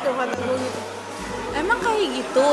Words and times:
gitu 0.00 0.16
kata 0.16 0.32
gue 0.32 0.56
gitu. 0.64 0.80
Emang 1.50 1.78
kayak 1.84 2.08
gitu? 2.16 2.48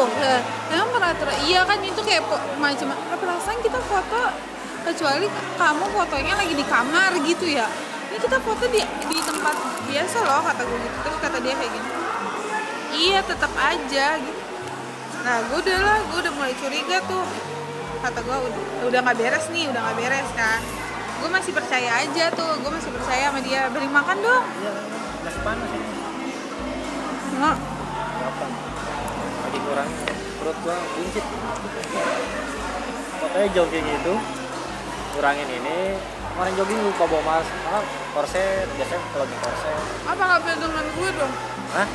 Emang 0.74 0.90
peraturan 0.92 1.38
iya 1.48 1.64
kan 1.64 1.80
itu 1.80 2.02
kayak 2.04 2.28
macam 2.60 2.92
perasaan 3.16 3.60
kita 3.64 3.80
foto 3.88 4.24
kecuali 4.84 5.32
kamu 5.56 5.86
fotonya 5.96 6.34
lagi 6.36 6.54
di 6.60 6.66
kamar 6.68 7.16
gitu 7.24 7.48
ya. 7.48 7.72
Ini 8.12 8.18
kita 8.20 8.44
foto 8.44 8.68
di 8.68 8.84
di 8.84 9.18
tempat 9.24 9.56
biasa 9.88 10.18
loh 10.28 10.44
kata 10.44 10.62
gue 10.68 10.80
gitu. 10.84 10.98
Terus 11.08 11.18
kata 11.24 11.38
dia 11.40 11.56
kayak 11.56 11.72
gini 11.72 11.90
iya 12.98 13.20
tetap 13.24 13.52
aja 13.56 14.08
gitu. 14.20 14.42
Nah 15.24 15.36
gue 15.48 15.60
udah 15.64 15.80
lah 15.80 16.00
gue 16.12 16.20
udah 16.28 16.34
mulai 16.36 16.54
curiga 16.60 16.98
tuh. 17.08 17.24
Kata 18.04 18.20
gue 18.20 18.38
udah 18.44 18.62
udah 18.92 19.00
nggak 19.08 19.18
beres 19.24 19.46
nih 19.56 19.72
udah 19.72 19.80
nggak 19.88 19.98
beres 20.04 20.30
kan. 20.36 20.60
Gue 21.24 21.30
masih 21.32 21.56
percaya 21.56 22.04
aja 22.04 22.26
tuh 22.36 22.60
gue 22.60 22.72
masih 22.76 22.92
percaya 22.92 23.32
sama 23.32 23.40
dia. 23.40 23.72
Beri 23.72 23.88
makan 23.88 24.18
dong. 24.20 24.44
Iya, 24.60 25.32
panas. 25.46 25.97
Nggak 27.38 27.58
Gampang. 28.18 28.54
Lagi 29.46 29.60
kurang 29.62 29.90
perut 30.42 30.58
gua 30.66 30.78
buncit. 30.98 31.26
Fotonya 33.18 33.48
jogging 33.54 33.88
itu 33.88 34.14
kurangin 35.14 35.50
ini. 35.50 35.78
Kemarin 36.34 36.54
jogging 36.54 36.80
lupa 36.86 37.04
bawa 37.10 37.22
mas 37.26 37.48
apa 37.66 37.80
korset 38.14 38.68
biasanya 38.78 39.02
kalau 39.14 39.26
di 39.26 39.38
korset. 39.42 39.82
Apa 40.06 40.24
kabar 40.38 40.56
dengan 40.58 40.86
gue 40.86 41.10
dong? 41.18 41.34
Hah? 41.74 41.90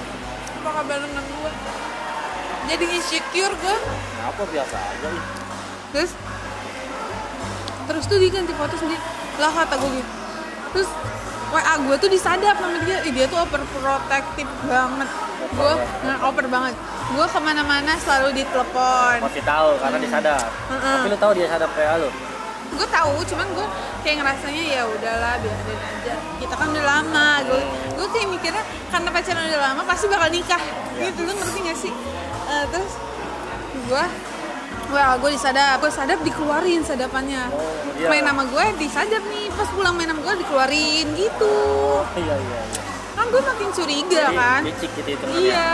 apa 0.63 0.79
kabar 0.79 0.99
dengan 1.03 1.25
gue 1.27 1.51
jadi 2.71 2.85
insecure 2.95 3.55
gue 3.59 3.77
Kenapa 3.83 4.43
biasa 4.47 4.77
aja 4.79 5.11
terus? 5.91 6.15
Terus 7.91 8.05
tuh 8.07 8.17
dia 8.23 8.31
ganti 8.31 8.55
foto 8.55 8.79
sendiri. 8.79 9.03
Lah 9.43 9.51
kata 9.51 9.75
gue 9.77 9.91
gitu. 9.99 10.11
Terus 10.73 10.89
WA 11.53 11.75
gue 11.85 11.97
tuh 12.01 12.09
disadap 12.09 12.57
sama 12.57 12.81
dia. 12.89 13.05
Ih, 13.05 13.13
dia 13.13 13.29
tuh 13.29 13.39
overprotective 13.45 14.49
banget. 14.65 15.09
Gue 15.53 15.73
nah, 16.09 16.17
over 16.25 16.49
banget. 16.49 16.75
Gue 17.13 17.27
ke 17.29 17.41
mana-mana 17.45 17.93
selalu 18.01 18.41
ditelepon. 18.41 19.21
Masih 19.21 19.45
tahu 19.45 19.77
karena 19.77 19.99
disadap. 20.01 20.49
Mm-mm. 20.73 20.97
Tapi 20.97 21.09
lu 21.13 21.19
tahu 21.21 21.33
dia 21.37 21.47
sadap 21.53 21.71
kayak 21.77 22.01
lu. 22.01 22.11
gue 22.73 22.89
tahu 22.89 23.21
cuman 23.29 23.45
gue 23.53 23.67
kayak 24.01 24.25
ngerasanya 24.25 24.63
ya 24.65 24.83
udahlah 24.89 25.37
biarin 25.45 25.77
aja. 25.77 26.15
Kita 26.41 26.55
kan 26.57 26.73
udah 26.73 26.85
lama 26.89 27.29
gue 27.45 27.61
gue 28.01 28.07
kayak 28.17 28.29
mikirnya 28.33 28.65
karena 28.89 29.09
pacaran 29.13 29.45
udah 29.45 29.61
lama 29.61 29.83
pasti 29.85 30.09
bakal 30.09 30.33
nikah. 30.33 30.63
Gitu 30.97 31.21
lu 31.21 31.37
ngerti 31.37 31.59
gak 31.69 31.77
sih? 31.77 31.93
Eh, 32.49 32.65
terus 32.73 32.97
gue 33.77 34.05
Wah, 34.93 35.17
gue 35.17 35.31
disadap, 35.33 35.81
gue 35.81 35.89
sadap 35.89 36.21
dikeluarin 36.21 36.85
sadapannya. 36.85 37.49
Oh, 37.49 37.97
iya. 37.97 38.13
Main 38.13 38.29
nama 38.29 38.45
gue 38.45 38.65
disadap 38.77 39.25
nih, 39.25 39.49
pas 39.57 39.65
pulang 39.73 39.97
main 39.97 40.05
nama 40.05 40.21
gue 40.21 40.45
dikeluarin 40.45 41.17
gitu. 41.17 41.57
Iya 42.21 42.37
iya 42.37 42.59
iya. 42.61 42.81
Kan 43.17 43.25
gue 43.33 43.41
makin 43.41 43.69
curiga 43.73 44.23
Jadi, 44.29 44.37
kan. 44.37 44.61
licik 44.69 44.91
gitu 44.93 45.09
hitungannya. 45.17 45.49
Iya, 45.49 45.73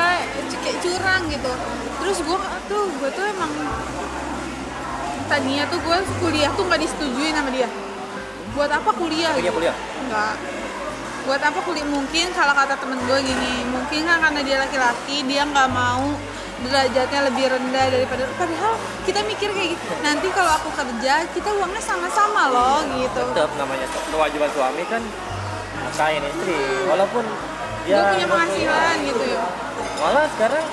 kayak 0.62 0.78
curang 0.86 1.22
gitu. 1.34 1.52
Terus 1.98 2.19
gue 2.22 2.38
tuh, 2.70 2.84
gue 2.94 3.10
tuh 3.10 3.25
emang 3.27 3.50
tadinya 5.27 5.64
tuh 5.66 5.78
gue 5.82 5.98
kuliah 6.22 6.50
tuh 6.55 6.62
nggak 6.70 6.80
disetujuin 6.86 7.34
sama 7.34 7.50
dia. 7.50 7.69
Buat 8.55 8.70
apa 8.70 8.91
kuliah? 8.94 9.34
Oh, 9.34 9.42
iya, 9.42 9.50
kuliah? 9.50 9.75
Enggak. 10.06 10.34
Buat 11.27 11.42
apa 11.42 11.58
kuliah? 11.66 11.86
Mungkin 11.91 12.30
kalau 12.38 12.55
kata 12.55 12.78
temen 12.78 13.03
gue 13.03 13.19
gini, 13.27 13.66
mungkin 13.66 14.06
kan 14.06 14.22
karena 14.22 14.41
dia 14.47 14.56
laki-laki 14.62 15.27
dia 15.27 15.42
nggak 15.42 15.69
mau 15.75 16.14
derajatnya 16.58 17.20
lebih 17.30 17.44
rendah 17.54 17.86
daripada 17.86 18.26
padahal 18.34 18.74
kita 19.06 19.22
mikir 19.30 19.46
kayak 19.54 19.78
gitu 19.78 19.94
nanti 20.02 20.26
kalau 20.34 20.52
aku 20.58 20.74
kerja 20.74 21.22
kita 21.30 21.50
uangnya 21.54 21.78
sama-sama 21.78 22.50
loh 22.50 22.82
gitu. 22.98 23.22
Tetap 23.30 23.52
namanya 23.54 23.86
kewajiban 24.10 24.50
suami 24.50 24.82
kan 24.90 25.02
nafkahin 25.86 26.22
istri. 26.26 26.58
Walaupun 26.90 27.22
gue 27.22 27.94
dia 27.94 28.10
punya 28.10 28.26
penghasilan 28.26 28.97
gitu 29.06 29.22
ya. 29.22 29.42
Malah 30.02 30.26
sekarang 30.34 30.64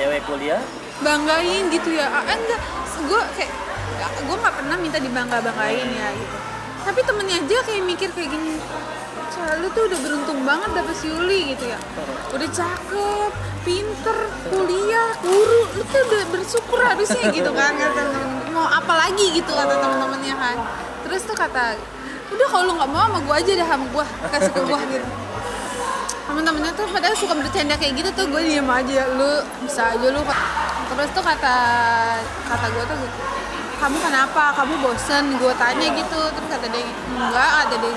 cewek 0.00 0.20
kuliah. 0.24 0.62
Banggain 1.04 1.64
gitu 1.68 1.88
ya. 1.92 2.06
Ah, 2.08 2.24
enggak. 2.24 2.60
Gue 3.04 3.22
kayak 3.36 3.52
gue 4.00 4.36
nggak 4.40 4.54
pernah 4.58 4.76
minta 4.80 4.96
dibangga 4.96 5.44
banggain 5.44 5.88
ya 5.92 6.08
gitu. 6.16 6.36
Tapi 6.88 7.00
temennya 7.04 7.36
aja 7.44 7.56
kayak 7.68 7.84
mikir 7.84 8.08
kayak 8.16 8.28
gini 8.32 8.56
"Cah, 9.44 9.60
lu 9.60 9.68
tuh 9.76 9.84
udah 9.84 9.98
beruntung 10.00 10.40
banget 10.40 10.72
dapet 10.72 10.94
si 10.96 11.12
Yuli 11.12 11.52
gitu 11.52 11.68
ya. 11.68 11.76
Udah 12.32 12.48
cakep 12.48 13.30
pinter 13.60 14.18
kuliah 14.48 15.12
guru. 15.20 15.60
Lu 15.76 15.82
tuh 15.84 16.00
udah 16.00 16.22
bersyukur 16.32 16.80
harusnya 16.80 17.28
gitu 17.28 17.52
kan 17.52 17.76
kata 17.76 18.02
temen- 18.08 18.48
mau 18.56 18.64
apa 18.64 18.92
lagi 18.96 19.36
gitu 19.36 19.52
kata 19.52 19.76
temen-temennya 19.76 20.34
kan. 20.40 20.56
Terus 21.04 21.28
tuh 21.28 21.36
kata 21.36 21.76
udah 22.32 22.46
kalau 22.48 22.64
lu 22.64 22.72
nggak 22.80 22.88
mau 22.88 23.04
sama 23.04 23.18
gue 23.20 23.34
aja 23.36 23.52
dah 23.60 23.68
sama 23.68 23.84
gue 23.84 24.04
kasih 24.32 24.48
ke 24.48 24.60
gue 24.64 24.80
gitu. 24.96 25.06
Temen-temennya 26.24 26.72
tuh 26.72 26.86
padahal 26.88 27.12
suka 27.12 27.34
bercanda 27.36 27.74
kayak 27.76 27.92
gitu 28.00 28.10
tuh 28.16 28.24
gue 28.32 28.40
diem 28.40 28.64
aja. 28.64 29.02
Lu 29.12 29.30
bisa 29.60 29.92
aja 29.92 30.06
lu 30.08 30.24
terus 30.88 31.08
tuh 31.12 31.20
kata 31.20 31.56
kata 32.48 32.66
gue 32.72 32.84
tuh 32.88 32.96
kamu 33.76 33.96
kenapa? 34.00 34.56
Kamu 34.56 34.74
bosen? 34.80 35.36
Gue 35.36 35.52
tanya 35.60 35.84
gitu. 35.84 36.20
Terus 36.32 36.48
kata 36.48 36.66
dia 36.72 36.80
enggak 37.12 37.50
ada 37.68 37.76
dia 37.76 37.92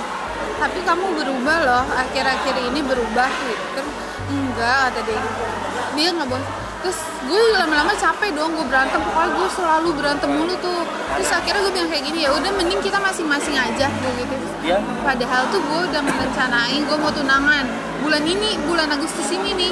tapi 0.57 0.79
kamu 0.84 1.06
berubah 1.18 1.57
loh 1.63 1.84
akhir-akhir 1.94 2.56
ini 2.57 2.79
berubah 2.81 3.29
gitu. 3.29 3.66
Terus 3.78 3.91
enggak 4.28 4.91
ada 4.91 5.00
dia 5.06 5.18
gitu 5.18 5.45
dia 5.97 6.13
nggak 6.13 6.29
bosen 6.29 6.68
terus 6.78 7.00
gue 7.25 7.41
lama-lama 7.57 7.91
capek 7.97 8.29
dong 8.38 8.53
gue 8.53 8.66
berantem. 8.69 9.01
Pokoknya 9.01 9.29
gue 9.34 9.47
selalu 9.50 9.90
berantem 9.97 10.29
mulu 10.29 10.53
tuh. 10.62 10.85
Terus 11.18 11.29
akhirnya 11.34 11.62
gue 11.66 11.73
bilang 11.73 11.90
kayak 11.90 12.06
gini 12.06 12.19
ya 12.23 12.29
udah 12.31 12.51
mending 12.53 12.81
kita 12.85 13.01
masing-masing 13.01 13.57
aja 13.57 13.90
gue 13.90 14.12
gitu. 14.23 14.35
Dia 14.62 14.78
Padahal 15.01 15.50
tuh 15.50 15.59
gue 15.59 15.79
udah 15.90 16.01
merencanain 16.06 16.81
gue 16.85 16.97
mau 17.01 17.12
tunangan. 17.12 17.66
Bulan 18.06 18.24
ini, 18.24 18.62
bulan 18.69 18.94
Agustus 18.94 19.25
ini 19.34 19.57
nih. 19.57 19.72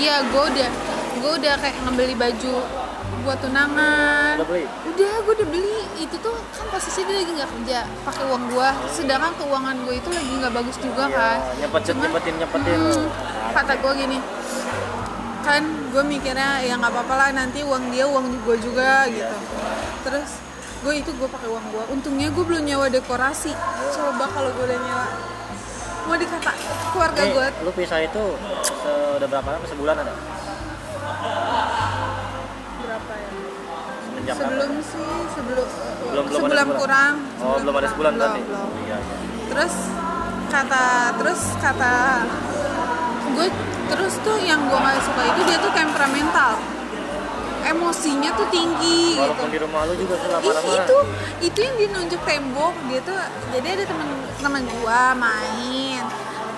Iya, 0.00 0.24
gue 0.26 0.42
udah 0.48 0.68
gue 1.20 1.32
udah 1.44 1.54
kayak 1.60 1.76
ngebeli 1.84 2.16
baju 2.16 2.54
buat 3.20 3.38
tunangan. 3.38 4.34
udah 4.36 4.46
beli 4.46 4.64
Udah, 4.86 5.14
gue 5.20 5.34
udah 5.36 5.48
beli. 5.48 5.78
Itu 5.96 6.16
tuh 6.18 6.36
kan 6.50 6.66
posisi 6.68 7.04
dia 7.04 7.16
lagi 7.16 7.32
nggak 7.32 7.50
kerja, 7.50 7.78
pakai 8.02 8.24
uang 8.26 8.44
gue. 8.48 8.68
Sedangkan 8.88 9.32
keuangan 9.36 9.76
gue 9.82 9.94
itu 9.96 10.08
lagi 10.08 10.32
nggak 10.36 10.54
bagus 10.54 10.76
juga 10.76 11.04
kan. 11.06 11.38
ya, 11.50 11.54
nyepetin 11.60 11.92
Cuman- 11.92 12.02
nyepetin 12.06 12.34
nyepetin 12.36 12.74
Hmm, 12.76 13.04
kata 13.50 13.72
gue 13.76 13.92
gini, 13.96 14.18
kan 15.40 15.62
gue 15.64 16.02
mikirnya 16.04 16.50
ya 16.60 16.74
nggak 16.76 16.90
apa-apa 16.90 17.14
lah 17.16 17.28
nanti 17.32 17.60
uang 17.60 17.84
dia 17.88 18.04
uang 18.04 18.26
gue 18.40 18.56
juga 18.58 19.04
gitu. 19.06 19.36
Terus 20.02 20.30
gue 20.80 20.94
itu 20.96 21.10
gue 21.12 21.28
pakai 21.28 21.48
uang 21.48 21.66
gue. 21.70 21.84
Untungnya 21.90 22.28
gue 22.28 22.44
belum 22.44 22.62
nyewa 22.62 22.86
dekorasi. 22.88 23.52
Coba 23.90 24.24
kalau 24.26 24.48
gue 24.50 24.64
udah 24.64 24.78
nyewa, 24.78 25.06
mau 26.02 26.16
dikata 26.16 26.52
keluarga 26.90 27.22
gue 27.22 27.46
lu 27.60 27.70
pisah 27.70 28.00
itu 28.00 28.22
udah 29.14 29.28
berapa 29.28 29.48
lama 29.48 29.66
sebulan 29.68 29.96
ada? 29.96 30.14
Semenjak 34.32 34.60
Sebelum 34.60 34.70
kapan? 34.70 34.82
sih 34.84 35.06
sebelum 35.30 35.66
belum 36.00 36.24
belum 36.24 36.40
sebulan 36.40 36.56
ada 36.60 36.74
kurang. 36.76 37.14
oh 37.38 37.56
belum 37.58 37.74
ada 37.76 37.88
sebulan 37.88 38.12
belum, 38.12 38.22
berarti? 38.22 38.40
belum. 38.42 38.68
iya 38.80 38.96
iya. 38.96 39.16
Terus 39.50 39.74
kata 40.48 40.84
terus 41.16 41.40
kata 41.56 41.94
gue 43.30 43.46
terus 43.86 44.14
tuh 44.20 44.38
yang 44.40 44.60
gue 44.62 44.74
nggak 44.76 44.98
suka 45.00 45.22
itu 45.26 45.40
dia 45.44 45.58
tuh 45.58 45.72
temperamental. 45.72 46.52
Emosinya 47.60 48.32
tuh 48.32 48.48
tinggi 48.48 49.14
gitu. 49.14 49.20
walaupun 49.20 49.48
di 49.48 49.58
rumah 49.60 49.84
lu 49.84 49.92
juga 49.94 50.16
Ih, 50.16 50.32
marah-marah? 50.32 50.80
itu 50.80 50.98
itu 51.44 51.58
yang 51.60 51.74
dia 51.76 51.88
nunjuk 51.92 52.20
tembok. 52.24 52.74
Dia 52.88 53.00
tuh 53.04 53.18
jadi 53.52 53.66
ada 53.76 53.84
teman 53.84 54.08
teman 54.38 54.62
gua 54.80 55.12
main. 55.12 56.00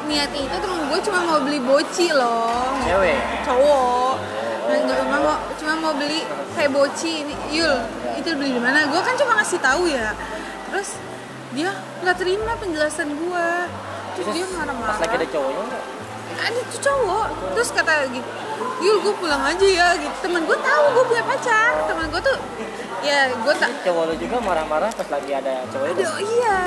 Niatnya 0.03 0.41
itu 0.41 0.57
temen 0.57 0.79
gue 0.87 0.99
cuma 1.03 1.19
mau 1.23 1.39
beli 1.39 1.59
boci 1.59 2.07
loh. 2.09 2.71
Cewek? 2.81 3.19
Cowok. 3.43 4.15
Nah, 4.63 4.77
nggak 4.79 4.97
cuma 5.03 5.17
mau 5.19 5.37
cuma 5.53 5.73
mau 5.77 5.93
beli 5.93 6.21
kayak 6.57 6.71
boci 6.73 7.13
ini 7.27 7.35
yul 7.53 7.77
itu 8.17 8.29
beli 8.37 8.57
di 8.57 8.63
mana? 8.63 8.87
Gue 8.89 9.01
kan 9.01 9.15
cuma 9.17 9.39
ngasih 9.41 9.61
tahu 9.61 9.89
ya. 9.89 10.13
Terus 10.71 10.97
dia 11.53 11.71
nggak 12.01 12.17
terima 12.17 12.57
penjelasan 12.57 13.13
gue 13.13 13.49
terus 14.13 14.29
dia 14.33 14.45
pas 14.45 14.53
lagi 14.53 14.57
marah-marah 14.61 14.97
ada 15.01 15.27
cowoknya 15.29 15.63
enggak? 15.69 15.85
ada 16.33 16.61
tuh 16.69 16.81
cowok. 16.81 17.29
Terus 17.57 17.69
kata 17.73 17.93
gitu 18.13 18.31
yul 18.83 18.97
gue 19.01 19.15
pulang 19.17 19.43
aja 19.43 19.67
ya. 19.67 19.89
Gitu. 19.97 20.17
Temen 20.21 20.43
gue 20.45 20.59
tahu 20.59 20.85
gue 20.97 21.05
punya 21.09 21.25
pacar. 21.25 21.71
Temen 21.89 22.07
gue 22.13 22.23
tuh 22.25 22.39
ya 23.03 23.27
gue 23.35 23.55
tak 23.59 23.73
cowok 23.83 24.03
lu 24.09 24.15
juga 24.15 24.37
marah-marah 24.39 24.91
pas 24.95 25.09
lagi 25.11 25.33
ada 25.35 25.65
cowok 25.73 26.21
iya. 26.21 26.61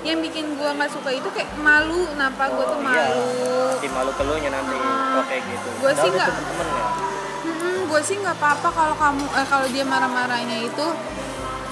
Yang 0.00 0.18
bikin 0.30 0.44
gue 0.56 0.70
nggak 0.70 0.90
suka 0.90 1.10
itu 1.12 1.28
kayak 1.34 1.50
malu. 1.60 2.06
Kenapa 2.10 2.48
gue 2.50 2.64
tuh 2.66 2.78
iya. 2.80 2.86
malu? 2.86 3.50
di 3.80 3.88
malu 3.88 4.10
ke 4.12 4.22
lu 4.28 4.34
nya 4.36 4.50
nanti. 4.52 4.76
Hmm. 4.76 5.18
oh 5.18 5.24
kayak 5.24 5.42
gitu 5.48 5.68
Padahal 5.80 5.96
sih 6.04 6.10
nggak- 6.12 6.28
temen-temen 6.28 6.68
ya 6.68 7.09
gue 7.90 8.00
sih 8.06 8.16
nggak 8.22 8.38
apa-apa 8.38 8.68
kalau 8.70 8.94
kamu 8.94 9.24
eh, 9.34 9.46
kalau 9.50 9.66
dia 9.74 9.82
marah-marahnya 9.82 10.62
itu 10.62 10.86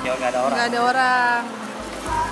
ya 0.03 0.19
nggak 0.19 0.31
ada 0.35 0.39
orang. 0.43 0.55
nggak 0.59 0.67
ada 0.75 0.81
orang. 0.83 1.41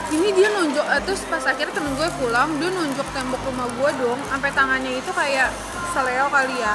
Ini 0.07 0.29
dia 0.35 0.49
nunjuk 0.51 0.87
eh, 0.87 1.03
terus 1.07 1.23
pas 1.31 1.43
akhirnya 1.47 1.75
temen 1.79 1.95
gue 1.95 2.09
pulang 2.19 2.51
dia 2.59 2.71
nunjuk 2.75 3.07
tembok 3.15 3.39
rumah 3.47 3.71
gue 3.71 3.91
dong 4.03 4.19
sampai 4.27 4.51
tangannya 4.51 4.93
itu 4.99 5.11
kayak 5.15 5.55
seleo 5.95 6.27
kali 6.35 6.57
ya. 6.59 6.75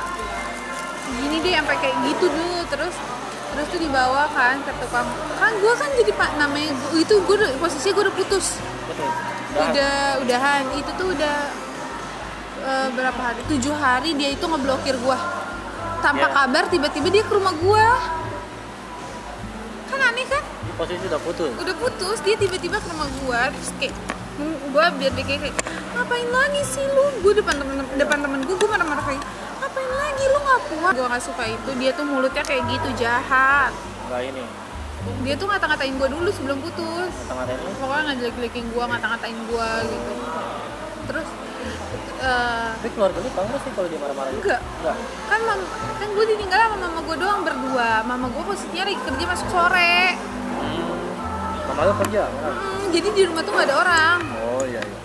Gini 1.19 1.37
deh 1.43 1.53
sampai 1.59 1.75
kayak 1.83 1.95
gitu 2.07 2.25
dulu 2.31 2.59
terus 2.71 2.95
terus 3.51 3.67
tuh 3.67 3.79
dibawa 3.83 4.31
kan 4.31 4.55
ke 4.63 4.71
tukang. 4.79 5.07
Kan 5.35 5.51
gue 5.59 5.73
kan 5.75 5.89
jadi 5.99 6.11
pak 6.15 6.29
namanya 6.39 6.71
itu 6.95 7.15
gue 7.19 7.35
posisinya 7.59 7.91
gue 7.91 8.03
udah 8.07 8.15
putus. 8.15 8.55
Betul 8.87 9.11
Udah. 9.51 9.67
udah 9.67 9.95
udahan. 10.23 10.63
Itu 10.79 10.91
tuh 10.95 11.07
udah 11.11 11.37
eh, 12.63 12.87
berapa 12.95 13.19
hari? 13.19 13.43
Tujuh 13.51 13.75
hari 13.75 14.15
dia 14.15 14.31
itu 14.31 14.47
ngeblokir 14.47 14.95
gue 14.95 15.17
tanpa 16.01 16.27
Iya. 16.27 16.33
kabar 16.33 16.63
tiba-tiba 16.67 17.07
dia 17.07 17.23
ke 17.23 17.31
rumah 17.31 17.53
gua. 17.55 17.87
Kan 19.87 19.99
aneh 20.01 20.25
kan? 20.25 20.43
Posisi 20.75 21.05
udah 21.05 21.21
putus. 21.21 21.51
Udah 21.55 21.75
putus 21.77 22.17
dia 22.25 22.35
tiba-tiba 22.35 22.81
ke 22.81 22.87
rumah 22.89 23.09
gua. 23.21 23.41
Terus 23.53 23.69
kayak 23.77 23.93
mm, 24.41 24.55
gua 24.73 24.89
biar 24.97 25.11
dia 25.13 25.25
kayak 25.25 25.53
ngapain 25.93 26.27
lagi 26.27 26.61
sih 26.65 26.83
lu? 26.83 27.05
Gua 27.21 27.33
depan 27.37 27.55
temen 27.55 27.75
depan 27.95 28.17
temen 28.19 28.39
gua 28.43 28.55
gua 28.57 28.69
marah-marah 28.73 29.05
kayak 29.05 29.23
ngapain 29.61 29.91
lagi? 29.93 30.23
Lu 30.25 30.39
nggak 30.41 30.61
puas 30.67 30.93
gua 30.97 31.05
nggak 31.13 31.23
suka 31.23 31.43
itu. 31.45 31.69
Dia 31.77 31.91
tuh 31.93 32.05
mulutnya 32.07 32.43
kayak 32.43 32.63
gitu 32.65 32.89
jahat. 32.97 33.71
Nggak 34.09 34.21
ini. 34.33 34.43
Dia 35.25 35.33
tuh 35.33 35.49
ngata-ngatain 35.49 35.93
gua 35.97 36.09
dulu 36.09 36.29
sebelum 36.29 36.57
putus. 36.61 37.13
Tengah-tengah 37.29 37.61
ini 37.61 37.73
pokoknya 37.77 38.03
ngajelek-jelekin 38.09 38.65
gua 38.73 38.83
ngata-ngatain 38.89 39.37
gua 39.49 39.69
gitu. 39.85 40.13
Terus 41.09 41.27
eh, 42.21 42.69
tapi 42.77 42.89
keluarga 42.93 43.17
lu 43.17 43.29
tahu 43.33 43.45
nggak 43.49 43.61
sih 43.65 43.71
kalau 43.73 43.87
dia 43.89 43.99
marah-marah? 43.99 44.31
Enggak. 44.31 44.61
Enggak? 44.61 44.95
Kan 45.29 45.39
mam 45.45 45.61
kan 45.97 46.07
gue 46.13 46.25
ditinggal 46.33 46.59
sama 46.61 46.77
mama 46.77 46.99
gue 47.01 47.17
doang 47.17 47.41
berdua. 47.41 47.89
Mama 48.05 48.25
gue 48.29 48.43
posisinya 48.45 48.83
lagi 48.85 48.99
kerja 49.01 49.25
masuk 49.25 49.47
sore. 49.49 49.97
Hmm. 50.61 51.73
mama 51.73 51.81
lu 51.87 51.93
kerja? 52.05 52.21
Hmm, 52.29 52.85
jadi 52.93 53.07
di 53.15 53.21
rumah 53.25 53.41
tuh 53.41 53.51
gak 53.55 53.67
ada 53.69 53.75
orang. 53.79 54.19
Oh 54.37 54.63
iya 54.67 54.81
iya. 54.81 54.99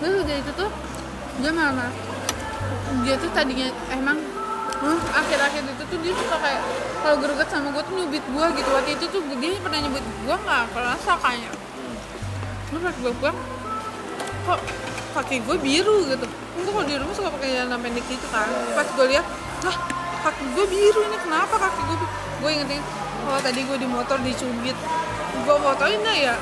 Terus 0.00 0.14
udah 0.24 0.36
itu 0.40 0.52
tuh 0.56 0.70
dia 1.40 1.52
malah 1.52 1.92
dia 3.04 3.14
tuh 3.20 3.30
tadinya 3.36 3.68
emang 3.92 4.18
huh, 4.80 5.00
akhir-akhir 5.12 5.62
itu 5.64 5.84
tuh 5.88 5.98
dia 6.00 6.12
suka 6.16 6.36
kayak 6.40 6.62
kalau 7.04 7.16
greget 7.20 7.48
sama 7.52 7.68
gue 7.72 7.82
tuh 7.84 7.94
nyubit 7.96 8.24
gue 8.24 8.46
gitu. 8.56 8.68
Waktu 8.72 8.90
itu 8.96 9.04
tuh 9.12 9.20
dia 9.40 9.60
pernah 9.60 9.78
nyubit 9.84 10.04
gue 10.04 10.36
nggak? 10.36 10.64
Kerasa 10.72 11.12
kayaknya 11.20 11.69
terus 12.70 12.82
pas 12.86 12.94
gue 12.94 13.12
pulang 13.18 13.38
kok 14.46 14.60
kaki 15.10 15.42
gue 15.42 15.56
biru 15.58 16.06
gitu? 16.06 16.26
Enggak 16.54 16.72
kalau 16.72 16.86
di 16.86 16.94
rumah 16.94 17.14
suka 17.18 17.28
pakai 17.34 17.48
celana 17.58 17.76
pendek 17.82 18.06
gitu 18.06 18.26
kan. 18.30 18.46
Pas 18.78 18.86
gue 18.86 19.06
lihat 19.10 19.26
lah 19.66 19.76
kaki 20.22 20.44
gue 20.54 20.66
biru 20.70 21.00
ini 21.10 21.18
kenapa 21.18 21.54
kaki 21.58 21.80
gue 21.82 21.96
biru?" 21.98 22.10
gue 22.40 22.50
ingetin 22.56 22.80
oh 23.28 23.36
tadi 23.42 23.60
gue 23.66 23.76
di 23.76 23.88
motor 23.90 24.18
dicubit. 24.22 24.78
Gue 25.42 25.56
fotoin 25.58 25.98
dah 25.98 26.16
ya. 26.16 26.36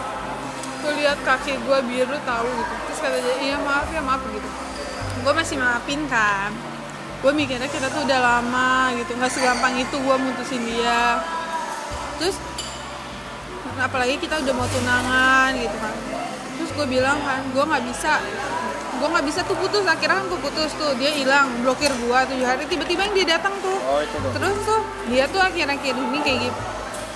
Gue 0.85 0.93
lihat 1.01 1.19
kaki 1.25 1.57
gue 1.65 1.79
biru 1.89 2.17
tahu 2.29 2.49
gitu. 2.61 2.75
Terus 2.93 2.99
kata 3.01 3.17
dia 3.25 3.35
iya 3.41 3.57
maaf 3.59 3.89
ya 3.89 4.05
maaf 4.05 4.21
gitu. 4.29 4.49
Gue 5.25 5.33
masih 5.33 5.57
maafin 5.57 6.05
kan. 6.13 6.53
Gue 7.19 7.33
mikirnya 7.35 7.67
kita 7.67 7.89
tuh 7.89 8.05
udah 8.05 8.21
lama 8.21 8.93
gitu. 9.01 9.17
Nggak 9.17 9.33
segampang 9.33 9.75
itu 9.81 9.97
gue 9.97 10.17
mutusin 10.21 10.63
dia. 10.63 11.25
Terus 12.21 12.37
apalagi 13.79 14.19
kita 14.19 14.43
udah 14.43 14.55
mau 14.59 14.67
tunangan 14.67 15.51
gitu 15.55 15.77
kan 15.79 16.18
gue 16.79 16.87
bilang 16.87 17.19
kan 17.27 17.43
gue 17.51 17.65
nggak 17.67 17.85
bisa 17.91 18.23
gue 18.99 19.09
nggak 19.11 19.27
bisa 19.27 19.41
tuh 19.47 19.59
putus. 19.59 19.83
Akhirnya 19.83 20.23
kan 20.23 20.27
gue 20.31 20.41
putus 20.43 20.71
tuh 20.79 20.95
dia 20.95 21.11
hilang 21.11 21.51
blokir 21.67 21.91
gue 21.91 22.19
tujuh 22.31 22.47
hari. 22.47 22.71
Tiba-tiba 22.71 23.11
yang 23.11 23.15
dia 23.19 23.27
datang 23.39 23.55
tuh. 23.59 23.79
Oh 23.83 23.99
itu 23.99 24.15
tuh 24.15 24.31
terus 24.31 24.57
tuh 24.63 24.81
dia 25.11 25.25
tuh 25.27 25.43
akhir-akhir 25.43 25.95
ini 25.99 26.19
kayak 26.23 26.39
gitu. 26.47 26.61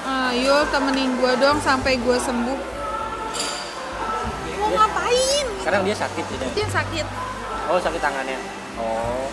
"Eh, 0.03 0.31
yuk 0.43 0.67
temenin 0.75 1.15
gue 1.15 1.33
dong 1.39 1.63
sampai 1.63 1.95
gue 1.95 2.17
sembuh. 2.19 2.59
Mau 4.59 4.71
ngapain? 4.75 5.47
Sekarang 5.63 5.83
dia 5.87 5.95
sakit 5.95 6.25
ini 6.27 6.47
dia 6.59 6.67
sakit. 6.67 7.07
Oh 7.71 7.79
sakit 7.79 8.03
tangannya. 8.03 8.39
Oh. 8.83 9.31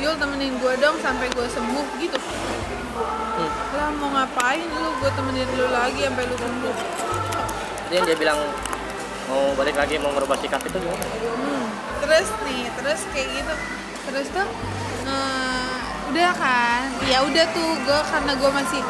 Yuk 0.00 0.16
temenin 0.16 0.56
gue 0.56 0.72
dong 0.80 0.96
sampai 1.04 1.28
gue 1.28 1.44
sembuh 1.44 1.86
gitu. 2.00 2.16
Hmm. 2.20 3.48
lah 3.80 3.88
mau 3.96 4.12
ngapain 4.12 4.64
lu? 4.64 4.92
Gue 5.00 5.10
temenin 5.12 5.48
lu 5.56 5.72
lagi 5.72 6.04
sampai 6.04 6.24
lu 6.24 6.36
sembuh 6.36 6.74
Jadi 7.90 7.98
yang 7.98 8.06
dia 8.06 8.18
bilang 8.22 8.38
mau 9.26 9.50
balik 9.58 9.74
lagi 9.74 9.98
mau 9.98 10.14
merubah 10.14 10.38
sikap 10.38 10.62
itu 10.62 10.78
gimana? 10.78 11.02
Hmm, 11.10 11.66
terus 11.98 12.30
nih 12.46 12.70
terus 12.78 13.02
kayak 13.10 13.28
gitu. 13.34 13.54
Terus 14.06 14.26
tuh 14.30 14.46
eh, 15.10 15.74
udah 16.14 16.30
kan? 16.38 16.86
Ya 17.10 17.26
udah 17.26 17.50
tuh 17.50 17.70
gue 17.82 18.00
karena 18.14 18.32
gue 18.38 18.50
masih 18.54 18.82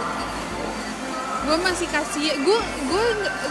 gue 1.40 1.56
masih 1.64 1.88
kasih 1.88 2.28
gue 2.44 2.58
gue 2.92 3.04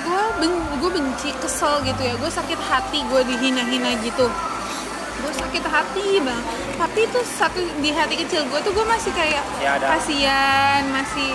gue 0.06 0.22
ben, 0.38 0.54
gue 0.54 0.92
benci 1.01 1.34
kesel 1.42 1.81
gitu 1.81 1.98
ya. 1.98 2.13
Gue 2.22 2.30
sakit 2.30 2.60
hati 2.69 3.02
gue 3.10 3.22
dihina-hina 3.25 3.98
gitu. 4.06 4.30
Gue 5.25 5.34
sakit 5.34 5.66
hati 5.66 6.22
bang. 6.22 6.42
Tapi 6.78 7.10
tuh 7.10 7.25
satu 7.25 7.57
di 7.81 7.90
hati 7.90 8.22
kecil 8.22 8.45
gue 8.45 8.60
tuh 8.62 8.69
gue 8.69 8.86
masih 8.86 9.10
kayak 9.18 9.42
Ya, 9.66 9.81
kasihan 9.81 10.86
masih 10.94 11.34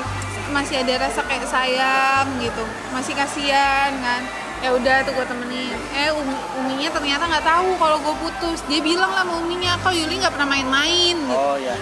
masih 0.54 0.86
ada 0.86 1.10
rasa 1.10 1.26
kayak 1.26 1.50
sayang 1.50 2.26
gitu. 2.38 2.62
Masih 2.94 3.18
kasihan 3.18 3.90
kan. 3.98 4.22
Ya 4.62 4.70
udah 4.72 5.02
tuh 5.02 5.12
gue 5.12 5.26
temenin. 5.26 5.76
Eh 5.92 6.08
umi, 6.14 6.32
uminya 6.62 6.88
ternyata 6.94 7.26
nggak 7.26 7.44
tahu 7.44 7.74
kalau 7.76 7.98
gue 8.00 8.14
putus. 8.22 8.62
Dia 8.70 8.80
bilang 8.80 9.10
lah 9.10 9.26
sama 9.26 9.42
uminya 9.42 9.74
kok 9.82 9.92
Yuli 9.92 10.22
nggak 10.22 10.32
pernah 10.38 10.48
main-main? 10.48 11.16
Gitu. 11.18 11.34
Oh 11.34 11.58
iya. 11.58 11.74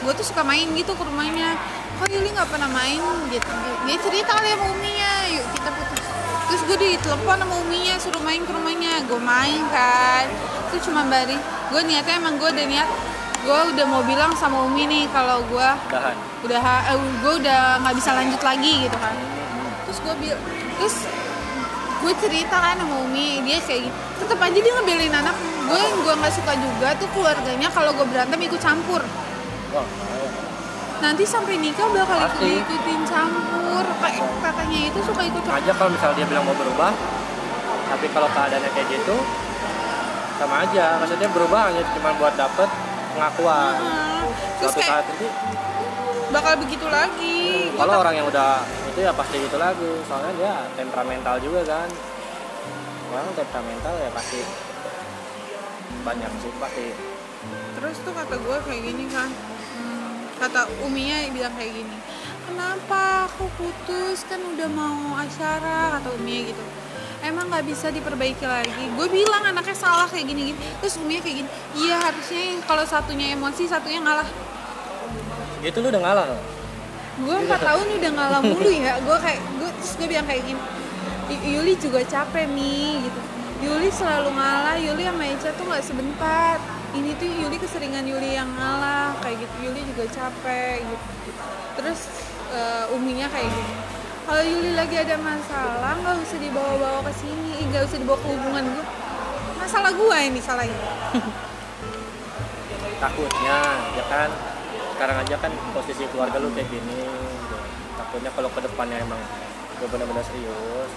Gue 0.00 0.12
tuh 0.14 0.24
suka 0.24 0.46
main 0.46 0.64
gitu 0.72 0.94
ke 0.94 1.02
rumahnya. 1.02 1.58
Kok 1.98 2.08
Yuli 2.08 2.30
nggak 2.32 2.48
pernah 2.48 2.70
main? 2.70 3.02
Gitu. 3.28 3.50
Dia 3.84 3.96
cerita 3.98 4.30
kali 4.38 4.48
sama 4.54 4.66
uminya 4.72 5.12
yuk 5.34 5.44
kita 5.58 5.70
putus. 5.74 6.04
Terus 6.48 6.62
gue 6.64 6.76
ditelepon 6.80 7.36
sama 7.44 7.54
uminya 7.60 7.94
suruh 8.00 8.22
main 8.24 8.40
ke 8.40 8.52
rumahnya. 8.54 9.04
Gue 9.04 9.20
main 9.20 9.62
kan. 9.68 10.24
Itu 10.70 10.88
cuma 10.88 11.04
bari. 11.10 11.36
Gue 11.68 11.82
niatnya 11.84 12.24
emang 12.24 12.40
gue 12.40 12.48
udah 12.48 12.66
niat 12.70 12.88
gue 13.40 13.60
udah 13.72 13.86
mau 13.88 14.02
bilang 14.04 14.36
sama 14.36 14.68
umi 14.68 14.84
nih 14.84 15.04
kalau 15.08 15.40
gue 15.48 15.68
udahan. 15.88 16.16
udah 16.44 16.60
eh, 16.92 16.98
gue 17.24 17.32
udah 17.40 17.60
nggak 17.80 17.94
bisa 17.96 18.10
lanjut 18.12 18.40
lagi 18.44 18.72
gitu 18.84 18.96
kan. 19.00 19.14
Terus 19.88 19.98
gue 20.04 20.14
bil 20.20 20.36
terus 20.76 20.96
gue 22.00 22.12
cerita 22.20 22.56
kan 22.60 22.76
sama 22.76 22.96
umi 23.00 23.40
dia 23.48 23.58
kayak 23.64 23.88
gitu. 23.88 23.96
Tetep 24.24 24.38
aja 24.38 24.58
dia 24.60 24.72
ngebelain 24.76 25.14
anak. 25.16 25.36
Gue 25.64 25.78
yang 25.80 25.96
gue 26.04 26.14
nggak 26.20 26.34
suka 26.36 26.52
juga 26.52 26.88
tuh 27.00 27.08
keluarganya 27.16 27.68
kalau 27.72 27.90
gue 27.96 28.06
berantem 28.12 28.40
ikut 28.44 28.60
campur. 28.60 29.00
Nanti 31.00 31.24
sampai 31.24 31.56
nikah 31.56 31.88
bakal 31.96 32.20
ikut 32.20 32.44
ikutin 32.44 33.00
campur. 33.08 33.84
Kayak 34.04 34.28
katanya 34.44 34.78
itu 34.84 34.98
suka 35.00 35.22
ikut 35.24 35.42
campur. 35.48 35.60
Aja 35.64 35.72
kalau 35.80 35.90
misalnya 35.96 36.16
dia 36.20 36.26
bilang 36.28 36.44
mau 36.44 36.56
berubah 36.56 36.92
tapi 37.90 38.06
kalau 38.12 38.28
keadaannya 38.36 38.70
kayak 38.76 38.88
gitu 38.92 39.16
sama 40.36 40.68
aja. 40.68 41.00
Maksudnya 41.00 41.28
berubah 41.32 41.72
hanya 41.72 41.80
cuma 41.96 42.12
buat 42.20 42.36
dapet 42.36 42.68
pengakuan. 43.14 43.78
Terus 44.60 44.72
suatu 44.74 44.80
saat 44.84 45.04
nanti 45.08 45.26
bakal 46.30 46.52
begitu 46.62 46.86
lagi. 46.86 47.70
Kalau 47.74 47.94
orang 48.00 48.14
yang 48.14 48.26
udah 48.30 48.62
itu 48.90 49.00
ya 49.02 49.12
pasti 49.14 49.36
gitu 49.42 49.56
lagi. 49.58 49.90
Soalnya 50.06 50.32
dia 50.38 50.54
temperamental 50.78 51.36
juga 51.42 51.60
kan. 51.66 51.88
Orang 53.10 53.34
temperamental 53.34 53.94
ya 53.98 54.10
pasti 54.14 54.40
banyak 56.06 56.30
sih 56.40 56.52
pasti. 56.58 56.86
Terus 57.78 57.96
tuh 58.06 58.12
kata 58.14 58.34
gue 58.38 58.56
kayak 58.66 58.82
gini 58.86 59.04
kan. 59.10 59.30
Hmm, 59.74 60.26
kata 60.38 60.70
uminya 60.86 61.16
bilang 61.34 61.54
kayak 61.58 61.72
gini 61.82 61.96
kenapa 62.50 63.30
aku 63.30 63.46
putus? 63.54 64.26
Kan 64.26 64.42
udah 64.42 64.68
mau 64.70 65.14
acara 65.14 65.98
kata 65.98 66.08
uminya 66.18 66.50
gitu 66.50 66.62
emang 67.20 67.46
nggak 67.48 67.64
bisa 67.64 67.88
diperbaiki 67.88 68.44
lagi. 68.44 68.84
Gue 68.96 69.06
bilang 69.06 69.44
anaknya 69.44 69.76
salah 69.76 70.08
kayak 70.08 70.24
gini 70.24 70.52
gini 70.52 70.58
terus 70.80 70.96
uminya 70.96 71.20
kayak 71.20 71.36
gini 71.44 71.48
iya 71.76 71.96
harusnya 72.00 72.42
kalau 72.64 72.84
satunya 72.84 73.36
emosi 73.36 73.62
satunya 73.64 74.00
ngalah. 74.00 74.28
Gitu 75.60 75.76
lu 75.78 75.88
udah 75.88 76.02
ngalah? 76.02 76.24
Gue 77.20 77.36
empat 77.36 77.60
tahun 77.60 77.86
udah 78.00 78.10
ngalah 78.16 78.40
mulu 78.40 78.70
ya. 78.72 78.96
Gue 79.04 79.16
kayak 79.20 79.40
gue 79.60 79.70
terus 79.80 79.92
gue 79.96 80.08
bilang 80.08 80.24
kayak 80.24 80.42
gini 80.44 80.60
"Y- 81.30 81.44
Yuli 81.58 81.74
juga 81.76 82.00
capek 82.02 82.48
mi 82.48 83.04
gitu. 83.04 83.20
Yuli 83.60 83.92
selalu 83.92 84.32
ngalah 84.32 84.80
Yuli 84.80 85.04
sama 85.04 85.24
Eca 85.28 85.50
tuh 85.52 85.64
nggak 85.68 85.84
sebentar. 85.84 86.56
Ini 86.90 87.10
tuh 87.20 87.28
Yuli 87.28 87.56
keseringan 87.60 88.08
Yuli 88.08 88.34
yang 88.34 88.48
ngalah 88.56 89.14
kayak 89.20 89.36
gitu. 89.38 89.54
Yuli 89.68 89.84
juga 89.84 90.08
capek 90.08 90.80
gitu. 90.80 91.06
Terus 91.76 92.00
eh, 92.50 92.96
uminya 92.96 93.28
kayak 93.28 93.46
gini 93.46 93.74
kalau 94.30 94.46
Yuli 94.46 94.78
lagi 94.78 94.94
ada 94.94 95.18
masalah 95.18 95.98
nggak 95.98 96.22
usah 96.22 96.38
dibawa-bawa 96.38 97.02
ke 97.02 97.12
sini. 97.18 97.66
Nggak 97.66 97.82
usah 97.90 97.98
dibawa 97.98 98.18
ke 98.22 98.26
hubungan 98.30 98.64
gue 98.70 98.86
masalah 99.60 99.90
gue 99.92 100.18
ini 100.24 100.40
salahnya 100.40 100.78
takutnya 103.02 103.58
ya 103.92 104.04
kan? 104.06 104.30
Sekarang 104.94 105.16
aja 105.18 105.34
kan 105.34 105.52
posisi 105.72 106.04
keluarga 106.08 106.36
lu 106.38 106.48
kayak 106.54 106.68
gini. 106.70 107.02
Takutnya 107.98 108.30
kalau 108.30 108.48
ke 108.52 108.60
depannya 108.62 109.02
emang 109.02 109.18
gue 109.76 109.88
bener-bener 109.90 110.22
serius. 110.22 110.90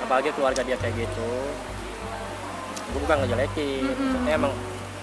Apalagi 0.00 0.30
keluarga 0.32 0.64
dia 0.64 0.80
kayak 0.80 0.94
gitu. 1.04 1.30
Gue 2.96 3.00
bukan 3.04 3.16
ngejelekin. 3.26 3.82
Mm-mm. 3.84 4.08
maksudnya 4.08 4.32
emang 4.32 4.52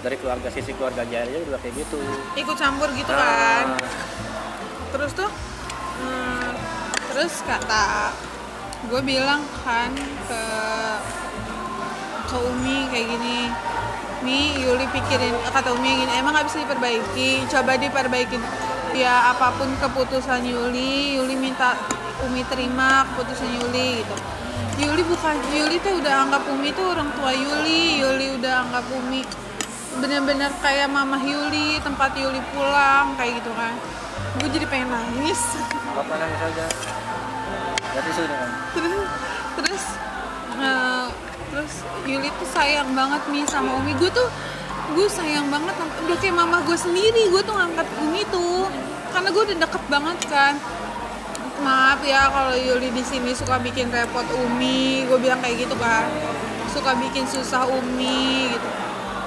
dari 0.02 0.16
keluarga 0.18 0.48
sisi 0.50 0.72
keluarga 0.74 1.06
dia 1.06 1.22
aja 1.22 1.38
udah 1.46 1.60
kayak 1.62 1.74
gitu. 1.78 2.00
Ikut 2.34 2.56
campur 2.58 2.88
gitu 2.90 3.10
Nah, 3.12 3.22
kan? 3.22 3.66
Terus 4.96 5.10
tuh 5.14 5.30
hmm, 6.00 6.45
terus 7.16 7.40
kata 7.48 8.12
gue 8.92 9.00
bilang 9.00 9.40
kan 9.64 9.88
ke 10.28 10.44
ke 12.28 12.36
Umi 12.44 12.92
kayak 12.92 13.08
gini 13.08 13.48
Mi 14.20 14.52
Yuli 14.60 14.84
pikirin 14.92 15.32
kata 15.48 15.72
Umi 15.72 16.04
gini 16.04 16.12
emang 16.12 16.36
nggak 16.36 16.44
bisa 16.44 16.60
diperbaiki? 16.68 17.48
Coba 17.48 17.80
diperbaiki 17.80 18.36
ya 19.00 19.32
apa 19.32 19.48
pun 19.56 19.64
keputusan 19.80 20.44
Yuli 20.44 21.16
Yuli 21.16 21.40
minta 21.40 21.72
Umi 22.28 22.44
terima 22.52 23.08
keputusan 23.08 23.48
Yuli 23.64 24.04
gitu. 24.04 24.16
Yuli 24.84 25.00
bukan 25.08 25.40
Yuli 25.56 25.80
tuh 25.80 25.96
udah 25.96 26.28
anggap 26.28 26.44
Umi 26.52 26.68
tuh 26.76 26.84
orang 26.84 27.08
tua 27.16 27.32
Yuli 27.32 27.96
Yuli 27.96 28.36
udah 28.36 28.68
anggap 28.68 28.92
Umi 28.92 29.24
bener-bener 30.04 30.52
kayak 30.60 30.92
mama 30.92 31.16
Yuli 31.24 31.80
tempat 31.80 32.12
Yuli 32.12 32.44
pulang 32.52 33.16
kayak 33.16 33.40
gitu 33.40 33.56
kan 33.56 33.72
gue 34.36 34.48
jadi 34.52 34.66
pengen 34.68 34.88
nangis. 34.92 35.40
Apa 35.96 36.12
nangis 36.20 36.40
aja? 36.40 36.64
Berarti 37.96 38.10
sudah 38.12 38.36
kan 38.36 38.50
terus 38.76 39.08
terus 39.56 39.84
eh, 40.60 41.06
terus 41.48 41.74
Yuli 42.04 42.28
tuh 42.36 42.48
sayang 42.52 42.92
banget 42.92 43.22
nih 43.32 43.44
sama 43.48 43.80
Umi. 43.80 43.96
Gue 43.96 44.12
tuh 44.12 44.28
gue 44.92 45.08
sayang 45.08 45.48
banget 45.48 45.74
udah 45.80 46.16
kayak 46.20 46.36
mama 46.36 46.60
gue 46.68 46.76
sendiri. 46.76 47.32
Gue 47.32 47.40
tuh 47.40 47.56
ngangkat 47.56 47.88
Umi 48.04 48.22
tuh 48.28 48.68
karena 49.16 49.28
gue 49.32 49.42
udah 49.52 49.58
deket 49.64 49.82
banget 49.88 50.18
kan. 50.28 50.54
Maaf 51.64 52.04
ya 52.04 52.28
kalau 52.28 52.52
Yuli 52.52 52.92
di 52.92 53.00
sini 53.00 53.32
suka 53.32 53.56
bikin 53.64 53.88
repot 53.88 54.28
Umi. 54.44 55.08
Gue 55.08 55.16
bilang 55.16 55.40
kayak 55.40 55.64
gitu 55.64 55.76
kan. 55.80 56.04
Suka 56.76 56.92
bikin 57.00 57.24
susah 57.24 57.64
Umi 57.64 58.52
gitu. 58.52 58.68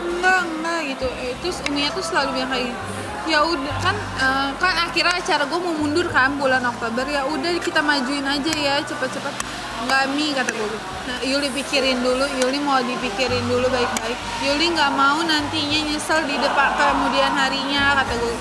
Enggak 0.05 0.45
enggak 0.45 0.79
gitu. 0.93 1.07
Eh, 1.25 1.33
terus 1.41 1.57
Umi 1.65 1.89
tuh 1.97 2.05
selalu 2.05 2.37
bilang 2.37 2.53
kayak 2.53 2.69
gitu 2.69 2.98
ya 3.29 3.45
udah 3.45 3.75
kan 3.77 3.93
eh, 3.95 4.49
kan 4.57 4.73
akhirnya 4.89 5.21
acara 5.21 5.45
gue 5.45 5.59
mau 5.61 5.75
mundur 5.77 6.09
kan 6.09 6.33
bulan 6.41 6.65
Oktober. 6.65 7.05
Ya 7.05 7.23
udah 7.29 7.53
kita 7.61 7.85
majuin 7.85 8.25
aja 8.25 8.49
ya 8.49 8.81
cepet-cepet 8.81 9.33
nggak 9.79 10.11
mi 10.11 10.35
kata 10.35 10.51
gue 10.51 10.69
nah, 11.07 11.23
Yuli 11.23 11.47
pikirin 11.55 12.03
dulu 12.03 12.27
Yuli 12.43 12.59
mau 12.59 12.81
dipikirin 12.81 13.45
dulu 13.45 13.69
baik-baik. 13.69 14.17
Yuli 14.43 14.73
nggak 14.73 14.91
mau 14.97 15.21
nantinya 15.21 15.79
nyesel 15.87 16.25
di 16.25 16.35
depan 16.35 16.73
kemudian 16.75 17.31
harinya 17.37 17.95
kata 18.01 18.13
gue 18.17 18.35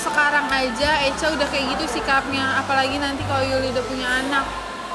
sekarang 0.00 0.48
aja 0.48 1.04
Eca 1.04 1.36
udah 1.36 1.46
kayak 1.52 1.76
gitu 1.76 2.00
sikapnya. 2.00 2.64
Apalagi 2.64 2.96
nanti 2.96 3.20
kalau 3.28 3.44
Yuli 3.44 3.68
udah 3.76 3.84
punya 3.84 4.08
anak. 4.08 4.44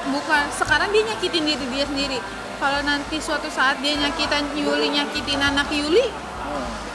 Bukan 0.10 0.44
sekarang 0.54 0.90
dia 0.90 1.06
nyakitin 1.06 1.46
diri 1.46 1.66
dia 1.70 1.86
sendiri. 1.86 2.18
Kalau 2.58 2.82
nanti 2.82 3.22
suatu 3.22 3.46
saat 3.54 3.78
dia 3.86 3.94
nyakitin 3.94 4.58
Yuli 4.58 4.90
nyakitin 4.98 5.38
anak 5.38 5.70
Yuli 5.70 6.10
hmm. 6.10 6.95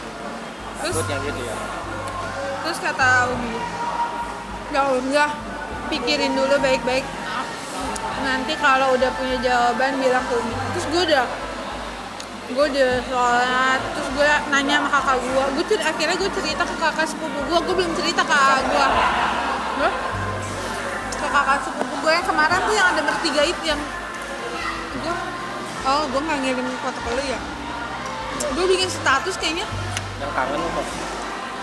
Terus 0.80 0.96
takutnya 0.96 1.16
gitu 1.22 1.40
ya? 1.44 1.56
terus 2.60 2.78
kata 2.78 3.08
Umi 3.32 3.56
ya 4.70 4.82
udah 4.86 5.30
pikirin 5.90 6.38
dulu 6.38 6.54
baik-baik. 6.62 7.02
Nanti 8.22 8.54
kalau 8.54 8.94
udah 8.94 9.10
punya 9.18 9.42
jawaban 9.42 9.98
bilang 9.98 10.22
ke 10.22 10.34
Umi. 10.38 10.54
Terus 10.76 10.86
gue 10.86 11.02
udah 11.10 11.24
gue 12.50 12.64
udah 12.66 12.90
sholat 13.06 13.80
terus 13.94 14.08
gue 14.10 14.30
nanya 14.50 14.82
sama 14.82 14.90
kakak 14.90 15.16
gue 15.22 15.44
gue 15.54 15.64
cer- 15.70 15.86
akhirnya 15.86 16.16
gue 16.18 16.30
cerita 16.34 16.62
ke 16.66 16.74
kakak 16.82 17.06
sepupu 17.06 17.38
gue 17.46 17.58
gue 17.62 17.74
belum 17.78 17.92
cerita 17.94 18.22
ke 18.26 18.34
kakak 18.34 18.62
gue 18.66 18.86
ke 21.14 21.26
kakak 21.30 21.58
sepupu 21.62 21.94
gue 22.02 22.10
yang 22.10 22.26
kemarin 22.26 22.58
tuh 22.66 22.74
yang 22.74 22.88
ada 22.90 23.02
bertiga 23.06 23.42
itu 23.46 23.62
yang 23.62 23.78
gue 24.98 25.14
oh 25.86 26.02
gue 26.10 26.20
nggak 26.26 26.38
ngirim 26.42 26.66
foto 26.82 26.98
ke 26.98 27.10
lu 27.14 27.22
ya? 27.22 27.38
Gue 28.50 28.64
bikin 28.66 28.90
status 28.90 29.34
kayaknya 29.38 29.66
yang 30.20 30.32
kangen 30.36 30.60
kok 30.60 30.86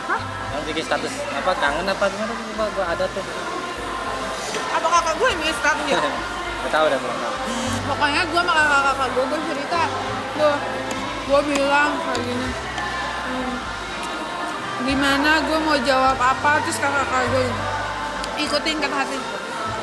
hah? 0.10 0.22
Yang 0.58 0.62
bikin 0.74 0.84
status 0.90 1.14
apa 1.38 1.52
kangen 1.62 1.86
apa 1.86 2.06
gimana? 2.10 2.34
Tuh 2.34 2.46
gua, 2.58 2.68
gua 2.74 2.86
ada 2.90 3.06
tuh? 3.06 3.26
Apa 4.74 4.88
kakak 4.90 5.14
gue 5.22 5.28
yang 5.30 5.40
bikin 5.46 5.58
status 5.62 5.86
ya? 5.86 6.00
Gak 6.66 6.72
tahu 6.74 6.86
udah 6.90 7.00
belum 7.00 7.18
pokoknya 7.88 8.22
gue 8.28 8.42
sama 8.44 8.52
kakak 8.52 8.82
kakak 8.84 9.08
gue 9.16 9.24
gue 9.24 9.40
cerita 9.48 9.82
gue 10.36 10.54
gue 11.28 11.42
bilang 11.56 11.92
kayak 12.04 12.20
gini 12.20 12.48
hmm, 13.24 13.56
gimana 14.92 15.32
gue 15.42 15.58
mau 15.64 15.78
jawab 15.82 16.18
apa? 16.20 16.62
Terus 16.66 16.78
kakak 16.82 17.06
kakak 17.08 17.24
gue 17.32 17.44
ikutin 18.38 18.78
kata 18.78 18.96
hati. 19.06 19.18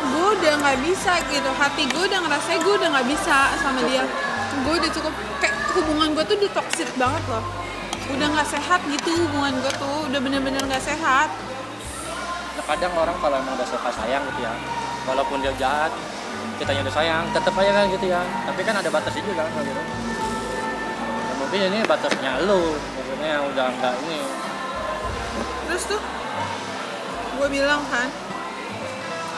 Gue 0.04 0.26
udah 0.38 0.52
nggak 0.62 0.78
bisa 0.86 1.12
gitu. 1.26 1.50
Hati 1.58 1.82
gue 1.90 2.04
udah 2.06 2.20
ngerasa 2.22 2.50
gue 2.62 2.74
udah 2.78 2.88
nggak 2.94 3.08
bisa 3.10 3.38
sama 3.58 3.82
dia. 3.90 4.06
Gue 4.62 4.74
udah 4.78 4.90
cukup 4.94 5.12
kayak 5.42 5.54
hubungan 5.74 6.14
gue 6.14 6.24
tuh 6.24 6.36
udah 6.38 6.52
toxic 6.54 6.88
banget 6.94 7.22
loh 7.26 7.42
udah 8.04 8.26
nggak 8.36 8.48
sehat 8.48 8.80
gitu 8.84 9.10
hubungan 9.24 9.56
gue 9.64 9.72
tuh 9.80 9.98
udah 10.12 10.20
bener-bener 10.20 10.60
nggak 10.60 10.84
sehat. 10.84 11.32
Ya, 12.54 12.62
kadang 12.68 12.92
orang 13.00 13.16
kalau 13.18 13.36
emang 13.40 13.56
udah 13.56 13.68
suka 13.68 13.88
sayang 13.96 14.22
gitu 14.28 14.44
ya 14.44 14.52
walaupun 15.08 15.40
dia 15.40 15.52
jahat 15.56 15.92
kitanya 16.60 16.86
udah 16.86 16.94
sayang 16.94 17.24
tetap 17.32 17.56
aja 17.56 17.70
kan 17.72 17.84
gitu 17.88 18.06
ya. 18.12 18.20
Tapi 18.44 18.60
kan 18.60 18.74
ada 18.76 18.88
batasnya 18.92 19.22
juga 19.24 19.48
kan 19.48 19.62
gitu. 19.64 19.82
Ya, 21.24 21.32
mungkin 21.40 21.60
ini 21.72 21.78
batasnya 21.88 22.32
lu 22.44 22.76
maksudnya 22.76 23.34
udah 23.48 23.66
enggak 23.72 23.94
ini. 24.04 24.20
Terus 25.70 25.82
tuh 25.88 26.02
gue 27.40 27.48
bilang 27.50 27.82
kan 27.88 28.08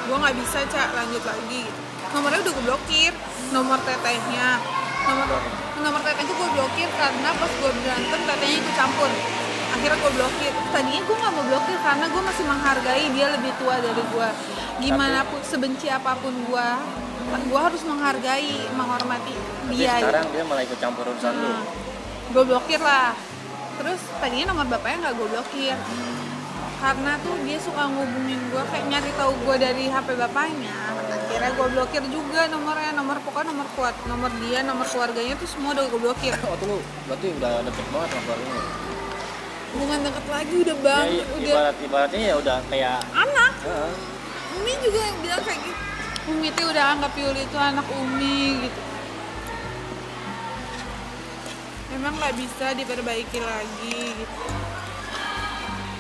gue 0.06 0.16
nggak 0.16 0.36
bisa 0.42 0.58
cak 0.66 0.90
lanjut 0.90 1.22
lagi. 1.22 1.64
Nomornya 2.14 2.38
udah 2.42 2.52
gue 2.54 2.64
blokir 2.66 3.12
nomor 3.54 3.78
tetehnya 3.86 4.58
nomor 5.06 5.40
nomor 5.80 6.00
tetehnya 6.02 6.34
gue 6.34 6.48
blokir 6.56 6.88
karena 6.98 7.30
pas 7.38 7.52
gue 7.52 7.70
berantem 7.84 8.20
tetehnya 8.26 8.56
ikut 8.58 8.74
campur. 8.74 9.10
Akhirnya 9.76 9.98
gue 10.00 10.12
blokir. 10.18 10.52
Tadinya 10.72 11.00
gue 11.04 11.16
nggak 11.16 11.32
mau 11.36 11.44
blokir 11.46 11.78
karena 11.80 12.06
gue 12.10 12.22
masih 12.22 12.44
menghargai 12.48 13.04
dia 13.14 13.26
lebih 13.30 13.52
tua 13.60 13.74
dari 13.78 14.02
gue 14.02 14.28
gimana 14.76 15.24
pun 15.24 15.40
sebenci 15.40 15.88
apa 15.88 16.12
pun 16.20 16.36
gue 16.36 16.68
gue 17.26 17.60
harus 17.60 17.82
menghargai 17.88 18.70
menghormati 18.76 19.32
tapi 19.32 19.72
dia 19.72 19.98
sekarang 19.98 20.28
dia 20.30 20.44
malah 20.44 20.62
ikut 20.62 20.78
campur 20.78 21.04
urusan 21.08 21.32
lu. 21.32 21.48
Nah, 21.48 21.62
gue 22.34 22.42
blokir 22.44 22.80
lah. 22.80 23.16
Terus 23.76 24.00
tadinya 24.20 24.54
nomor 24.54 24.66
bapaknya 24.72 25.10
nggak 25.10 25.14
gue 25.16 25.28
blokir 25.32 25.76
karena 26.86 27.18
tuh 27.18 27.34
dia 27.42 27.58
suka 27.58 27.82
ngubungin 27.90 28.38
gue 28.46 28.62
kayak 28.70 28.86
nyari 28.86 29.10
tahu 29.18 29.34
gue 29.42 29.56
dari 29.58 29.90
HP 29.90 30.08
bapaknya. 30.22 30.70
Akhirnya 31.26 31.50
gue 31.58 31.66
blokir 31.74 32.02
juga 32.14 32.46
nomornya 32.46 32.94
nomor 32.94 33.18
pokoknya 33.26 33.50
nomor 33.50 33.66
kuat 33.74 33.98
nomor 34.06 34.30
dia 34.38 34.62
nomor 34.62 34.86
keluarganya 34.86 35.34
tuh 35.34 35.50
semua 35.50 35.74
udah 35.74 35.82
gue 35.90 35.98
blokir. 35.98 36.30
Oh 36.46 36.54
tuh 36.54 36.66
lu 36.70 36.78
berarti 37.10 37.26
udah 37.42 37.66
deket 37.66 37.86
banget 37.90 38.08
sama 38.14 38.22
keluarga 38.22 38.46
lu? 38.46 38.62
Hubungan 39.74 39.98
deket 40.06 40.26
lagi 40.30 40.54
udah 40.62 40.76
bang 40.78 41.06
ya, 41.10 41.24
udah 41.26 41.50
ibarat 41.50 41.76
ibaratnya 41.82 42.20
ya 42.22 42.34
udah 42.38 42.56
kayak 42.70 42.98
anak. 43.18 43.52
Heeh. 43.66 43.92
Umi 44.62 44.72
juga 44.86 45.00
yang 45.02 45.16
bilang 45.26 45.42
kayak 45.42 45.60
gitu. 45.66 45.82
Umi 46.30 46.48
tuh 46.54 46.66
udah 46.70 46.84
anggap 46.94 47.12
Yuli 47.18 47.42
itu 47.42 47.58
anak 47.58 47.86
Umi 47.98 48.38
gitu. 48.62 48.80
Memang 51.98 52.14
nggak 52.14 52.34
bisa 52.38 52.78
diperbaiki 52.78 53.42
lagi 53.42 53.98
gitu 54.22 54.65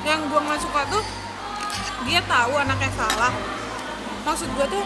Yang 0.06 0.20
gue 0.30 0.40
nggak 0.40 0.60
suka 0.62 0.80
tuh 0.86 1.02
Dia 2.06 2.22
tahu 2.24 2.52
anaknya 2.54 2.90
salah 2.94 3.34
Maksud 4.22 4.48
gue 4.54 4.66
tuh 4.70 4.84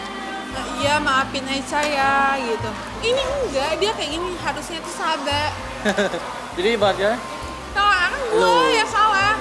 "Eh, 0.51 0.65
Iya 0.81 0.97
maafin 0.97 1.45
Aisyah 1.45 1.85
ya 1.85 2.13
gitu 2.41 2.69
Ini 3.05 3.21
enggak, 3.21 3.71
dia 3.77 3.91
kayak 3.93 4.09
gini 4.17 4.33
Harusnya 4.41 4.81
tuh 4.81 4.93
sabar 4.97 5.53
jadi 6.57 6.69
ibaratnya 6.77 7.13
Nah, 7.71 8.11
kan 8.11 8.19
gue 8.19 8.63
ya 8.75 8.85
salah. 8.85 9.33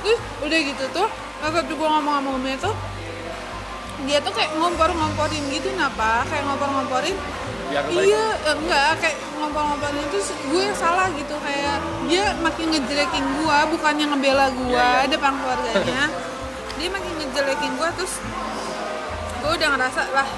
Terus 0.00 0.18
udah 0.40 0.58
gitu 0.64 0.84
tuh, 0.90 1.08
waktu 1.44 1.68
gue 1.68 1.88
ngomong 1.88 2.14
sama 2.16 2.30
Umi 2.32 2.56
tuh, 2.56 2.72
dia 4.08 4.18
tuh 4.24 4.32
kayak 4.32 4.56
ngompor-ngomporin 4.56 5.44
gitu, 5.52 5.68
kenapa? 5.68 6.24
Kayak 6.32 6.48
ngompor-ngomporin. 6.48 7.16
Biar 7.72 7.84
baik 7.88 8.04
Iya, 8.04 8.26
eh, 8.44 8.54
enggak, 8.60 8.90
kayak 9.00 9.16
ngompor-ngomporin 9.40 10.04
itu 10.04 10.18
gue 10.52 10.60
yang 10.60 10.76
salah 10.76 11.08
gitu, 11.16 11.34
kayak 11.40 11.76
dia 12.04 12.24
makin 12.44 12.66
ngejelekin 12.68 13.24
gue, 13.40 13.58
bukannya 13.72 14.04
ngebela 14.12 14.46
gue 14.52 14.76
Iya, 14.76 14.88
iya. 15.00 15.08
depan 15.08 15.32
keluarganya. 15.40 16.04
dia 16.78 16.88
makin 16.92 17.12
ngejelekin 17.16 17.72
gue, 17.80 17.88
terus 17.96 18.14
gue 19.40 19.50
udah 19.56 19.68
ngerasa 19.74 20.00
lah, 20.12 20.28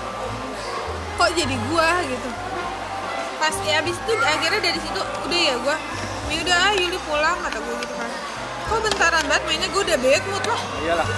kok 1.18 1.30
jadi 1.34 1.56
gue 1.58 1.88
gitu. 2.14 2.28
Pas 3.42 3.54
ya 3.66 3.82
abis 3.82 3.96
itu 3.98 4.12
akhirnya 4.22 4.60
dari 4.62 4.78
situ 4.78 5.00
udah 5.02 5.40
ya 5.42 5.54
gue, 5.58 5.76
ya 6.30 6.36
udah 6.46 6.56
ah, 6.56 6.72
Yuli 6.78 6.98
pulang 7.02 7.38
kata 7.42 7.58
gue 7.58 7.74
gitu 7.82 7.94
kan. 7.98 8.10
Kok 8.64 8.78
bentaran 8.80 9.24
banget 9.28 9.42
mainnya 9.44 9.68
gue 9.68 9.82
udah 9.82 9.98
bad 10.00 10.22
mood 10.30 10.44
lah. 10.48 10.60
iyalah 10.80 11.08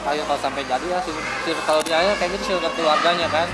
kayak 0.00 0.24
kalau 0.24 0.40
sampai 0.40 0.62
jadi 0.64 0.86
ya 0.88 1.00
kalau 1.68 1.80
dia 1.84 1.98
ya 2.00 2.14
kayak 2.16 2.30
gitu 2.38 2.44
sih 2.44 2.54
udah 2.56 2.70
keluarganya 2.72 3.28
kan 3.28 3.48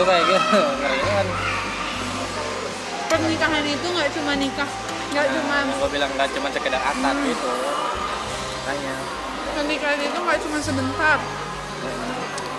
lu 0.00 0.02
kayak 0.08 0.24
gitu 0.24 0.58
ngerinya 0.80 1.12
kan 1.20 1.28
Pernikahan 3.12 3.60
itu 3.68 3.86
nggak 3.92 4.08
cuma 4.16 4.32
nikah, 4.40 4.70
nggak 5.12 5.26
cuma 5.36 5.54
yang 5.60 5.76
gue 5.76 5.90
bilang 5.92 6.10
nggak 6.16 6.32
cuma 6.32 6.48
sekedar 6.48 6.80
akad 6.80 7.12
Hmm. 7.12 7.28
gitu 7.28 7.50
tanya 8.64 8.94
pernikahan 9.52 10.00
itu 10.00 10.18
nggak 10.18 10.38
cuma 10.48 10.58
sebentar. 10.64 11.18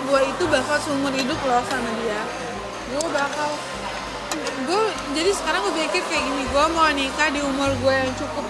Gue 0.04 0.20
itu 0.30 0.44
bakal 0.46 0.78
seumur 0.78 1.14
hidup 1.16 1.40
loh 1.42 1.64
sama 1.66 1.90
dia. 2.06 2.22
Gue 2.94 3.08
bakal 3.10 3.50
gue 4.64 4.82
jadi 5.18 5.32
sekarang 5.34 5.62
gue 5.66 5.74
pikir 5.90 6.02
kayak 6.10 6.24
gini 6.26 6.44
gue 6.50 6.66
mau 6.74 6.90
nikah 6.94 7.30
di 7.30 7.42
umur 7.42 7.70
gue 7.82 7.94
yang 7.94 8.12
cukup 8.18 8.46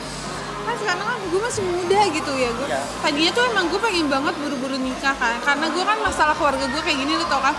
kan 0.64 0.76
sekarang 0.76 1.04
kan 1.04 1.20
gue 1.24 1.40
masih 1.40 1.64
muda 1.64 2.00
gitu 2.10 2.32
ya 2.34 2.50
gue 2.52 2.68
Iya. 2.68 2.82
tadinya 3.00 3.32
tuh 3.32 3.44
emang 3.46 3.66
gue 3.68 3.80
pengen 3.80 4.08
banget 4.08 4.34
buru-buru 4.38 4.78
nikah 4.78 5.14
kan. 5.14 5.38
Karena 5.42 5.68
gue 5.68 5.84
kan 5.84 5.98
masalah 6.00 6.34
keluarga 6.34 6.64
gue 6.64 6.82
kayak 6.82 6.98
gini 6.98 7.14
lo 7.14 7.26
tau 7.28 7.40
kan. 7.40 7.56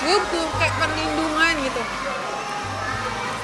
Gue 0.00 0.16
butuh 0.18 0.46
kayak 0.56 0.74
perlindungan 0.76 1.54
gitu. 1.62 1.82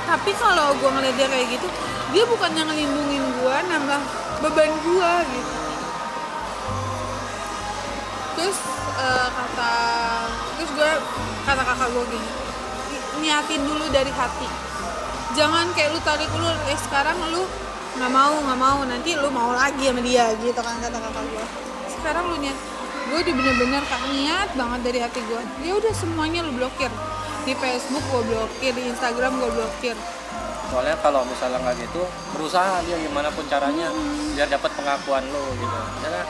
Tapi 0.05 0.31
kalau 0.35 0.73
gue 0.75 0.89
ngeliat 0.89 1.15
dia 1.15 1.29
kayak 1.29 1.49
gitu 1.53 1.69
dia 2.09 2.25
bukannya 2.25 2.63
ngelindungin 2.65 3.21
gue 3.21 3.57
nambah 3.69 4.01
beban 4.41 4.73
gue 4.73 5.13
gitu. 5.29 5.53
Terus 8.35 8.59
eh, 8.97 9.29
kata 9.29 9.73
terus 10.57 10.71
gue 10.73 10.91
kata 11.45 11.63
kakak 11.63 11.89
gue 11.91 12.05
gini 12.09 12.31
"Ih, 12.89 13.03
niatin 13.21 13.63
dulu 13.63 13.85
dari 13.91 14.11
hati. 14.11 14.49
Jangan 15.37 15.69
kayak 15.73 15.93
lu 15.93 16.01
tarik 16.01 16.31
dulu 16.31 16.49
eh 16.49 16.79
sekarang 16.81 17.19
lu 17.29 17.45
nggak 17.99 18.13
mau 18.15 18.35
nggak 18.39 18.59
mau. 18.59 18.79
Nanti 18.87 19.11
lu 19.19 19.29
mau 19.35 19.51
lagi 19.53 19.91
sama 19.91 20.01
dia 20.01 20.31
gitu 20.39 20.57
kan 20.57 20.79
kata 20.79 20.99
kakak 20.99 21.25
gue 21.35 21.47
sekarang 21.99 22.25
lu 22.31 22.37
niat 22.39 22.59
gue 23.09 23.19
udah 23.19 23.35
bener-bener 23.35 23.83
kak 23.89 24.03
niat 24.15 24.49
banget 24.55 24.81
dari 24.87 24.99
hati 25.03 25.21
gue 25.27 25.43
ya 25.67 25.73
udah 25.75 25.93
semuanya 25.93 26.47
lu 26.47 26.55
blokir. 26.55 26.93
Di 27.43 27.57
Facebook 27.57 28.05
gue 28.13 28.23
blokir 28.29 28.73
di 28.77 28.83
Instagram 28.93 29.41
gue 29.41 29.51
blokir. 29.51 29.97
Soalnya 30.69 31.01
kalau 31.01 31.25
misalnya 31.25 31.65
nggak 31.65 31.77
gitu 31.81 32.05
berusaha 32.37 32.85
dia 32.85 33.01
gimana 33.01 33.33
pun 33.33 33.43
caranya 33.49 33.89
biar 34.37 34.49
dapat 34.53 34.71
pengakuan 34.77 35.25
lo 35.33 35.45
gitu. 35.57 35.79
Misalnya 35.99 36.25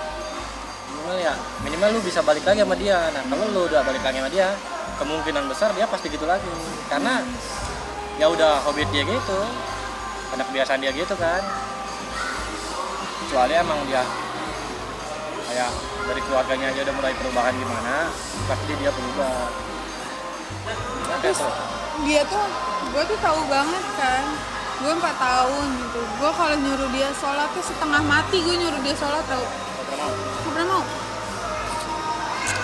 minimal 0.89 1.17
ya 1.19 1.35
minimal 1.67 1.89
lu 1.99 2.01
bisa 2.07 2.23
balik 2.23 2.47
lagi 2.47 2.63
sama 2.63 2.79
dia. 2.79 3.11
Nah 3.13 3.23
kalau 3.27 3.45
lu 3.51 3.61
udah 3.67 3.83
balik 3.83 4.03
lagi 4.07 4.23
sama 4.23 4.31
dia 4.31 4.49
kemungkinan 5.03 5.45
besar 5.51 5.75
dia 5.75 5.91
pasti 5.91 6.07
gitu 6.07 6.25
lagi. 6.25 6.47
Karena 6.87 7.21
ya 8.17 8.31
udah 8.31 8.63
hobi 8.63 8.87
dia 8.95 9.03
gitu 9.03 9.39
karena 10.33 10.45
kebiasaan 10.45 10.81
dia 10.81 10.93
gitu 10.93 11.15
kan. 11.17 11.43
Kecuali 13.25 13.53
emang 13.57 13.81
dia 13.89 14.03
kayak 15.49 15.71
dari 16.09 16.21
keluarganya 16.25 16.67
aja 16.73 16.81
udah 16.85 16.95
mulai 16.97 17.13
perubahan 17.17 17.55
gimana 17.57 18.09
pasti 18.49 18.73
dia 18.81 18.91
berubah. 18.93 19.39
Kayak 21.09 21.21
Terus 21.25 21.41
dia 22.05 22.23
tuh 22.29 22.45
gue 22.93 23.03
tuh 23.05 23.19
tahu 23.21 23.41
banget 23.49 23.85
kan. 23.97 24.25
Gue 24.79 24.93
empat 24.95 25.17
tahun 25.19 25.67
gitu. 25.83 26.01
Gue 26.23 26.31
kalau 26.39 26.55
nyuruh 26.55 26.91
dia 26.95 27.11
sholat 27.19 27.51
tuh 27.51 27.65
setengah 27.67 28.03
mati 28.07 28.39
gue 28.41 28.55
nyuruh 28.57 28.81
dia 28.87 28.95
sholat 28.95 29.25
tau. 29.27 29.43
Gak 29.43 29.85
pernah 29.91 30.07
mau? 30.07 30.15
Gak 30.15 30.53
pernah 30.55 30.67
mau. 30.71 30.85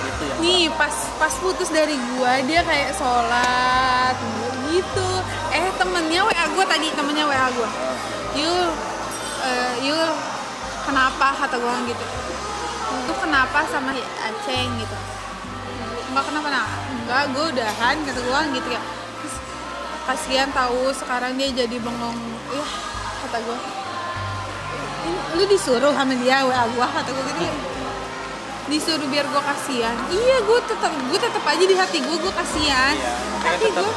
Gitu 0.04 0.22
ya? 0.22 0.34
Nih 0.38 0.64
pas 0.78 0.94
pas 1.18 1.34
putus 1.42 1.68
dari 1.74 1.96
gue 1.98 2.32
dia 2.46 2.60
kayak 2.62 2.94
sholat 2.94 4.16
gitu 4.70 5.10
eh 5.54 5.70
temennya 5.78 6.20
wa 6.26 6.34
gue 6.34 6.64
tadi 6.66 6.86
temennya 6.90 7.24
wa 7.30 7.46
gue 7.54 7.70
Ah, 7.70 7.94
Yul 8.34 8.66
eh, 9.46 9.74
Yul 9.86 10.10
kenapa 10.82 11.30
kata 11.38 11.56
gue 11.62 11.74
gitu. 11.94 12.04
Lu 13.06 13.14
kenapa 13.22 13.62
sama 13.70 13.94
Aceng 13.94 14.70
gitu? 14.82 14.96
Nggak 16.10 16.24
kenapa? 16.26 16.46
Nah 16.50 16.66
enggak 16.90 17.22
gue 17.30 17.44
udahan 17.54 17.96
kata 18.02 18.20
gue 18.20 18.40
gitu 18.58 18.68
ya 18.74 18.82
Terus, 19.22 19.36
kasihan 20.10 20.50
tahu 20.50 20.90
sekarang 20.90 21.38
dia 21.38 21.48
jadi 21.54 21.76
bengong. 21.78 22.18
Ya 22.50 22.64
kata 23.24 23.38
gue 23.46 23.58
lu 25.36 25.44
disuruh 25.44 25.92
sama 25.92 26.16
dia 26.16 26.42
wa 26.42 26.66
gue 26.66 26.86
kata 26.98 27.10
gue 27.14 27.24
gitu. 27.38 27.56
Disuruh 28.74 29.06
biar 29.06 29.30
gue 29.30 29.42
kasihan. 29.54 29.94
Iya 30.10 30.36
gue 30.42 30.58
tetap 30.66 30.90
gue 30.90 31.18
tetap 31.22 31.44
aja 31.46 31.62
di 31.62 31.76
hati 31.78 32.02
gue 32.02 32.16
gue 32.18 32.32
kasihan. 32.34 32.96
Iya, 32.98 33.12
tapi 33.44 33.70
gue 33.70 33.92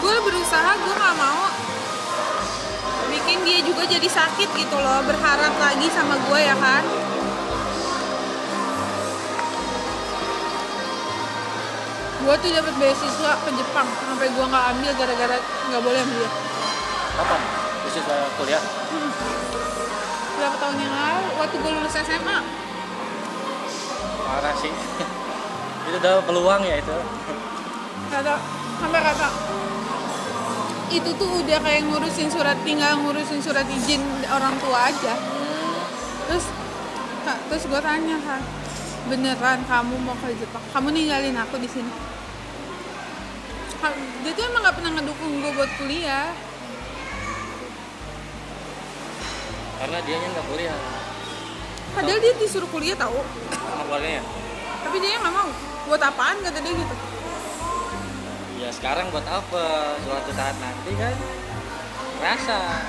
gue 0.00 0.16
berusaha 0.24 0.70
gue 0.80 0.94
nggak 0.96 1.16
mau 1.20 1.44
bikin 3.10 3.38
dia 3.44 3.60
juga 3.60 3.84
jadi 3.84 4.08
sakit 4.08 4.48
gitu 4.54 4.76
loh 4.78 5.02
berharap 5.04 5.54
lagi 5.58 5.86
sama 5.90 6.14
gue 6.14 6.40
ya 6.40 6.54
kan? 6.56 6.84
Gue 12.20 12.34
tuh 12.38 12.50
dapat 12.54 12.74
beasiswa 12.78 13.32
ke 13.42 13.50
Jepang 13.58 13.88
sampai 14.06 14.30
gue 14.30 14.44
nggak 14.46 14.64
ambil 14.76 14.90
gara-gara 14.94 15.36
nggak 15.42 15.82
boleh 15.82 16.00
ambil. 16.06 16.28
Kapan? 17.18 17.40
Bisnis 17.82 18.06
kuliah? 18.38 18.62
Berapa 20.38 20.56
tahun 20.62 20.76
yang 20.78 20.94
lalu 20.94 21.24
waktu 21.42 21.56
gue 21.58 21.70
lulus 21.76 21.94
SMA 21.98 22.38
parah 24.30 24.54
sih. 24.62 24.70
Itu 25.90 25.96
udah 25.98 26.22
peluang 26.22 26.62
ya 26.62 26.78
itu. 26.78 26.96
Kata 28.14 28.38
sampai 28.78 29.00
kata 29.02 29.28
itu 30.90 31.10
tuh 31.14 31.30
udah 31.46 31.58
kayak 31.62 31.86
ngurusin 31.86 32.26
surat 32.26 32.58
tinggal 32.66 32.98
ngurusin 32.98 33.38
surat 33.38 33.62
izin 33.70 34.02
orang 34.26 34.54
tua 34.58 34.90
aja. 34.90 35.14
Terus 36.26 36.46
Kak, 37.20 37.38
terus 37.52 37.64
gue 37.68 37.80
tanya 37.84 38.16
kan 38.26 38.42
beneran 39.06 39.60
kamu 39.70 39.94
mau 40.02 40.16
ke 40.18 40.34
Jepang? 40.34 40.64
Kamu 40.74 40.88
ninggalin 40.90 41.36
aku 41.38 41.62
di 41.62 41.68
sini? 41.70 41.92
Dia 44.20 44.32
tuh 44.36 44.44
emang 44.44 44.60
gak 44.66 44.76
pernah 44.76 44.92
ngedukung 44.98 45.40
gue 45.40 45.52
buat 45.56 45.70
kuliah. 45.80 46.32
Karena 49.80 49.98
dianya 50.04 50.28
nggak 50.36 50.46
kuliah. 50.52 50.76
Padahal 51.96 52.20
dia 52.20 52.32
disuruh 52.36 52.68
kuliah 52.68 52.96
tahu. 52.98 53.16
Sama 53.56 53.82
keluarganya 53.88 54.22
tapi 54.80 54.96
dia 55.06 55.22
nggak 55.22 55.34
mau. 55.34 55.50
Buat 55.86 56.02
apaan 56.02 56.36
kata 56.42 56.58
dia 56.60 56.72
gitu 56.74 57.09
ya 58.70 58.78
sekarang 58.78 59.10
buat 59.10 59.26
apa? 59.26 59.98
Suatu 60.06 60.30
saat 60.30 60.54
nanti 60.62 60.94
kan? 60.94 61.10
Rasa. 62.22 62.86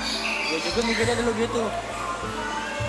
Gue 0.53 0.61
juga 0.61 0.85
mikirnya 0.85 1.17
dulu 1.17 1.33
gitu. 1.41 1.63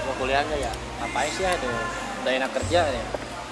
Mau 0.04 0.14
kuliah 0.20 0.44
nggak 0.44 0.60
ya 0.60 0.72
ngapain 1.00 1.32
sih 1.32 1.40
ya 1.40 1.56
itu 1.56 1.72
udah 2.20 2.32
enak 2.36 2.50
kerja 2.52 2.80
ya. 2.92 3.04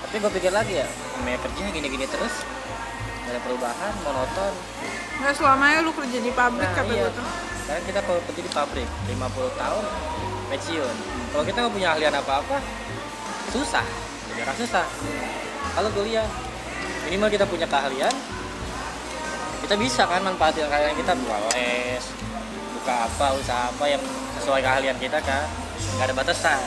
Tapi 0.05 0.15
gue 0.21 0.31
pikir 0.37 0.53
lagi 0.53 0.85
ya 0.85 0.87
namanya 1.17 1.41
kerja 1.41 1.61
gini-gini 1.73 2.05
terus. 2.05 2.45
Gak 3.25 3.33
ada 3.33 3.41
perubahan 3.41 3.93
monoton. 4.05 4.53
Nggak 5.25 5.35
selamanya 5.41 5.79
lu 5.89 5.93
kerja 5.97 6.19
di 6.21 6.33
pabrik 6.37 6.69
Nah, 6.69 6.77
kata 6.77 6.93
iya. 6.93 7.09
gue 7.09 7.13
tuh. 7.17 7.27
Sekarang 7.65 7.85
kita 7.89 8.01
kalau 8.05 8.21
kerja 8.29 8.41
di 8.45 8.53
pabrik 8.53 8.89
50 9.09 9.57
tahun 9.57 9.85
pensiun. 10.53 10.95
Kalau 11.33 11.45
kita 11.49 11.59
nggak 11.65 11.75
punya 11.81 11.89
ahlian 11.97 12.13
apa-apa 12.13 12.61
susah. 13.57 13.87
Jadi 14.37 14.53
susah. 14.61 14.85
Kalau 15.73 15.89
kuliah 15.97 16.29
minimal 17.09 17.33
kita 17.33 17.49
punya 17.49 17.65
keahlian 17.65 18.13
kita 19.71 19.87
bisa 19.87 20.03
kan 20.03 20.19
manfaatin 20.27 20.67
keahlian 20.67 20.99
kita 20.99 21.15
buka 21.15 21.39
les 21.55 22.03
buka 22.75 23.07
apa 23.07 23.27
usaha 23.39 23.71
apa 23.71 23.87
yang 23.87 24.03
sesuai 24.43 24.67
keahlian 24.67 24.99
kita 24.99 25.23
kan? 25.23 25.47
Nggak 25.95 26.11
ada 26.11 26.15
batasan. 26.19 26.59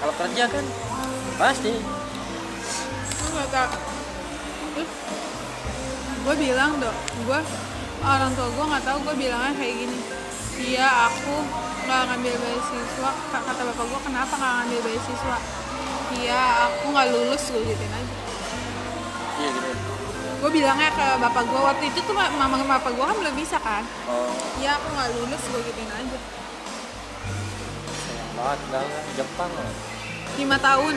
Kalau 0.00 0.16
kerja 0.16 0.48
kan 0.48 0.64
pasti. 1.36 1.76
Lu 3.20 3.26
nggak 3.36 3.48
tau 3.52 3.68
terus 4.72 4.90
gue 6.24 6.34
bilang 6.40 6.80
dong 6.80 6.96
gue 7.20 7.40
orang 8.00 8.32
tua 8.32 8.48
gue 8.48 8.64
nggak 8.64 8.84
tahu 8.88 8.98
gue 9.12 9.14
bilangnya 9.28 9.52
kayak 9.52 9.74
gini. 9.84 9.98
Iya 10.56 10.88
aku 10.88 11.36
nggak 11.84 12.00
ngambil 12.16 12.32
beasiswa. 12.32 13.10
Ka- 13.28 13.44
kata 13.44 13.60
bapak 13.60 13.84
gue 13.92 14.00
kenapa 14.08 14.32
nggak 14.40 14.52
ngambil 14.56 14.80
beasiswa? 14.88 15.36
Iya 16.16 16.40
aku 16.64 16.96
nggak 16.96 17.06
lulus 17.12 17.44
gue 17.52 17.60
gituin 17.60 17.92
aja. 17.92 18.16
Iya 19.36 19.48
gitu 19.52 19.91
gue 20.42 20.50
bilangnya 20.52 20.90
ke 20.90 21.06
bapak 21.16 21.44
gue 21.44 21.60
waktu 21.62 21.84
itu 21.86 21.98
tuh 22.02 22.10
ma- 22.12 22.32
mama 22.32 22.58
sama 22.58 22.74
bapak 22.76 22.90
gue 22.92 23.04
kan 23.04 23.16
belum 23.16 23.34
bisa 23.34 23.56
kan? 23.58 23.86
Oh. 24.04 24.34
Iya 24.58 24.74
aku 24.74 24.86
nggak 24.90 25.08
lulus 25.16 25.42
gue 25.44 25.60
gituin 25.62 25.86
aja. 25.88 26.18
Sayang 27.96 28.30
banget 28.34 28.60
dah 28.68 28.84
Jepang 29.14 29.50
loh. 29.52 29.70
Lima 30.34 30.58
tahun. 30.58 30.96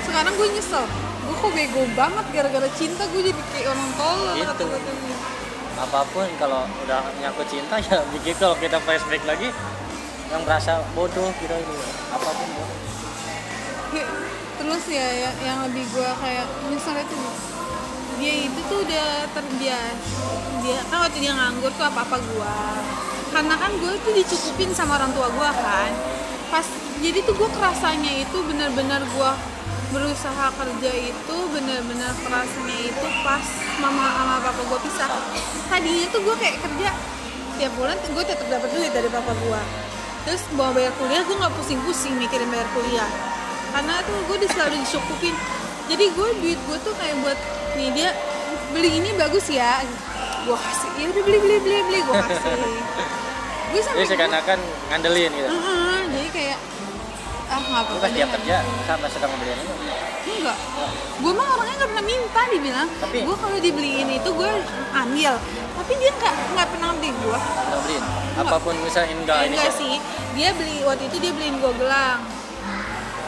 Sekarang 0.00 0.32
gue 0.32 0.48
nyesel. 0.48 0.84
Gue 1.26 1.34
kok 1.34 1.52
bego 1.52 1.82
banget 1.92 2.24
gara-gara 2.30 2.68
cinta 2.72 3.02
gue 3.04 3.20
jadi 3.24 3.42
kayak 3.50 3.68
orang 3.68 3.90
tolol 3.92 4.34
Gitu. 4.36 4.66
apa 5.76 6.00
pun 6.08 6.24
kalau 6.40 6.64
udah 6.80 7.04
nyangkut 7.20 7.44
cinta 7.46 7.76
ya 7.84 8.00
bikin 8.08 8.32
kalau 8.40 8.56
kita 8.56 8.80
flashback 8.80 9.20
lagi 9.28 9.52
yang 10.26 10.40
merasa 10.40 10.80
bodoh 10.96 11.28
gitu 11.36 11.52
itu 11.52 11.74
apa 12.08 12.24
pun 12.24 12.48
bodoh 12.48 12.85
terus 14.66 14.82
ya 14.90 15.08
yang, 15.14 15.36
yang 15.46 15.58
lebih 15.70 15.86
gue 15.94 16.10
kayak 16.18 16.42
nyesel 16.66 16.98
itu 16.98 17.16
dia 18.18 18.34
itu 18.50 18.60
tuh 18.66 18.82
udah 18.82 19.30
terbiasa. 19.30 20.26
Dia 20.66 20.82
kan 20.90 21.06
waktu 21.06 21.22
dia 21.22 21.32
nganggur 21.38 21.70
tuh 21.78 21.86
apa 21.86 22.02
apa 22.02 22.18
gue 22.18 22.56
karena 23.30 23.54
kan 23.54 23.70
gue 23.78 23.92
tuh 24.02 24.12
dicukupin 24.18 24.74
sama 24.74 24.98
orang 24.98 25.14
tua 25.14 25.30
gue 25.30 25.50
kan. 25.62 25.90
Pas 26.50 26.66
jadi 26.98 27.22
tuh 27.22 27.38
gue 27.38 27.46
kerasanya 27.54 28.26
itu 28.26 28.36
benar-benar 28.42 29.06
gue 29.06 29.30
berusaha 29.94 30.50
kerja 30.58 30.92
itu 30.98 31.36
benar-benar 31.54 32.10
kerasanya 32.26 32.78
itu 32.90 33.06
pas 33.22 33.46
mama 33.78 34.10
sama 34.18 34.34
papa 34.50 34.62
gue 34.66 34.78
pisah. 34.82 35.10
Tadinya 35.70 36.10
tuh 36.10 36.26
gue 36.26 36.34
kayak 36.42 36.58
kerja 36.58 36.90
tiap 37.54 37.72
bulan 37.78 37.94
gue 38.02 38.24
tetap 38.26 38.50
dapat 38.50 38.68
duit 38.74 38.90
dari 38.90 39.06
papa 39.14 39.30
gue 39.30 39.62
terus 40.26 40.42
bawa 40.58 40.74
bayar 40.74 40.90
kuliah 40.98 41.22
gue 41.22 41.36
nggak 41.38 41.54
pusing-pusing 41.54 42.18
mikirin 42.18 42.50
bayar 42.50 42.68
kuliah 42.74 43.35
karena 43.76 44.00
tuh 44.08 44.16
gue 44.24 44.36
di 44.40 44.48
selalu 44.48 44.80
dicukupin 44.80 45.36
jadi 45.86 46.04
gue 46.16 46.28
duit 46.40 46.58
gue 46.64 46.78
tuh 46.80 46.94
kayak 46.96 47.16
buat 47.20 47.38
nih 47.76 47.88
dia 47.92 48.10
beli 48.72 48.90
ini 48.98 49.10
bagus 49.14 49.46
ya. 49.52 49.84
Gue 50.48 50.56
kasih. 50.58 50.90
Ya 50.98 51.06
udah 51.12 51.22
beli 51.22 51.38
beli 51.38 51.56
beli 51.62 51.78
beli. 51.86 51.98
Gue 52.02 52.16
kasih. 52.16 52.40
Gue 53.74 53.80
sampai 53.82 54.06
jadi 54.06 54.10
seakan-akan 54.14 54.58
ngandelin 54.94 55.30
gitu. 55.34 55.48
Heeh, 55.50 55.98
jadi 56.06 56.28
kayak 56.30 56.58
ah 57.46 57.58
nggak 57.62 57.82
apa-apa 57.82 58.06
tiap 58.10 58.26
nggak 58.30 58.30
kerja 58.42 58.56
sama 58.86 59.06
sedang 59.10 59.30
ngebeliin 59.34 59.58
itu 59.62 60.30
enggak. 60.38 60.58
Gue 61.22 61.32
mah 61.34 61.46
orangnya 61.54 61.74
nggak 61.78 61.90
pernah 61.94 62.06
minta 62.06 62.42
dibilang 62.50 62.88
Tapi- 62.98 63.22
gue 63.26 63.36
kalau 63.38 63.58
dibeliin 63.58 64.08
itu 64.10 64.30
gue 64.30 64.50
ambil. 64.94 65.34
Tapi 65.76 65.92
dia 65.98 66.10
nggak 66.14 66.34
nggak 66.54 66.68
pernah 66.74 66.88
beli 66.94 67.10
gue 67.10 67.38
udah 67.38 67.78
beliin? 67.86 68.04
Apa 68.38 68.56
pun 68.62 68.74
misalnya 68.82 69.14
enggak 69.18 69.38
ini 69.50 69.54
enggak 69.58 69.74
sih. 69.74 69.94
Sih 69.94 69.96
dia 70.34 70.48
beli 70.54 70.76
waktu 70.86 71.02
itu 71.10 71.16
dia 71.22 71.32
beliin 71.34 71.56
gue 71.58 71.72
gelang 71.78 72.20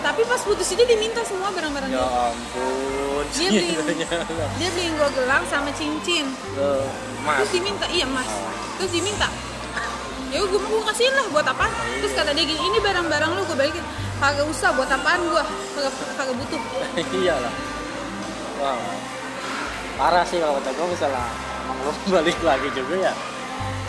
tapi 0.01 0.23
pas 0.27 0.41
putus 0.43 0.69
itu 0.73 0.83
dia 0.85 0.99
minta 0.99 1.21
semua 1.27 1.51
barang-barang 1.53 1.91
ya 1.91 2.03
ampun. 2.03 3.25
Dia 3.35 3.51
sebenarnya. 3.51 4.09
dia 4.57 4.69
beliin 4.73 4.93
gue 4.95 5.11
gelang 5.19 5.45
sama 5.51 5.71
cincin. 5.75 6.27
Tuh, 6.55 6.87
mas. 7.27 7.45
Terus 7.45 7.51
diminta 7.61 7.87
iya 7.91 8.07
mas. 8.09 8.31
Terus 8.81 8.91
diminta. 8.95 9.29
Ya 10.29 10.45
gue 10.45 10.61
mau 10.61 10.85
kasihin 10.85 11.15
lah 11.17 11.25
buat 11.33 11.47
apa 11.49 11.73
terus 12.05 12.13
kata 12.13 12.37
dia 12.37 12.45
gini 12.45 12.61
ini 12.61 12.79
barang-barang 12.85 13.31
lu 13.33 13.43
gue 13.49 13.57
balikin. 13.57 13.85
Kagak 14.19 14.47
usah 14.51 14.75
buat 14.75 14.91
apaan 14.91 15.23
gue 15.25 15.45
kagak 15.79 15.93
kagak 16.19 16.35
butuh. 16.37 16.61
Iyalah. 17.23 17.55
Wow 18.59 19.09
parah 19.99 20.23
sih 20.23 20.39
kalau 20.39 20.55
kata 20.63 20.71
gue 20.79 20.87
misalnya 20.95 21.27
emang 21.67 21.79
lu 21.83 21.93
balik 22.15 22.39
lagi 22.47 22.69
juga 22.71 23.11
ya 23.11 23.15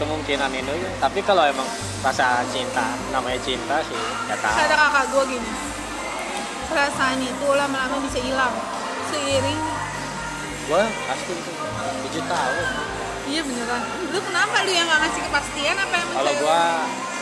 kemungkinan 0.01 0.49
ini. 0.55 0.73
Ya. 0.73 0.91
tapi 0.97 1.21
kalau 1.21 1.45
emang 1.45 1.67
rasa 2.01 2.41
cinta 2.49 2.97
namanya 3.13 3.37
cinta 3.45 3.83
sih 3.85 3.99
ya 4.25 4.35
tahu. 4.41 4.55
Kata 4.57 4.75
kakak 4.75 5.05
gue 5.13 5.23
gini 5.37 5.49
perasaan 6.69 7.19
itu 7.25 7.47
lama-lama 7.49 7.97
bisa 8.05 8.21
hilang. 8.21 8.53
Seiring. 9.09 9.59
Gue 10.69 10.83
pasti 11.09 11.33
itu. 11.33 11.51
Tujuh 12.05 12.23
tahun. 12.29 12.67
Iya 13.29 13.41
beneran. 13.45 13.81
Lu 14.13 14.19
kenapa 14.21 14.55
lu 14.65 14.71
yang 14.73 14.85
gak 14.85 15.01
ngasih 15.05 15.21
kepastian 15.25 15.77
apa 15.77 15.95
yang 15.97 16.09
kalau 16.13 16.33
gue 16.33 16.61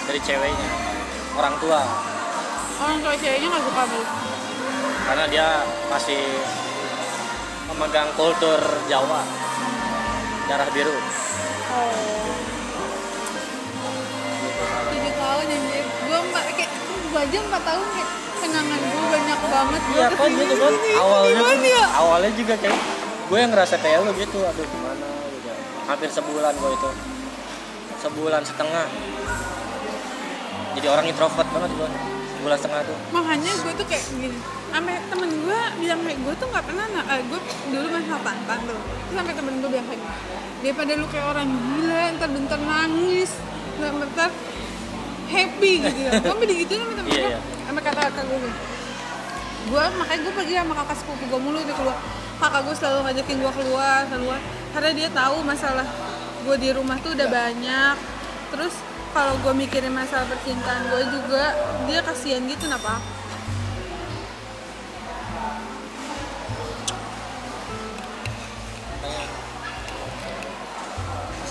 dari 0.08 0.20
ceweknya 0.24 0.70
orang 1.40 1.56
tua. 1.64 1.82
Orang 2.78 3.00
tua 3.04 3.14
ceweknya 3.16 3.48
gak 3.52 3.64
suka 3.64 3.84
lu 3.88 4.04
karena 5.08 5.24
dia 5.32 5.48
masih 5.88 6.20
memegang 7.72 8.12
kultur 8.20 8.60
Jawa. 8.92 9.24
Darah 10.52 10.68
biru. 10.76 10.96
Oh. 11.72 12.32
Tujuh 14.92 15.14
tahun 15.16 15.46
anjir. 15.48 15.86
Gue 16.08 16.20
empat 16.28 16.44
kayak 16.56 16.72
gue 17.08 17.22
aja 17.24 17.38
empat 17.40 17.64
tahun 17.64 17.88
kayak 17.96 18.10
kenangan 18.48 18.80
gue 18.80 19.06
banyak 19.10 19.40
banget 19.46 19.82
iya 19.90 20.08
Gua 20.08 20.18
kan 20.18 20.30
gitu 20.34 20.56
kan 20.56 20.74
awalnya 20.96 21.42
ya? 21.62 21.86
awalnya 21.94 22.32
juga 22.34 22.54
kayak 22.56 22.80
gue 23.28 23.38
yang 23.38 23.52
ngerasa 23.52 23.76
kayak 23.78 23.98
lu 24.02 24.12
gitu 24.16 24.40
aduh 24.40 24.64
gimana 24.66 25.06
gitu. 25.30 25.52
Hampir 25.86 26.10
sebulan 26.10 26.54
gue 26.54 26.72
itu. 26.74 26.90
Sebulan 27.98 28.42
setengah. 28.42 28.88
Jadi 30.74 30.88
orang 30.88 31.06
introvert 31.06 31.48
banget 31.50 31.72
gue 31.74 31.88
sebulan 32.34 32.56
setengah 32.56 32.82
tuh. 32.84 32.98
Makanya 33.12 33.52
gue 33.58 33.72
tuh 33.74 33.86
kayak 33.86 34.04
gini 34.10 34.38
sampai 34.68 35.00
temen 35.04 35.30
gue 35.34 35.60
bilang 35.78 36.00
kayak 36.02 36.20
gue 36.22 36.34
tuh 36.36 36.48
nggak 36.48 36.66
pernah 36.66 36.86
na- 36.88 37.08
eh, 37.10 37.22
gue 37.26 37.40
dulu 37.68 37.86
main 37.90 38.06
sama 38.06 38.22
tantan 38.22 38.60
tuh. 38.64 38.78
Terus 38.78 39.16
sampai 39.16 39.34
temen 39.34 39.54
gue 39.58 39.70
bilang 39.70 39.88
kayak 39.88 40.00
gini, 40.00 40.14
daripada 40.60 40.92
lu 40.94 41.06
kayak 41.08 41.26
orang 41.28 41.48
gila 41.50 42.04
ntar 42.14 42.30
bentar 42.30 42.60
nangis 42.62 43.32
ntar 43.76 43.92
bentar 43.94 44.30
happy 45.28 45.72
gitu 45.82 46.00
ya. 46.00 46.12
Gue 46.22 46.46
digituin 46.46 46.80
sama 46.80 46.94
temen 46.96 47.10
Iya, 47.10 47.18
gue 47.18 47.32
iya. 47.34 47.40
Sampai 47.78 47.94
kata 47.94 48.10
kakak 48.10 48.26
gue 48.26 48.40
gue 49.70 49.84
makanya 50.02 50.22
gue 50.26 50.34
pergi 50.34 50.54
sama 50.58 50.74
kakak 50.82 50.98
sepupu 50.98 51.24
gue 51.30 51.38
mulu 51.46 51.62
dia 51.62 51.78
keluar 51.78 51.98
kakak 52.42 52.62
gue 52.66 52.76
selalu 52.78 53.00
ngajakin 53.06 53.38
gue 53.42 53.54
keluar 53.54 54.02
keluar. 54.10 54.40
Karena 54.74 54.92
dia 54.94 55.10
tahu 55.10 55.38
masalah 55.42 55.88
gue 56.46 56.56
di 56.62 56.70
rumah 56.70 56.98
tuh 57.02 57.18
udah 57.18 57.26
banyak. 57.26 57.96
Terus 58.54 58.74
kalau 59.14 59.34
gue 59.42 59.54
mikirin 59.58 59.94
masalah 59.94 60.30
percintaan 60.30 60.90
gue 60.94 61.02
juga 61.10 61.44
dia 61.90 62.00
kasihan 62.06 62.46
gitu 62.46 62.70
kenapa 62.70 63.02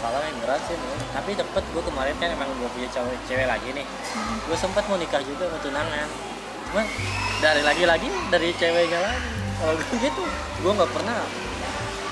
masalah 0.07 0.23
yang 0.31 0.39
berat 0.39 0.63
sih 0.71 0.79
Bro. 0.79 0.95
tapi 1.11 1.31
dapet 1.35 1.65
gue 1.75 1.83
kemarin 1.83 2.15
kan 2.23 2.29
emang 2.31 2.49
gue 2.63 2.71
punya 2.71 2.89
cewek 2.95 3.19
cewek 3.27 3.47
lagi 3.51 3.69
nih. 3.75 3.87
Gue 4.47 4.55
sempat 4.55 4.87
mau 4.87 4.95
nikah 4.95 5.19
juga 5.27 5.51
mau 5.51 5.59
tunangan. 5.59 6.07
Cuman 6.71 6.87
dari 7.43 7.63
lagi-lagi 7.67 8.07
dari 8.31 8.55
ceweknya 8.55 9.03
lagi. 9.03 9.31
Kalau 9.59 9.75
gue 9.75 9.97
gitu 10.07 10.23
gue 10.63 10.73
nggak 10.79 10.93
pernah. 10.95 11.27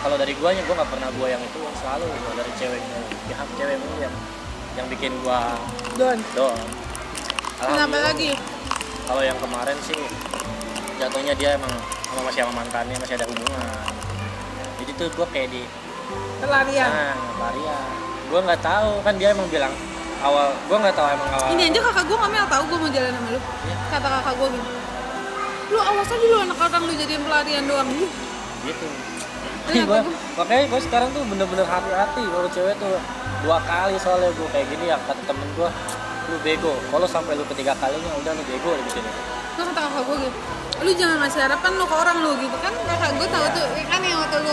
Kalau 0.02 0.16
dari 0.18 0.34
guanya 0.34 0.62
gue 0.66 0.74
nggak 0.74 0.90
pernah 0.90 1.08
gue 1.14 1.26
yang 1.30 1.38
itu 1.38 1.58
selalu. 1.78 2.06
Gua 2.10 2.34
dari 2.34 2.52
ceweknya 2.58 2.98
pihak 3.30 3.48
cewek 3.62 3.76
mulu 3.78 3.96
yang 4.02 4.14
yang 4.74 4.86
bikin 4.90 5.14
gue 5.22 5.40
Don 5.94 6.18
doang 6.34 6.66
kenapa 7.62 8.10
lagi? 8.10 8.34
Kalau 9.06 9.22
yang 9.22 9.38
kemarin 9.38 9.78
sih 9.86 10.02
jatuhnya 10.98 11.38
dia 11.38 11.54
emang 11.54 11.70
sama 12.10 12.26
masih 12.26 12.42
sama 12.42 12.58
mantannya 12.58 12.98
masih 12.98 13.14
ada 13.14 13.26
hubungan. 13.30 13.66
Jadi 14.82 14.90
tuh 14.98 15.08
gue 15.14 15.26
kayak 15.30 15.48
di 15.54 15.62
pelarian 16.44 16.88
Nah, 16.88 17.14
Maria. 17.38 17.76
Gue 18.24 18.40
nggak 18.40 18.60
tahu 18.60 18.90
kan 19.00 19.14
dia 19.14 19.28
emang 19.30 19.48
bilang 19.48 19.72
awal. 20.20 20.48
Gue 20.64 20.76
nggak 20.76 20.94
tahu 20.94 21.06
emang 21.06 21.30
awal. 21.30 21.48
ini 21.50 21.62
aja 21.68 21.80
kakak 21.82 22.04
gue 22.04 22.16
ngomel 22.16 22.44
tahu 22.46 22.62
gue 22.64 22.78
mau 22.78 22.90
jalan 22.90 23.12
sama 23.12 23.28
lu 23.28 23.40
Iya. 23.40 23.76
kata 23.90 24.08
kakak 24.10 24.34
gue 24.34 24.48
gini 24.50 24.68
lu 25.64 25.78
awas 25.80 26.06
aja 26.06 26.24
lu 26.24 26.36
anak 26.38 26.58
orang 26.60 26.82
lu 26.82 26.92
jadiin 26.94 27.22
pelarian 27.22 27.64
doang 27.64 27.88
Ih, 27.90 28.10
Gitu. 28.64 28.86
Gua, 29.82 30.04
makanya 30.36 30.64
gue 30.68 30.80
sekarang 30.82 31.08
tuh 31.10 31.24
bener-bener 31.24 31.64
hati-hati 31.64 32.20
kalau 32.22 32.48
cewek 32.48 32.76
tuh 32.76 33.00
dua 33.40 33.58
kali 33.60 33.96
soalnya 33.96 34.28
gue 34.30 34.48
kayak 34.50 34.66
gini 34.68 34.84
ya 34.86 34.96
kata 35.00 35.24
temen 35.24 35.48
gue 35.52 35.68
lu 36.24 36.36
bego 36.40 36.72
kalau 36.88 37.04
sampai 37.04 37.32
lu 37.32 37.44
ketiga 37.48 37.72
kalinya 37.74 38.12
udah 38.14 38.32
lu 38.32 38.44
bego 38.44 38.72
gitu 38.82 39.00
nih 39.00 39.14
Terus 39.54 39.66
kata 39.70 39.80
kakak 39.82 40.02
gue 40.04 40.16
gitu 40.20 40.38
lu 40.80 40.90
jangan 40.92 41.16
ngasih 41.18 41.40
harapan 41.42 41.72
lu 41.74 41.84
ke 41.84 41.96
orang 41.96 42.16
lu 42.20 42.30
gitu 42.38 42.56
kan 42.58 42.72
kakak 42.84 43.10
gue 43.14 43.26
tahu 43.26 43.46
tuh 43.52 43.66
kan 43.84 44.00
yang 44.00 44.18
waktu 44.18 44.36
lu 44.38 44.52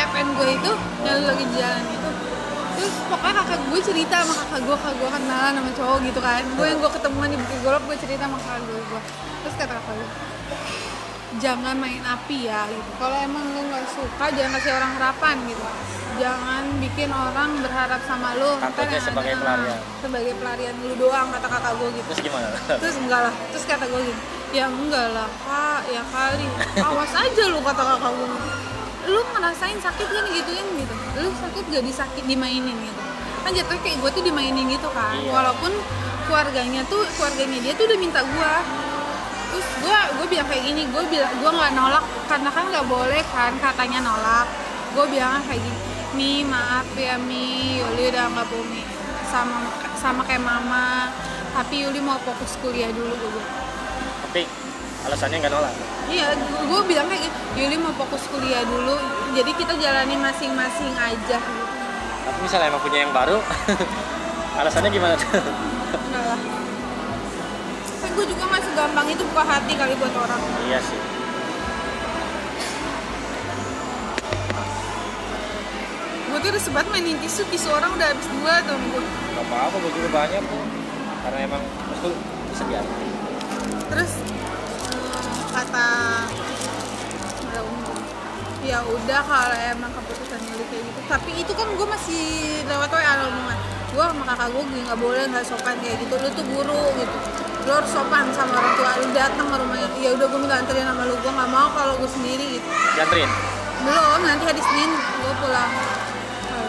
FN 0.00 0.26
gue 0.32 0.48
itu 0.56 0.72
yang 1.04 1.20
lagi 1.24 1.44
jalan 1.52 1.84
itu. 1.84 2.10
Terus 2.70 2.94
pokoknya 3.12 3.34
kakak 3.44 3.60
gue 3.68 3.80
cerita 3.84 4.16
sama 4.24 4.34
kakak 4.40 4.60
gue 4.64 4.76
kakak 4.76 4.94
gue 4.96 5.08
kenalan 5.12 5.52
sama 5.60 5.70
cowok 5.76 5.98
gitu 6.08 6.20
kan. 6.20 6.42
Gue 6.56 6.66
yang 6.66 6.78
gue 6.80 6.90
ketemuan 6.90 7.28
di 7.28 7.36
Bukit 7.36 7.58
Golok 7.60 7.82
gue 7.84 7.96
cerita 8.00 8.24
sama 8.24 8.38
kakak 8.40 8.62
gue 8.64 8.80
gue 8.80 9.00
terus 9.40 9.54
kata 9.56 9.72
kakak 9.72 9.94
gue 9.96 10.08
jangan 11.38 11.76
main 11.78 12.02
api 12.02 12.38
ya 12.48 12.66
gitu. 12.66 12.90
Kalau 12.98 13.16
emang 13.16 13.44
lu 13.54 13.60
nggak 13.68 13.86
suka 13.92 14.24
jangan 14.32 14.50
kasih 14.58 14.72
orang 14.74 14.92
harapan 14.98 15.36
gitu. 15.46 15.62
Jangan 16.18 16.64
bikin 16.82 17.08
orang 17.08 17.50
berharap 17.64 18.00
sama 18.04 18.36
lu. 18.36 18.58
Takutnya 18.60 19.00
sebagai 19.00 19.32
ada- 19.36 19.40
pelarian. 19.40 19.80
sebagai 20.02 20.32
pelarian 20.36 20.74
lu 20.84 20.94
doang 20.98 21.28
kata 21.30 21.46
kakak 21.48 21.72
gue 21.76 21.88
gitu. 21.96 22.08
Terus 22.12 22.20
gimana? 22.24 22.48
Terus 22.66 22.96
enggak 22.98 23.20
lah. 23.30 23.34
Terus 23.52 23.64
kata 23.64 23.84
gue 23.86 24.00
gini 24.04 24.20
ya 24.50 24.66
enggak 24.66 25.06
lah 25.14 25.28
kak. 25.46 25.80
Ya 25.88 26.02
kali. 26.02 26.46
Awas 26.76 27.12
aja 27.14 27.42
lu 27.46 27.60
kata 27.60 27.82
kakak 27.84 28.10
gue 28.10 28.28
lu 29.10 29.20
ngerasain 29.34 29.78
sakit 29.82 30.06
kan 30.06 30.24
gituin 30.30 30.66
gitu? 30.78 30.94
Lu 31.18 31.28
sakit 31.34 31.64
gak 31.68 31.84
disakit 31.84 32.24
dimainin 32.24 32.76
gitu? 32.78 33.02
Kan 33.42 33.50
jatuhnya 33.56 33.80
kayak 33.82 33.96
gue 34.00 34.10
tuh 34.14 34.22
dimainin 34.24 34.66
gitu 34.70 34.88
kan. 34.94 35.18
Iya. 35.18 35.30
walaupun 35.34 35.72
keluarganya 36.28 36.86
tuh 36.86 37.02
keluarganya 37.18 37.58
dia 37.58 37.72
tuh 37.74 37.90
udah 37.90 37.98
minta 37.98 38.22
gue 38.22 38.52
terus 39.50 39.66
gue 39.82 39.98
gue 40.14 40.26
bilang 40.30 40.46
kayak 40.46 40.62
gini 40.62 40.82
gue 40.86 41.02
bilang 41.10 41.32
gue 41.42 41.50
nggak 41.50 41.72
nolak 41.74 42.04
karena 42.30 42.50
kan 42.54 42.64
nggak 42.70 42.86
boleh 42.86 43.22
kan 43.34 43.52
katanya 43.58 43.98
nolak. 44.06 44.46
Gue 44.94 45.04
bilang 45.10 45.42
kayak 45.44 45.60
gini 45.60 45.78
mi 46.10 46.42
maaf 46.42 46.86
ya 46.98 47.14
mi 47.18 47.78
Yuli 47.78 48.10
udah 48.10 48.26
nggak 48.30 48.48
bumi 48.50 48.82
sama 49.26 49.58
sama 49.98 50.22
kayak 50.24 50.42
mama. 50.42 51.10
Tapi 51.50 51.82
Yuli 51.82 51.98
mau 51.98 52.16
fokus 52.22 52.54
kuliah 52.62 52.94
dulu 52.94 53.14
gue 53.18 53.60
tapi 54.30 54.46
alasannya 55.08 55.36
nggak 55.40 55.52
nolak? 55.52 55.74
Iya 56.10 56.34
gue 56.40 56.80
bilang 56.84 57.06
kayak 57.08 57.22
gitu 57.24 57.38
Yuli 57.56 57.76
mau 57.80 57.92
fokus 57.96 58.22
kuliah 58.28 58.62
dulu 58.66 58.94
jadi 59.32 59.50
kita 59.54 59.72
jalani 59.80 60.16
masing-masing 60.18 60.92
aja. 60.98 61.38
Tapi 62.26 62.38
misalnya 62.44 62.68
emang 62.72 62.82
punya 62.84 62.98
yang 63.06 63.12
baru 63.14 63.38
alasannya 64.60 64.90
gimana 64.92 65.14
tuh? 65.16 65.28
Enggak 65.32 66.24
lah. 66.24 66.40
Kan 68.00 68.10
gue 68.16 68.26
juga 68.28 68.44
masih 68.48 68.70
gampang 68.76 69.06
itu 69.08 69.22
buka 69.32 69.44
hati 69.44 69.72
kali 69.76 69.92
buat 69.96 70.14
orang. 70.14 70.40
Iya 70.68 70.78
sih. 70.84 71.00
Gue 76.30 76.38
tuh 76.38 76.50
udah 76.54 76.62
sebat 76.62 76.86
mainin 76.94 77.18
tisu 77.18 77.42
tisu 77.50 77.68
orang 77.74 77.90
udah 77.96 78.06
habis 78.14 78.28
dua 78.30 78.54
tuh 78.62 78.76
gue 78.78 79.02
apa-apa 79.50 79.76
gue 79.82 79.92
juga 79.98 80.08
banyak 80.14 80.42
karena 81.26 81.38
emang 81.42 81.62
itu 81.90 82.10
bisa 82.54 82.62
biasa 82.70 82.92
terus 83.90 84.10
eh, 84.14 84.39
kata 85.50 85.88
ya 88.60 88.78
udah 88.86 89.20
kalau 89.24 89.56
emang 89.72 89.90
keputusan 89.90 90.38
Yuli 90.46 90.64
kayak 90.68 90.84
gitu. 90.84 91.00
Tapi 91.08 91.30
itu 91.42 91.52
kan 91.56 91.66
gue 91.74 91.86
masih 91.88 92.24
lewat 92.68 92.88
WA 92.92 93.14
omongan 93.26 93.58
gue 93.90 94.04
sama 94.06 94.22
kakak 94.22 94.48
gue 94.54 94.62
nggak 94.86 94.98
boleh 95.00 95.22
nggak 95.32 95.44
sopan 95.48 95.74
kayak 95.82 95.96
gitu. 96.06 96.14
Lu 96.20 96.28
tuh 96.30 96.44
guru 96.44 96.82
gitu. 97.00 97.16
Lu 97.66 97.70
harus 97.74 97.90
sopan 97.90 98.30
sama 98.30 98.52
orang 98.54 98.74
tua 98.78 98.90
lu. 99.00 99.06
Datang 99.16 99.46
ke 99.48 99.56
rumahnya 99.58 99.88
ya 99.98 100.10
udah 100.14 100.26
gue 100.28 100.38
minta 100.38 100.56
anterin 100.60 100.86
sama 100.86 101.02
lu. 101.08 101.14
Gue 101.18 101.32
nggak 101.34 101.50
mau 101.50 101.68
kalau 101.74 101.94
gue 101.98 102.10
sendiri 102.14 102.46
gitu. 102.60 102.68
Dianterin? 102.94 103.30
Belum 103.80 104.20
nanti 104.22 104.44
hari 104.44 104.62
Senin 104.62 104.90
gue 104.94 105.34
pulang. 105.42 105.72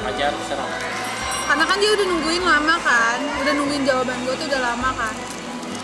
Ajar 0.02 0.34
serang 0.50 0.72
karena 1.52 1.68
kan 1.68 1.78
dia 1.84 1.92
udah 1.92 2.06
nungguin 2.08 2.44
lama 2.48 2.76
kan. 2.80 3.20
Udah 3.44 3.54
nungguin 3.60 3.84
jawaban 3.84 4.18
gue 4.24 4.34
tuh 4.40 4.48
udah 4.48 4.62
lama 4.72 4.90
kan. 4.96 5.16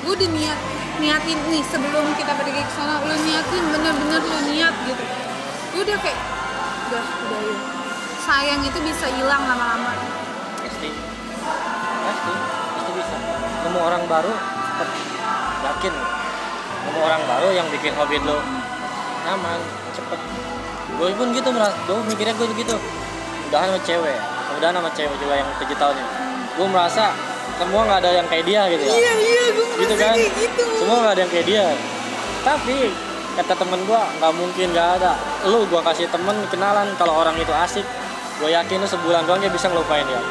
Gue 0.07 0.15
udah 0.15 0.29
niat 0.31 0.59
niatin 0.97 1.39
nih 1.49 1.63
sebelum 1.69 2.05
kita 2.17 2.33
pergi 2.33 2.61
ke 2.61 2.71
sana 2.73 3.01
lu 3.05 3.15
niatin 3.15 3.63
bener-bener 3.73 4.21
lu 4.21 4.39
niat 4.53 4.73
gitu. 4.85 5.03
Gue 5.73 5.81
udah 5.85 5.97
kayak 6.01 6.19
udah 6.89 7.03
udah 7.03 7.39
ya 7.41 7.57
sayang 8.27 8.61
itu 8.65 8.79
bisa 8.83 9.05
hilang 9.13 9.43
lama-lama. 9.45 9.93
Pasti 10.61 10.89
pasti 12.03 12.33
pasti 12.75 12.91
bisa. 12.97 13.15
Nemu 13.67 13.79
orang 13.79 14.03
baru 14.09 14.33
cepet 14.33 14.89
yakin. 15.63 15.93
Nemu 16.87 16.99
orang 17.03 17.21
baru 17.25 17.47
yang 17.53 17.67
bikin 17.71 17.93
hobi 17.95 18.17
lo 18.25 18.41
nyaman 19.27 19.59
cepet. 19.95 20.19
Gue 20.97 21.13
pun 21.13 21.27
gitu 21.35 21.49
merasa 21.53 21.77
gue 21.85 21.95
mikirnya 22.09 22.33
gue 22.35 22.47
begitu. 22.51 22.75
Udahan 23.47 23.71
sama 23.71 23.81
cewek 23.87 24.17
udahan 24.57 24.73
sama 24.73 24.89
cewek 24.97 25.15
juga 25.21 25.35
yang 25.37 25.49
tujuh 25.61 25.77
tahun 25.77 25.95
ini. 26.01 26.09
Gue 26.57 26.67
merasa 26.67 27.13
semua 27.61 27.85
nggak 27.85 27.99
ada 28.01 28.09
yang 28.21 28.27
kayak 28.27 28.45
dia 28.49 28.61
gitu 28.73 28.83
ya. 28.89 28.93
Iya 28.97 29.13
iya 29.21 29.43
gue 29.53 29.66
gitu 29.77 29.93
kan? 29.95 30.13
Gitu. 30.17 30.63
Semua 30.81 30.95
nggak 31.05 31.13
ada 31.13 31.21
yang 31.21 31.31
kayak 31.31 31.45
dia. 31.45 31.65
Tapi 32.41 32.77
kata 33.37 33.53
temen 33.53 33.79
gua 33.85 34.09
nggak 34.17 34.33
mungkin 34.33 34.67
nggak 34.73 34.89
ada. 35.01 35.11
Lu 35.45 35.63
gua 35.69 35.81
kasih 35.85 36.09
temen 36.09 36.35
kenalan 36.49 36.89
kalau 36.97 37.21
orang 37.21 37.37
itu 37.37 37.53
asik 37.53 37.85
gue 38.37 38.53
yakin 38.53 38.77
lu 38.77 38.85
sebulan 38.85 39.25
doang 39.25 39.41
dia 39.41 39.49
bisa 39.49 39.65
ngelupain 39.65 40.05
dia. 40.05 40.21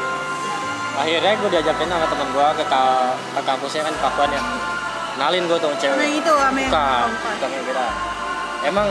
Akhirnya 0.95 1.35
gue 1.43 1.49
diajakin 1.51 1.91
sama 1.91 2.07
temen 2.07 2.27
gua 2.31 2.55
ke, 2.55 2.63
ka- 2.71 3.15
ke 3.35 3.41
kampusnya 3.43 3.83
kan 3.83 3.95
kapan 3.99 4.31
ya. 4.31 4.41
Kenalin 5.11 5.43
gue 5.43 5.59
tuh 5.59 5.71
cewek. 5.75 5.97
Yang 5.99 6.13
itu 6.23 6.31
yang 6.31 6.53
bukan 6.55 7.07
bukan 7.11 7.49
yang 7.51 7.65
beda. 7.67 7.87
Emang 8.63 8.87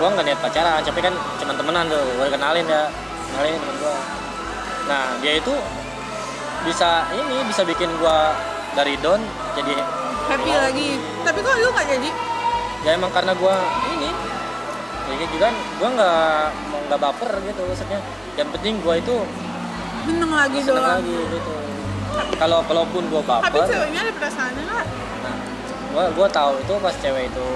gua 0.00 0.08
nggak 0.16 0.24
niat 0.26 0.40
pacaran 0.40 0.80
tapi 0.80 1.00
kan 1.04 1.14
cuma 1.36 1.52
temenan 1.52 1.84
tuh. 1.92 2.00
Gue 2.16 2.26
kenalin 2.32 2.64
ya 2.64 2.88
kenalin 3.32 3.52
temen 3.60 3.76
gua. 3.84 3.96
Nah 4.88 5.04
dia 5.20 5.32
itu 5.36 5.54
bisa 6.64 7.04
ini 7.12 7.44
bisa 7.44 7.62
bikin 7.68 7.92
gua 8.00 8.32
dari 8.74 8.94
down 8.98 9.22
jadi 9.54 9.72
happy 10.26 10.52
lagi. 10.52 10.88
Tapi 11.22 11.38
kok 11.40 11.54
lu 11.62 11.68
nggak 11.70 11.86
jadi? 11.88 12.10
Ya 12.84 12.90
emang 12.98 13.10
karena 13.14 13.32
gua 13.38 13.54
ini. 13.94 14.10
Ya 15.04 15.14
gitu 15.20 15.36
kan 15.38 15.54
gua 15.78 15.88
nggak 15.94 16.42
mau 16.68 16.80
nggak 16.90 17.00
baper 17.00 17.30
gitu 17.46 17.60
maksudnya. 17.64 17.98
Yang 18.34 18.48
penting 18.58 18.74
gua 18.82 18.94
itu 18.98 19.16
seneng 20.04 20.32
lagi 20.34 20.58
seneng 20.60 20.84
doang. 20.84 21.00
lagi 21.00 21.16
gitu. 21.32 21.54
Kalau 22.36 22.58
kalaupun 22.66 23.02
gua 23.08 23.22
tapi 23.22 23.58
baper 23.62 23.66
ceweknya 23.70 24.00
ada 24.04 24.12
perasaannya 24.12 24.62
nggak? 24.66 24.86
Nah 25.22 25.36
gua 25.94 26.04
gua 26.12 26.26
tahu 26.28 26.52
itu 26.58 26.72
pas 26.82 26.94
cewek 26.98 27.24
itu 27.30 27.46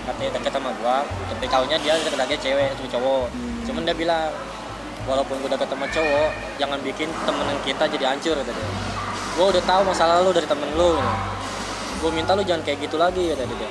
katanya 0.00 0.30
deket 0.40 0.52
sama 0.56 0.70
gua 0.82 0.96
tapi 1.30 1.44
tahunya 1.46 1.76
dia 1.78 1.94
deket 1.94 2.18
lagi 2.18 2.36
cewek 2.42 2.66
itu 2.74 2.84
cowok. 2.98 3.26
Cuman 3.70 3.82
dia 3.86 3.94
bilang 3.94 4.34
walaupun 5.06 5.36
gua 5.40 5.50
deket 5.54 5.68
sama 5.70 5.86
cowok 5.88 6.30
jangan 6.58 6.78
bikin 6.82 7.08
temenan 7.24 7.58
kita 7.62 7.84
jadi 7.86 8.04
hancur 8.12 8.36
dia 8.40 8.54
gua 9.38 9.46
udah 9.52 9.62
tahu 9.62 9.82
masa 9.86 10.04
lalu 10.18 10.34
dari 10.36 10.46
temen 10.48 10.70
lu 10.74 10.98
gitu. 10.98 11.12
gua 12.00 12.10
minta 12.16 12.32
lu 12.34 12.42
jangan 12.42 12.62
kayak 12.64 12.78
gitu 12.82 12.96
lagi 12.96 13.34
kata 13.34 13.44
dia. 13.46 13.70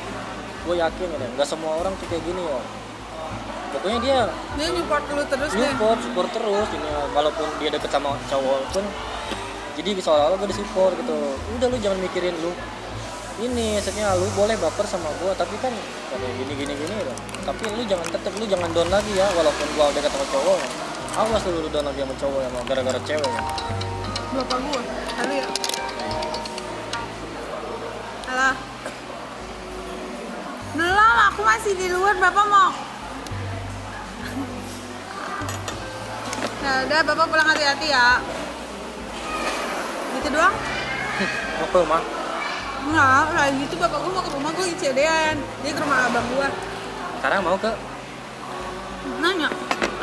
Gue 0.68 0.76
yakin 0.78 1.08
gitu. 1.08 1.26
Nggak 1.40 1.48
semua 1.48 1.72
orang 1.82 1.94
tuh 1.98 2.08
kayak 2.12 2.24
gini 2.28 2.44
ya 2.44 2.60
pokoknya 3.70 4.00
dia 4.02 4.20
dia 4.58 4.68
nyupport 4.74 5.04
lu 5.14 5.24
terus 5.30 5.52
deh 5.54 5.70
support 5.78 6.00
support 6.02 6.30
terus 6.34 6.68
ini 6.74 6.90
walaupun 7.14 7.48
dia 7.62 7.70
deket 7.70 7.90
sama 7.94 8.18
cowok 8.26 8.66
pun 8.74 8.86
jadi 9.78 9.96
seolah-olah 9.96 10.36
gue 10.44 10.50
disupport 10.52 10.92
gitu. 11.00 11.16
Udah 11.56 11.68
lu 11.72 11.78
jangan 11.80 12.04
mikirin 12.04 12.36
lu. 12.44 12.52
Ini 13.40 13.80
maksudnya 13.80 14.12
lu 14.20 14.28
boleh 14.36 14.60
baper 14.60 14.84
sama 14.84 15.08
gue 15.24 15.32
tapi 15.40 15.56
kan 15.64 15.72
kayak 16.12 16.34
gini 16.36 16.54
gini 16.60 16.74
gini 16.76 16.94
gitu. 17.00 17.14
tapi 17.48 17.64
lu 17.72 17.88
jangan 17.88 18.04
tetep 18.12 18.34
lu 18.36 18.44
jangan 18.44 18.68
down 18.76 18.92
lagi 18.92 19.16
ya. 19.16 19.24
Walaupun 19.32 19.68
gue 19.72 19.86
udah 19.96 20.12
sama 20.12 20.26
cowok 20.36 20.58
awas 21.16 21.44
lu, 21.48 21.64
lu 21.64 21.70
down 21.72 21.88
lagi 21.88 22.04
sama 22.04 22.16
cowok 22.20 22.40
ya 22.44 22.50
gara-gara 22.68 23.00
cewek 23.08 23.32
ya. 23.32 23.42
Bapak 24.30 24.58
gua 24.62 24.82
kali 25.18 25.36
ya. 25.42 25.48
Alah 28.30 28.54
belum 30.78 31.18
aku 31.34 31.42
masih 31.42 31.74
di 31.74 31.88
luar 31.90 32.14
bapak 32.22 32.46
mau? 32.46 32.72
Nah 36.62 36.76
udah 36.86 37.00
bapak 37.10 37.26
pulang 37.26 37.50
hati-hati 37.50 37.88
ya. 37.90 38.22
Gitu 40.20 40.30
doang? 40.30 40.54
Mau 41.60 41.68
ke 41.74 41.78
rumah? 41.82 42.02
Enggak, 42.80 43.24
kayak 43.34 43.52
gitu 43.66 43.76
bapak 43.82 43.98
gua 43.98 44.12
mau 44.14 44.24
ke 44.24 44.32
rumah 44.32 44.52
gua 44.56 44.66
ICD-an 44.70 45.36
Dia 45.66 45.72
ke 45.74 45.82
rumah 45.82 46.06
abang 46.06 46.28
gua. 46.38 46.48
Sekarang 47.18 47.42
mau 47.42 47.58
ke? 47.58 47.72
Nanya, 49.20 49.50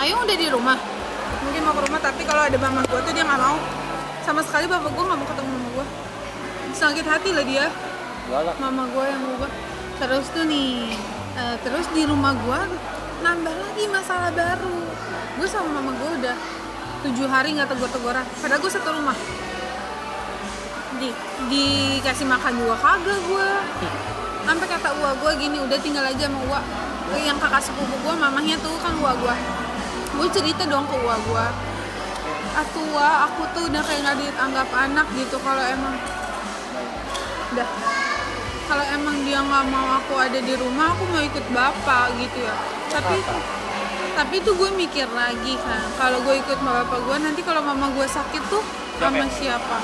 ayo 0.03 0.19
udah 0.19 0.37
di 0.37 0.49
rumah? 0.51 0.77
Mungkin 1.47 1.63
mau 1.63 1.75
ke 1.79 1.83
rumah 1.87 2.01
tapi 2.03 2.27
kalau 2.27 2.43
ada 2.43 2.59
mama 2.59 2.83
gua 2.91 3.01
tuh 3.07 3.15
dia 3.15 3.23
nggak 3.23 3.39
mau 3.39 3.86
Sama 4.27 4.43
sekali 4.43 4.67
bapak 4.67 4.91
gua 4.91 5.05
nggak 5.07 5.19
mau 5.23 5.29
ketemu 5.31 5.51
mama 5.55 5.69
gua. 5.71 5.87
Sakit 6.75 7.07
hati 7.07 7.31
lah 7.31 7.45
dia. 7.47 7.67
Gua 8.27 8.41
lah. 8.43 8.55
Mama 8.59 8.91
gue 8.91 9.05
yang 9.07 9.23
ubah 9.39 9.53
terus 9.97 10.29
tuh 10.35 10.45
nih 10.45 10.93
eh, 11.39 11.57
terus 11.65 11.89
di 11.97 12.05
rumah 12.05 12.37
gue 12.37 12.61
nambah 13.23 13.55
lagi 13.55 13.85
masalah 13.89 14.29
baru. 14.35 14.83
Gue 15.41 15.49
sama 15.49 15.81
mama 15.81 15.95
gue 15.97 16.11
udah 16.21 16.37
tujuh 17.07 17.31
hari 17.31 17.55
nggak 17.55 17.71
tegur-teguran. 17.71 18.27
Padahal 18.43 18.61
gue 18.61 18.73
satu 18.75 18.91
rumah. 18.93 19.17
Di 21.01 21.09
dikasih 21.49 22.27
makan 22.27 22.53
juga 22.61 22.77
kagak 22.83 23.21
gue 23.31 23.49
sampai 24.47 24.67
kata 24.71 24.89
uak 25.03 25.15
gue 25.23 25.33
gini 25.43 25.59
udah 25.59 25.79
tinggal 25.83 26.07
aja 26.07 26.31
sama 26.31 26.39
uak 26.47 26.65
yang 27.19 27.39
kakak 27.39 27.63
sepupu 27.63 27.99
gue 27.99 28.15
mamahnya 28.15 28.57
tuh 28.63 28.79
kan 28.79 28.95
uak 29.03 29.15
gue 29.19 29.35
gue 30.17 30.29
cerita 30.33 30.63
dong 30.71 30.87
ke 30.87 30.97
uak 30.97 31.19
gue 31.27 31.47
atua 32.57 33.29
aku 33.29 33.43
tuh 33.53 33.63
udah 33.69 33.83
kayak 33.85 34.01
nggak 34.01 34.19
dianggap 34.25 34.69
anak 34.73 35.07
gitu 35.13 35.37
kalau 35.45 35.61
emang 35.61 35.95
udah. 37.53 37.69
Kalau 38.67 38.83
emang 38.91 39.17
dia 39.23 39.39
nggak 39.39 39.65
mau 39.71 40.03
aku 40.03 40.19
ada 40.19 40.43
di 40.43 40.55
rumah 40.59 40.91
aku 40.97 41.05
mau 41.13 41.23
ikut 41.23 41.47
bapak 41.53 42.17
gitu 42.19 42.39
ya. 42.43 42.57
Tapi 42.91 43.17
tapi 44.17 44.41
tuh 44.41 44.57
gue 44.57 44.73
mikir 44.73 45.05
lagi 45.13 45.61
kan 45.61 45.85
kalau 46.01 46.25
gue 46.25 46.41
ikut 46.41 46.57
sama 46.57 46.83
bapak 46.83 47.05
gue 47.05 47.17
nanti 47.21 47.41
kalau 47.45 47.61
mama 47.61 47.93
gue 47.93 48.09
sakit 48.09 48.43
tuh 48.49 48.65
sama 48.97 49.29
Siapa? 49.29 49.79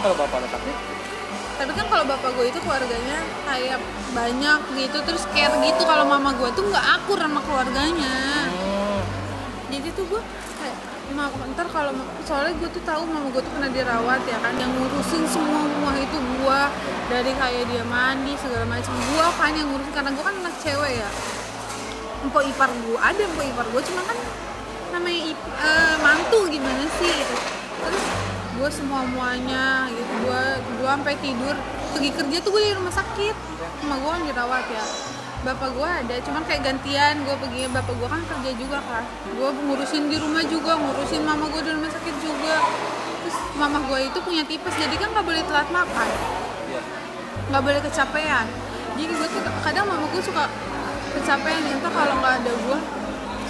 kalau 0.00 0.16
bapak 0.16 0.36
lo 0.40 0.48
sakit? 0.48 0.76
Tapi 1.54 1.70
kan 1.76 1.86
kalau 1.92 2.04
bapak 2.08 2.32
gue 2.32 2.48
itu 2.48 2.58
keluarganya 2.64 3.20
kayak 3.44 3.78
banyak 4.16 4.60
gitu 4.80 4.98
terus 5.04 5.28
care 5.36 5.54
gitu. 5.60 5.82
Kalau 5.84 6.08
mama 6.08 6.32
gue 6.34 6.48
tuh 6.56 6.64
nggak 6.64 6.86
akur 7.00 7.20
sama 7.20 7.40
keluarganya. 7.44 8.16
Hmm. 8.48 9.00
jadi 9.68 9.88
tuh 9.94 10.04
gue 10.08 10.22
kayak 11.14 11.38
ma 11.38 11.46
ntar 11.54 11.66
kalau 11.70 11.92
soalnya 12.26 12.54
gue 12.58 12.70
tuh 12.74 12.82
tahu 12.82 13.02
mama 13.06 13.30
gue 13.30 13.42
tuh 13.42 13.52
pernah 13.54 13.70
dirawat 13.70 14.22
ya 14.26 14.38
kan 14.42 14.54
yang 14.58 14.70
ngurusin 14.74 15.22
semua 15.30 15.62
semua 15.70 15.92
itu 15.94 16.18
gue 16.18 16.60
dari 17.06 17.32
kayak 17.38 17.64
dia 17.70 17.84
mandi 17.86 18.34
segala 18.34 18.66
macam 18.66 18.92
gue 18.92 19.26
kan 19.38 19.52
yang 19.54 19.68
ngurusin 19.70 19.92
karena 19.94 20.10
gue 20.10 20.24
kan 20.24 20.34
anak 20.42 20.54
cewek 20.58 20.92
ya. 20.98 21.10
Empok 22.24 22.42
ipar 22.50 22.70
gue 22.72 22.98
ada 22.98 23.20
empok 23.20 23.44
ipar 23.46 23.66
gue 23.70 23.82
cuma 23.84 24.02
kan 24.08 24.18
namanya 24.90 25.20
ip- 25.30 25.54
eh, 25.60 25.94
mantu 26.02 26.40
gimana 26.50 26.84
sih 26.98 27.12
gitu. 27.14 27.36
Terus 27.84 28.04
gue 28.54 28.68
semua 28.74 29.00
muanya 29.06 29.86
gitu 29.92 30.12
gue 30.24 30.42
gue 30.82 30.88
sampai 30.88 31.14
tidur 31.22 31.54
pergi 31.94 32.10
kerja 32.10 32.36
tuh 32.42 32.50
gue 32.58 32.62
di 32.64 32.72
rumah 32.74 32.94
sakit. 32.94 33.36
Sama 33.78 33.94
gue 34.02 34.10
kan 34.10 34.22
dirawat 34.26 34.66
ya 34.66 34.84
bapak 35.44 35.76
gue 35.76 35.84
ada 35.84 36.16
cuman 36.24 36.42
kayak 36.48 36.62
gantian 36.64 37.20
gue 37.20 37.36
pergi 37.36 37.68
bapak 37.68 37.94
gue 38.00 38.08
kan 38.08 38.22
kerja 38.24 38.50
juga 38.56 38.78
kan 38.80 39.04
gue 39.28 39.48
ngurusin 39.52 40.08
di 40.08 40.16
rumah 40.16 40.40
juga 40.48 40.72
ngurusin 40.80 41.20
mama 41.20 41.44
gue 41.52 41.60
di 41.60 41.70
rumah 41.76 41.90
sakit 41.92 42.16
juga. 42.24 42.56
Terus 43.24 43.36
mama 43.60 43.78
gue 43.84 43.98
itu 44.08 44.18
punya 44.24 44.44
tipes 44.48 44.72
jadi 44.72 44.96
kan 44.96 45.12
nggak 45.12 45.26
boleh 45.28 45.42
telat 45.44 45.68
makan. 45.68 46.08
Iya. 46.72 46.82
nggak 47.52 47.62
boleh 47.62 47.80
kecapean. 47.84 48.46
Jadi 48.96 49.02
gue 49.04 49.26
tuh 49.28 49.40
kadang 49.60 49.84
mama 49.84 50.04
gue 50.08 50.22
suka 50.24 50.48
kecapean 51.12 51.60
entah 51.68 51.92
kalau 51.92 52.14
nggak 52.24 52.34
ada 52.40 52.52
gue 52.52 52.78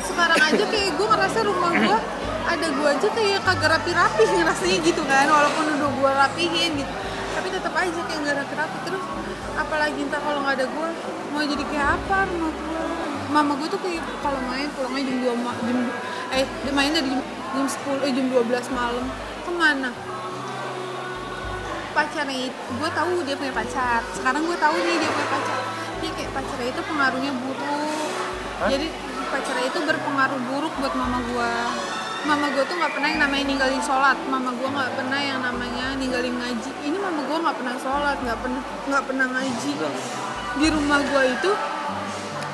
sekarang 0.04 0.40
aja 0.42 0.64
kayak 0.68 0.90
gue 0.98 1.06
ngerasa 1.08 1.38
rumah 1.46 1.72
gue 1.72 1.98
ada 2.44 2.66
gue 2.68 2.88
aja 2.90 3.08
kayak 3.08 3.40
kagak 3.40 3.70
rapi-rapi 3.70 4.24
rasanya 4.50 4.78
gitu 4.82 5.02
kan 5.06 5.26
walaupun 5.30 5.64
udah 5.78 5.90
gue 5.94 6.10
rapihin 6.10 6.70
gitu. 6.74 6.92
Tapi 7.38 7.46
tetap 7.54 7.74
aja 7.78 8.00
kayak 8.02 8.18
nggak 8.18 8.36
rapi-rapi 8.42 8.78
terus 8.82 9.04
apalagi 9.54 9.98
entah 10.02 10.20
kalau 10.22 10.42
nggak 10.42 10.54
ada 10.58 10.66
gue 10.66 10.88
mau 11.30 11.42
jadi 11.42 11.64
kayak 11.70 11.88
apa 11.98 12.16
rumah 12.30 12.50
gue 12.50 12.82
mama 13.30 13.52
gue 13.58 13.68
tuh 13.70 13.80
kayak 13.82 14.02
kalau 14.22 14.38
main 14.46 14.68
pulangnya 14.74 15.02
jam 15.10 15.16
2 15.34 15.44
ma- 15.46 15.58
jam 15.64 15.78
eh 16.34 16.46
main 16.70 16.90
dari 16.90 17.08
jam, 17.10 17.22
jam 17.54 17.66
10 17.66 18.06
eh 18.06 18.10
jam 18.14 18.26
12 18.30 18.70
malam. 18.74 19.06
Ke 19.44 19.50
mana? 19.54 19.90
Pacarnya 21.94 22.50
itu 22.50 22.70
gue 22.74 22.90
tahu 22.90 23.10
dia 23.22 23.36
punya 23.38 23.54
pacar. 23.54 24.02
Sekarang 24.14 24.42
gue 24.46 24.58
tahu 24.58 24.74
nih 24.74 24.96
dia 24.98 25.10
punya 25.10 25.28
pacar. 25.30 25.58
Dia 26.02 26.10
kayak 26.10 26.30
pacarnya 26.34 26.68
itu 26.74 26.82
pengaruhnya 26.86 27.32
buruk. 27.38 28.10
Hah? 28.54 28.70
jadi 28.70 28.86
pacarnya 29.34 29.66
itu 29.66 29.78
berpengaruh 29.82 30.40
buruk 30.46 30.72
buat 30.78 30.94
mama 30.94 31.18
gue 31.26 31.52
mama 32.24 32.48
gue 32.56 32.64
tuh 32.64 32.76
nggak 32.80 32.92
pernah 32.96 33.08
yang 33.12 33.20
namanya 33.20 33.44
ninggalin 33.44 33.82
sholat. 33.84 34.16
Mama 34.26 34.50
gue 34.56 34.68
nggak 34.68 34.92
pernah 34.96 35.20
yang 35.20 35.40
namanya 35.44 35.86
ninggalin 36.00 36.34
ngaji. 36.40 36.70
Ini 36.88 36.96
mama 36.96 37.20
gue 37.28 37.38
nggak 37.38 37.56
pernah 37.60 37.76
sholat 37.76 38.16
nggak 38.24 38.38
pernah 38.40 38.62
nggak 38.88 39.04
pernah 39.04 39.26
ngaji. 39.28 39.72
Di 40.56 40.66
rumah 40.72 40.98
gue 41.04 41.22
itu 41.36 41.50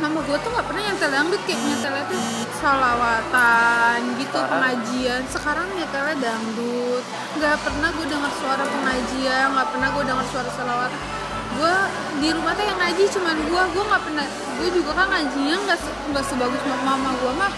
mama 0.00 0.18
gue 0.24 0.36
tuh 0.40 0.50
nggak 0.50 0.66
pernah 0.66 0.82
nyetel 0.82 1.10
dangdut. 1.14 1.42
Kayak 1.46 1.60
nyetelnya 1.62 2.04
tuh 2.10 2.20
salawatan 2.58 3.98
gitu 4.18 4.38
Sekarang? 4.38 4.50
pengajian. 4.50 5.22
Sekarang 5.30 5.66
nyetelnya 5.78 6.16
dangdut. 6.18 7.04
Nggak 7.38 7.56
pernah 7.62 7.88
gue 7.94 8.06
dengar 8.10 8.32
suara 8.42 8.64
pengajian 8.66 9.46
nggak 9.54 9.68
pernah 9.70 9.88
gue 9.94 10.04
dengar 10.04 10.26
suara 10.34 10.50
salawat 10.50 10.92
gue 11.50 11.76
di 12.22 12.28
rumah 12.30 12.54
tuh 12.54 12.62
yang 12.62 12.78
ngaji 12.78 13.04
cuman 13.10 13.36
gue 13.42 13.62
gue 13.74 13.84
nggak 13.90 14.02
pernah 14.06 14.26
gue 14.62 14.68
juga 14.70 14.90
kan 14.94 15.06
ngajinya 15.10 15.56
nggak 15.66 15.78
nggak 16.14 16.24
sebagus 16.30 16.62
mama 16.86 17.10
gue 17.18 17.32
mah 17.34 17.52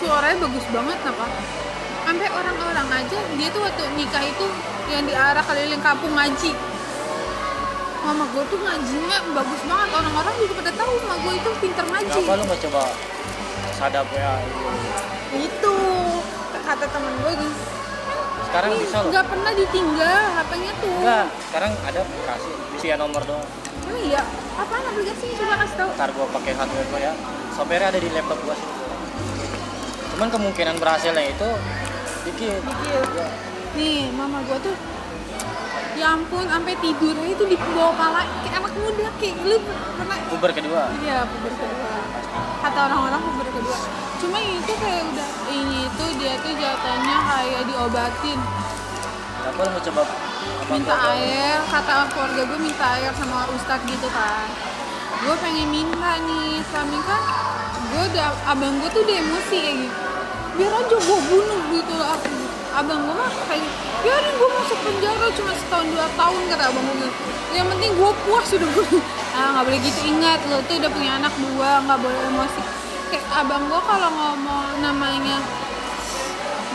suaranya 0.00 0.36
bagus 0.44 0.66
banget 0.70 0.98
apa? 1.04 1.26
Sampai 2.06 2.28
orang-orang 2.30 2.88
aja 3.02 3.18
dia 3.34 3.48
tuh 3.50 3.60
waktu 3.66 3.84
nikah 3.98 4.22
itu 4.22 4.46
yang 4.86 5.02
diarah 5.08 5.42
keliling 5.42 5.82
kampung 5.82 6.12
ngaji. 6.14 6.52
Mama 8.06 8.22
gue 8.30 8.42
tuh 8.46 8.58
ngajinya 8.62 9.18
bagus 9.34 9.60
banget 9.66 9.88
orang-orang 9.90 10.34
juga 10.38 10.52
pada 10.62 10.72
tahu 10.78 10.92
mama 11.02 11.14
gue 11.26 11.32
itu 11.42 11.50
pinter 11.58 11.84
ngaji. 11.90 12.18
Kenapa 12.22 12.38
lu 12.38 12.42
nggak 12.46 12.60
coba 12.70 12.82
sadap 13.74 14.06
ya? 14.14 14.32
Itu 15.34 15.74
kata 16.66 16.86
temen 16.90 17.12
gue 17.22 17.32
gini 17.38 17.56
sekarang 18.46 18.70
"Ih, 18.72 18.80
bisa 18.86 18.96
loh. 19.02 19.10
nggak 19.12 19.26
pernah 19.26 19.52
ditinggal 19.52 20.22
HP-nya 20.38 20.72
tuh. 20.80 20.96
Enggak 21.02 21.26
sekarang 21.50 21.72
ada 21.82 21.98
aplikasi 22.00 22.50
isi 22.78 22.88
nomor 22.94 23.22
doang. 23.26 23.44
Oh 23.90 23.98
iya 24.00 24.22
apaan 24.56 24.84
aplikasinya? 24.86 25.34
Coba 25.36 25.54
kasih 25.60 25.76
tahu. 25.76 25.90
Ntar 25.92 26.10
gua 26.14 26.26
pakai 26.40 26.52
hardware 26.56 26.88
gua 26.88 27.00
ya. 27.02 27.12
Software 27.52 27.84
ada 27.90 27.98
di 28.00 28.08
laptop 28.14 28.38
gua 28.46 28.54
sih 28.56 28.85
cuman 30.16 30.32
kemungkinan 30.32 30.80
berhasilnya 30.80 31.28
itu 31.28 31.50
dikit. 32.24 32.64
Dikit. 32.64 33.04
nih 33.76 34.08
mama 34.16 34.40
gue 34.48 34.56
tuh 34.64 34.72
ya 36.00 36.16
ampun 36.16 36.48
sampai 36.48 36.72
tidur 36.80 37.12
itu 37.20 37.44
di 37.44 37.56
bawah 37.76 37.92
pala 37.92 38.24
kayak 38.40 38.64
anak 38.64 38.72
muda 38.80 39.12
kayak 39.20 39.36
lu 39.44 39.60
pernah 39.60 40.16
puber 40.32 40.50
kedua. 40.56 40.82
Iya 41.04 41.28
puber 41.28 41.52
kedua. 41.52 41.92
Kata 42.64 42.78
orang-orang 42.88 43.20
puber 43.20 43.48
kedua. 43.52 43.76
Cuma 44.16 44.40
itu 44.40 44.72
kayak 44.80 45.04
udah 45.12 45.30
ini 45.52 45.84
itu 45.84 46.04
dia 46.16 46.34
tuh 46.40 46.52
jatuhnya 46.56 47.16
kayak 47.20 47.62
diobatin. 47.68 48.40
Apa 49.44 49.62
mau 49.68 49.80
coba 49.84 50.02
minta 50.72 50.94
gua- 50.96 51.12
air 51.12 51.58
kata 51.68 51.92
keluarga 52.08 52.42
gue 52.48 52.58
minta 52.64 52.86
air 52.96 53.12
sama 53.12 53.44
ustadz 53.52 53.84
gitu 53.84 54.08
kan. 54.08 54.48
Gue 55.20 55.36
pengen 55.44 55.68
minta 55.68 56.16
nih 56.24 56.64
suami 56.72 57.00
kan 57.04 57.22
gue 57.86 58.02
udah 58.12 58.28
abang 58.48 58.80
gue 58.80 58.88
tuh 58.92 59.00
udah 59.04 59.16
emosi 59.20 59.56
kayak 59.60 59.76
gitu 59.84 60.05
biar 60.56 60.72
aja 60.72 60.96
gue 60.96 61.18
bunuh 61.28 61.60
gitu 61.72 61.92
loh 61.92 62.08
aku 62.16 62.32
abang 62.76 63.00
gue 63.04 63.16
mah 63.16 63.32
kayak 63.48 63.70
biarin 64.00 64.34
gue 64.36 64.50
masuk 64.56 64.78
penjara 64.84 65.26
cuma 65.36 65.52
setahun 65.52 65.86
dua 65.92 66.06
tahun 66.16 66.40
kata 66.52 66.64
abang 66.72 66.84
gue 66.84 66.96
gitu. 67.04 67.20
yang 67.56 67.66
penting 67.72 67.92
gue 67.92 68.10
puas 68.24 68.48
udah 68.52 68.68
gue 68.72 68.86
ah 69.36 69.46
nggak 69.52 69.64
boleh 69.68 69.80
gitu 69.84 70.00
ingat 70.08 70.40
lo 70.48 70.58
tuh 70.64 70.74
udah 70.80 70.90
punya 70.92 71.12
anak 71.20 71.34
dua 71.36 71.70
nggak 71.84 72.00
boleh 72.00 72.20
emosi. 72.32 72.62
Kayak 73.06 73.26
abang 73.38 73.62
gue 73.68 73.80
kalau 73.84 74.10
ngomong 74.10 74.68
namanya 74.82 75.38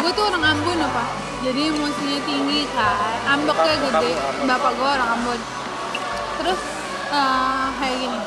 gue 0.02 0.12
tuh 0.13 0.24
orang 0.30 0.44
Ambon 0.46 0.80
apa 0.82 1.04
jadi 1.41 1.74
emosinya 1.74 2.20
tinggi 2.22 2.70
kan. 2.78 3.17
Ambeknya 3.34 3.76
gede. 3.82 4.13
Bapak 4.46 4.72
gue 4.78 4.89
orang 4.94 5.10
Ambon. 5.17 5.39
Terus 6.38 6.60
eh, 7.10 7.67
kayak 7.82 7.98
gini. 7.98 8.20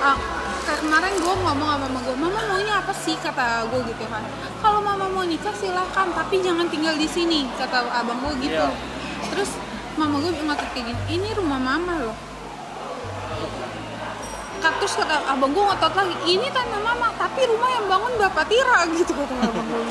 Ah, 0.00 0.16
kemarin 0.62 1.14
gue 1.18 1.34
ngomong 1.42 1.68
sama 1.68 1.86
mama 1.90 1.98
gue 2.06 2.16
mama 2.16 2.40
maunya 2.46 2.74
apa 2.78 2.92
sih? 2.94 3.18
kata 3.18 3.66
gue 3.70 3.80
gitu 3.90 4.04
kan. 4.06 4.22
Kalau 4.62 4.78
mama 4.78 5.10
mau 5.10 5.26
nikah 5.26 5.54
silahkan 5.54 6.08
tapi 6.14 6.38
jangan 6.38 6.70
tinggal 6.70 6.94
di 6.94 7.06
sini 7.10 7.50
kata 7.58 7.90
abang 7.90 8.22
gue 8.22 8.46
gitu. 8.46 8.66
Iya. 8.66 8.90
terus 9.30 9.50
mama 9.94 10.18
gue 10.18 10.30
ngotot 10.34 10.68
kayak 10.74 10.86
gini 10.90 11.00
ini 11.10 11.28
rumah 11.34 11.58
mama 11.58 11.94
loh. 11.98 12.16
Kak, 14.62 14.78
terus 14.78 14.94
kata 14.94 15.26
abang 15.26 15.50
gue 15.50 15.62
ngotot 15.62 15.92
lagi 15.98 16.16
ini 16.26 16.46
tanah 16.50 16.80
mama 16.82 17.10
tapi 17.18 17.42
rumah 17.50 17.70
yang 17.70 17.86
bangun 17.90 18.12
bapak 18.18 18.46
tira 18.46 18.86
gitu 18.98 19.12
kata 19.14 19.34
abang 19.42 19.66
gue 19.66 19.84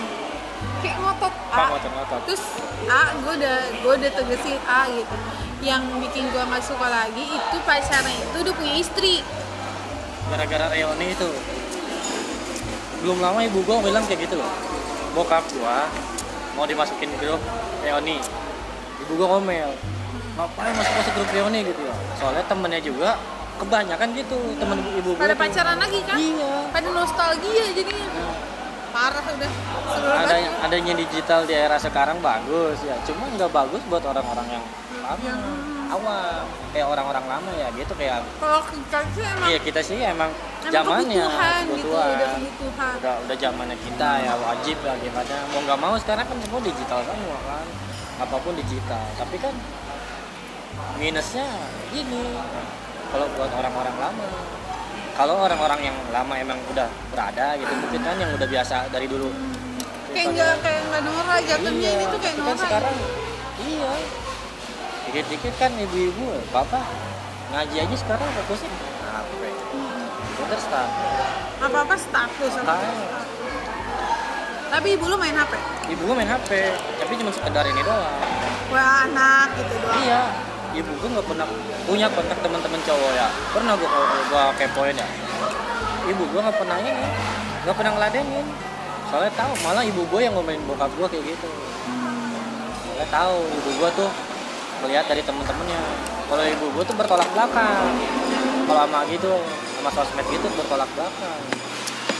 kayak 0.82 0.98
ngotot 0.98 1.34
ngotot-ngotot 1.52 2.22
terus 2.26 2.44
A 2.90 3.14
gue 3.14 3.34
udah 3.38 3.58
gue 3.86 3.94
udah 3.94 4.12
tegesin 4.12 4.58
A 4.66 4.90
gitu. 4.90 5.16
Yang 5.62 5.84
bikin 6.02 6.26
gue 6.34 6.42
nggak 6.42 6.66
suka 6.66 6.90
lagi 6.90 7.22
itu 7.22 7.58
pacarnya 7.62 8.18
itu 8.18 8.38
udah 8.42 8.54
punya 8.58 8.74
istri 8.82 9.22
gara-gara 10.32 10.65
reuni 10.72 11.12
itu. 11.12 11.30
Belum 13.04 13.20
lama 13.20 13.44
ibu 13.44 13.60
gua 13.67 13.84
bilang 13.84 14.08
kayak 14.08 14.32
gitu. 14.32 14.39
Loh 14.39 14.52
bokap 15.12 15.44
gua 15.60 15.91
mau 16.56 16.63
dimasukin 16.63 17.12
grup 17.20 17.44
reuni. 17.84 18.24
Ibu 19.04 19.12
gua 19.20 19.28
ngomel 19.38 19.76
ngapain 20.39 20.72
masuk 20.72 20.94
masuk 20.96 21.13
grup 21.20 21.30
reuni? 21.36 21.60
Gitu 21.67 21.82
ya. 21.84 21.96
Soalnya 22.15 22.44
temennya 22.48 22.80
juga 22.80 23.20
kebanyakan 23.60 24.08
gitu 24.15 24.39
temen 24.56 24.80
ibu 24.96 25.10
gua 25.13 25.22
pada 25.28 25.36
pacaran 25.36 25.78
lagi 25.78 26.00
kan? 26.08 26.15
Iya. 26.15 26.54
Pada 26.72 26.88
nostalgia 26.96 27.65
jadinya. 27.76 28.28
Parah 28.91 29.24
udah. 29.24 29.52
Ada 30.20 30.36
adanya 30.67 30.94
digital 31.00 31.48
di 31.48 31.56
era 31.56 31.80
sekarang 31.80 32.20
bagus 32.20 32.80
ya. 32.84 32.96
Cuma 33.08 33.28
nggak 33.36 33.52
bagus 33.52 33.80
buat 33.88 34.04
orang-orang 34.04 34.60
yang 34.60 34.63
lama. 35.02 35.24
Yang- 35.24 35.70
awam. 35.92 36.44
Kayak 36.72 36.88
orang-orang 36.88 37.26
lama 37.28 37.52
ya 37.52 37.68
gitu 37.76 37.94
kayak 38.00 38.24
kalau 38.40 38.64
kita 38.64 39.00
sih 39.12 39.24
emang 39.28 39.48
iya 39.52 39.60
kita 39.60 39.80
sih 39.84 39.98
emang 40.00 40.32
emang 40.32 40.72
zamannya 40.72 41.20
kebutuhan 41.20 41.62
gitu 41.68 41.72
kebutuhan. 41.84 42.08
udah 42.08 42.30
kebutuhan. 42.32 42.94
Udah 42.96 43.16
udah 43.28 43.36
zamannya 43.36 43.78
kita 43.78 44.10
ya 44.24 44.34
wajib 44.40 44.78
lah 44.88 44.96
gimana. 44.98 45.36
Mau 45.52 45.60
nggak 45.62 45.80
mau 45.80 45.96
sekarang 46.00 46.26
kan 46.26 46.38
semua 46.40 46.60
digital 46.64 47.00
semua 47.04 47.38
kan. 47.44 47.66
Apa 48.24 48.36
pun 48.40 48.54
digital. 48.56 49.04
Tapi 49.20 49.36
kan 49.36 49.54
minusnya 50.96 51.48
ini 51.92 52.24
kalau 53.12 53.28
buat 53.36 53.52
orang-orang 53.52 53.96
lama. 54.00 54.28
Kalau 55.12 55.36
orang-orang 55.44 55.92
yang 55.92 55.98
lama 56.10 56.34
emang 56.40 56.56
udah 56.72 56.88
berada 57.12 57.60
gitu 57.60 57.74
mungkin 57.76 58.00
kan 58.00 58.16
yang 58.16 58.32
udah 58.32 58.48
biasa 58.48 58.88
dari 58.90 59.12
dulu. 59.12 59.28
Kayak 60.16 60.28
nggak 60.34 60.54
kayak 60.64 60.82
nggak 60.88 61.02
Nora 61.04 61.36
jatuhnya 61.40 61.84
Iya, 61.84 61.92
ini 62.00 62.06
tuh 62.08 62.20
kayak 62.20 62.36
tapi 62.36 62.48
kan 62.48 62.56
Nora 62.56 62.64
sekarang 62.64 62.96
iya 63.62 63.92
dikit-dikit 65.12 65.54
kan 65.60 65.76
ibu-ibu 65.76 66.39
bapak 66.56 66.88
ngaji 67.52 67.84
aja 67.84 67.95
sekarang 68.00 68.28
fokusnya 68.32 68.71
HP 69.12 69.32
Twitter 70.39 70.60
start 70.63 70.91
apa 71.60 71.78
apa 71.84 71.95
status 72.00 72.54
apa 72.63 72.80
Tahu. 72.80 73.04
tapi 74.71 74.88
ibu 74.95 75.04
lu 75.12 75.19
main 75.19 75.36
HP 75.36 75.54
ibu 75.91 76.02
gua 76.08 76.15
main 76.15 76.32
HP 76.32 76.52
tapi 76.95 77.19
cuma 77.19 77.32
sekedar 77.36 77.67
ini 77.67 77.84
doang. 77.84 78.24
Wah 78.71 79.04
anak 79.04 79.52
gitu 79.60 79.76
doang? 79.84 80.00
Iya. 80.00 80.24
Ibu 80.80 80.91
gua 81.04 81.10
nggak 81.19 81.28
pernah 81.28 81.45
punya 81.84 82.08
kontak 82.08 82.39
teman-teman 82.39 82.80
cowok 82.88 83.12
ya. 83.12 83.28
Pernah 83.52 83.74
gua 83.76 83.89
gua 84.32 84.43
kepoin 84.56 84.95
ya. 84.95 85.08
Ibu 86.08 86.24
gua 86.32 86.39
nggak 86.47 86.56
pernah 86.56 86.80
ini 86.80 87.04
nggak 87.67 87.76
pernah 87.76 87.91
ngeladenin. 88.00 88.47
Soalnya 89.12 89.32
tahu 89.36 89.52
malah 89.67 89.84
ibu 89.84 90.08
gua 90.08 90.24
yang 90.24 90.32
ngomelin 90.39 90.63
bokap 90.63 90.88
gua 90.95 91.12
kayak 91.12 91.36
gitu. 91.36 91.52
Soalnya 92.88 93.08
tahu 93.12 93.43
ibu 93.60 93.69
gua 93.76 93.91
tuh 93.91 94.08
melihat 94.82 95.06
dari 95.08 95.22
temen-temennya. 95.24 95.82
Kalau 96.30 96.44
ibu 96.44 96.65
gua 96.74 96.84
tuh 96.84 96.96
bertolak 96.98 97.30
belakang. 97.34 97.91
Kalau 98.65 98.82
sama 98.88 99.00
gitu 99.10 99.32
sama 99.80 99.89
sosmed 99.94 100.28
gitu 100.30 100.48
bertolak 100.58 100.89
belakang. 100.94 101.41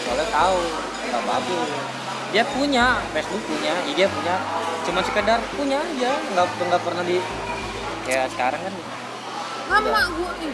Soalnya 0.06 0.28
tahu 0.34 0.60
nggak 1.02 1.24
bagus 1.28 1.70
dia 2.32 2.48
punya 2.48 3.04
Facebook 3.12 3.44
punya 3.44 3.74
IG 3.92 4.08
punya. 4.08 4.36
Cuma 4.88 5.00
sekedar 5.04 5.40
punya 5.54 5.84
aja 5.84 6.12
nggak 6.32 6.46
nggak 6.48 6.82
pernah 6.82 7.04
di 7.04 7.20
kayak 8.08 8.32
sekarang 8.34 8.62
kan 8.66 8.74
lama 9.72 10.02
gue 10.10 10.32
nih 10.42 10.54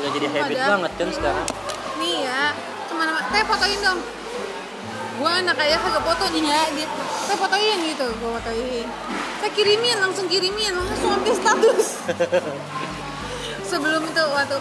udah 0.00 0.10
jadi 0.16 0.26
habit 0.32 0.58
banget 0.58 0.92
kan 0.96 1.08
sekarang. 1.12 1.46
nih 2.00 2.24
ya 2.24 2.56
ke 2.88 2.92
mana-mana 2.96 3.28
teh 3.28 3.44
fotoin 3.44 3.78
dong. 3.84 4.00
Gue 5.20 5.28
anak 5.28 5.54
kayak 5.60 5.76
kagak 5.84 6.02
foto 6.08 6.24
nih 6.32 6.42
ya 6.48 6.62
teh 7.28 7.36
fotoin 7.36 7.78
gitu 7.84 8.06
gue 8.10 8.30
fotoin 8.40 8.86
saya 9.40 9.52
kirimin 9.56 9.96
langsung 9.96 10.28
kirimin. 10.28 10.72
Langsung 10.76 11.10
update 11.16 11.38
status. 11.40 11.86
Sebelum 13.70 14.02
itu 14.04 14.24
waktu 14.36 14.56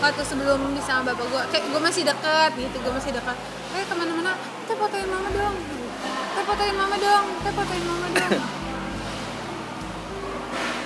waktu 0.00 0.22
sebelum 0.24 0.72
bisa 0.72 0.96
sama 0.96 1.12
bapak 1.12 1.28
gue 1.28 1.42
kayak 1.52 1.64
gue 1.68 1.80
masih 1.80 2.02
dekat 2.08 2.50
gitu 2.56 2.76
gue 2.76 2.92
masih 2.92 3.12
dekat. 3.12 3.36
Eh 3.72 3.84
ke 3.84 3.94
mana-mana 3.96 4.36
teh 4.68 4.76
fotoin 4.76 5.08
mama 5.08 5.28
dong. 5.32 5.56
Teh 6.36 6.44
fotoin 6.44 6.76
mama 6.76 6.96
dong 7.00 7.26
teh 7.40 7.52
fotoin 7.52 7.84
mama 7.84 8.06
dong. 8.14 8.32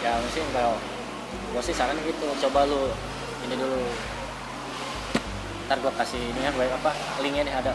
Ya 0.05 0.21
mesti 0.21 0.37
kalau 0.53 0.77
gue 1.25 1.63
sih 1.65 1.73
saran 1.73 1.97
gitu 2.05 2.29
coba 2.47 2.69
lu 2.69 2.93
ini 3.49 3.55
dulu. 3.59 3.83
Ntar 5.67 5.81
gue 5.83 5.93
kasih 5.99 6.21
ini 6.21 6.41
ya 6.45 6.51
baik 6.55 6.77
apa 6.79 6.91
linknya 7.25 7.43
nih 7.49 7.55
ada 7.59 7.73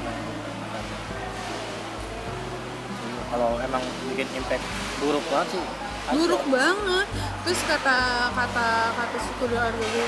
kalau 3.29 3.61
emang 3.61 3.83
bikin 4.13 4.27
impact 4.35 4.65
buruk 4.99 5.23
banget 5.29 5.57
sih. 5.57 5.63
Buruk 6.09 6.43
banget. 6.49 7.07
Terus 7.45 7.61
kata 7.69 7.99
kata 8.33 8.69
kata 8.97 9.17
suku 9.21 9.45
gue 9.49 10.07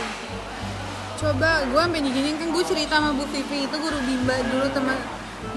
coba 1.21 1.61
gue 1.69 1.81
sampai 1.85 2.01
diginin 2.01 2.33
kan 2.41 2.49
gue 2.49 2.63
cerita 2.65 2.97
sama 2.97 3.13
Bu 3.13 3.29
Vivi 3.29 3.69
itu 3.69 3.75
guru 3.77 3.99
bimba 4.09 4.35
dulu 4.49 4.67
teman. 4.73 4.97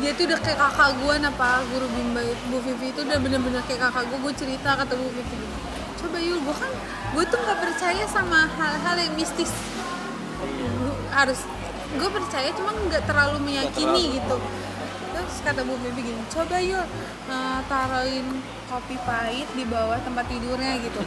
Dia 0.00 0.12
tuh 0.12 0.28
udah 0.28 0.40
kayak 0.44 0.60
kakak 0.60 0.90
gue 1.00 1.14
napa 1.24 1.64
guru 1.72 1.88
bimba 1.88 2.20
Bu 2.52 2.60
Vivi 2.60 2.92
itu 2.92 3.00
udah 3.00 3.16
bener-bener 3.16 3.64
kayak 3.64 3.88
kakak 3.88 4.12
gue 4.12 4.18
gue 4.20 4.32
cerita 4.36 4.76
kata 4.76 4.92
Bu 4.92 5.08
Vivi. 5.08 5.36
Coba 6.04 6.16
yul 6.20 6.38
gue 6.44 6.56
kan 6.60 6.72
gue 7.16 7.24
tuh 7.32 7.38
nggak 7.40 7.58
percaya 7.64 8.04
sama 8.12 8.44
hal-hal 8.60 8.96
yang 9.00 9.14
mistis. 9.16 9.52
Iya. 10.44 10.68
Gua 10.68 10.92
harus 11.16 11.40
gue 11.94 12.08
percaya 12.12 12.48
cuma 12.52 12.70
nggak 12.76 13.02
terlalu 13.08 13.38
meyakini 13.48 14.02
terlalu. 14.04 14.16
gitu 14.20 14.36
terus 15.24 15.40
kata 15.40 15.60
Bu 15.64 15.74
Bibi 15.80 16.00
gini 16.04 16.22
coba 16.28 16.56
yuk 16.60 16.86
eh, 17.32 17.60
taruhin 17.66 18.26
kopi 18.68 18.96
pahit 19.02 19.48
di 19.56 19.64
bawah 19.64 19.98
tempat 20.02 20.24
tidurnya 20.28 20.80
gitu. 20.84 21.00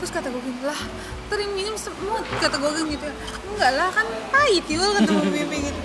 Terus 0.00 0.10
kata 0.16 0.32
gue 0.32 0.40
gini 0.40 0.64
lah 0.64 0.80
tering 1.28 1.52
minum 1.52 1.76
semut 1.76 2.24
kata 2.40 2.56
gue 2.56 2.70
gitu. 2.88 3.06
Enggak 3.52 3.72
lah 3.76 3.88
kan 3.92 4.06
pahit 4.32 4.64
yul 4.66 4.88
kata 4.96 5.10
Bu 5.12 5.24
Bibi 5.28 5.58
gitu. 5.70 5.80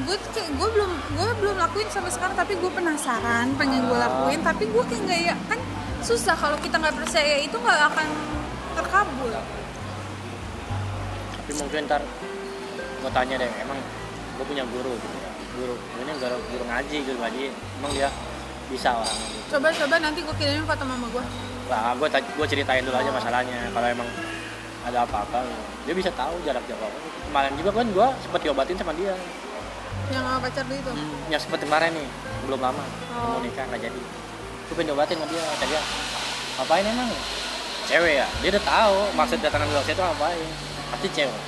Gue 0.00 0.16
kayak 0.32 0.50
gue 0.56 0.68
belum 0.70 0.90
gue 1.18 1.30
belum 1.44 1.56
lakuin 1.60 1.88
sampai 1.92 2.08
sekarang 2.14 2.32
tapi 2.38 2.56
gue 2.56 2.70
penasaran 2.72 3.52
pengen 3.60 3.84
gue 3.84 3.98
lakuin 3.98 4.40
tapi 4.40 4.64
gue 4.70 4.82
kayak 4.88 5.02
nggak 5.04 5.20
ya 5.28 5.34
kan 5.50 5.60
susah 6.00 6.32
kalau 6.32 6.56
kita 6.64 6.80
nggak 6.80 6.96
percaya 6.96 7.44
itu 7.44 7.56
nggak 7.60 7.80
akan 7.92 8.08
terkabul. 8.80 9.32
Tapi 11.36 11.52
mungkin 11.60 11.84
ntar 11.84 12.02
gue 13.00 13.10
tanya 13.12 13.34
deh 13.40 13.52
emang 13.60 13.76
gue 14.40 14.44
punya 14.48 14.64
guru 14.64 14.96
gitu 14.96 15.19
guru 15.54 15.74
ini 15.98 16.12
guru, 16.16 16.36
guru 16.50 16.64
ngaji 16.66 16.96
guru 17.04 17.18
ngaji 17.20 17.44
emang 17.80 17.92
dia 17.92 18.08
bisa 18.70 18.90
gitu 19.02 19.58
coba 19.58 19.68
coba 19.74 19.94
nanti 19.98 20.20
gue 20.22 20.34
kirimin 20.38 20.64
foto 20.64 20.84
mama 20.86 21.06
gue 21.10 21.24
Nah, 21.70 21.94
gue 21.94 22.08
gue 22.10 22.46
ceritain 22.50 22.82
dulu 22.82 22.98
aja 22.98 23.14
masalahnya. 23.14 23.70
Kalau 23.70 23.86
emang 23.86 24.10
ada 24.82 25.06
apa-apa, 25.06 25.46
dia 25.86 25.94
bisa 25.94 26.10
tahu 26.18 26.34
jarak 26.42 26.66
jauh 26.66 26.82
apa. 26.82 26.98
Kemarin 27.30 27.52
juga 27.54 27.70
kan 27.70 27.86
gue 27.86 28.06
sempet 28.26 28.40
diobatin 28.42 28.74
sama 28.74 28.90
dia. 28.98 29.14
yang 30.10 30.26
sama 30.26 30.42
pacar 30.42 30.66
lu 30.66 30.74
itu 30.74 30.90
Hmm, 30.90 31.30
yang 31.30 31.38
sempet 31.38 31.62
kemarin 31.62 31.94
nih, 31.94 32.08
belum 32.50 32.58
lama. 32.58 32.82
Oh. 33.14 33.38
Mau 33.38 33.40
nikah 33.46 33.62
nggak 33.70 33.86
jadi. 33.86 34.02
Gue 34.66 34.74
pengen 34.74 34.90
diobatin 34.90 35.14
sama 35.14 35.30
dia. 35.30 35.42
Kata 35.46 35.64
dia, 35.70 35.82
ngapain 36.58 36.84
emang? 36.90 37.10
Cewek 37.86 38.14
ya? 38.18 38.26
Dia 38.42 38.48
udah 38.58 38.64
tahu 38.66 38.96
maksud 39.14 39.38
datangan 39.38 39.66
gue 39.70 39.78
ke 39.78 39.88
situ 39.94 40.02
ngapain. 40.02 40.48
Pasti 40.90 41.08
cewek. 41.14 41.42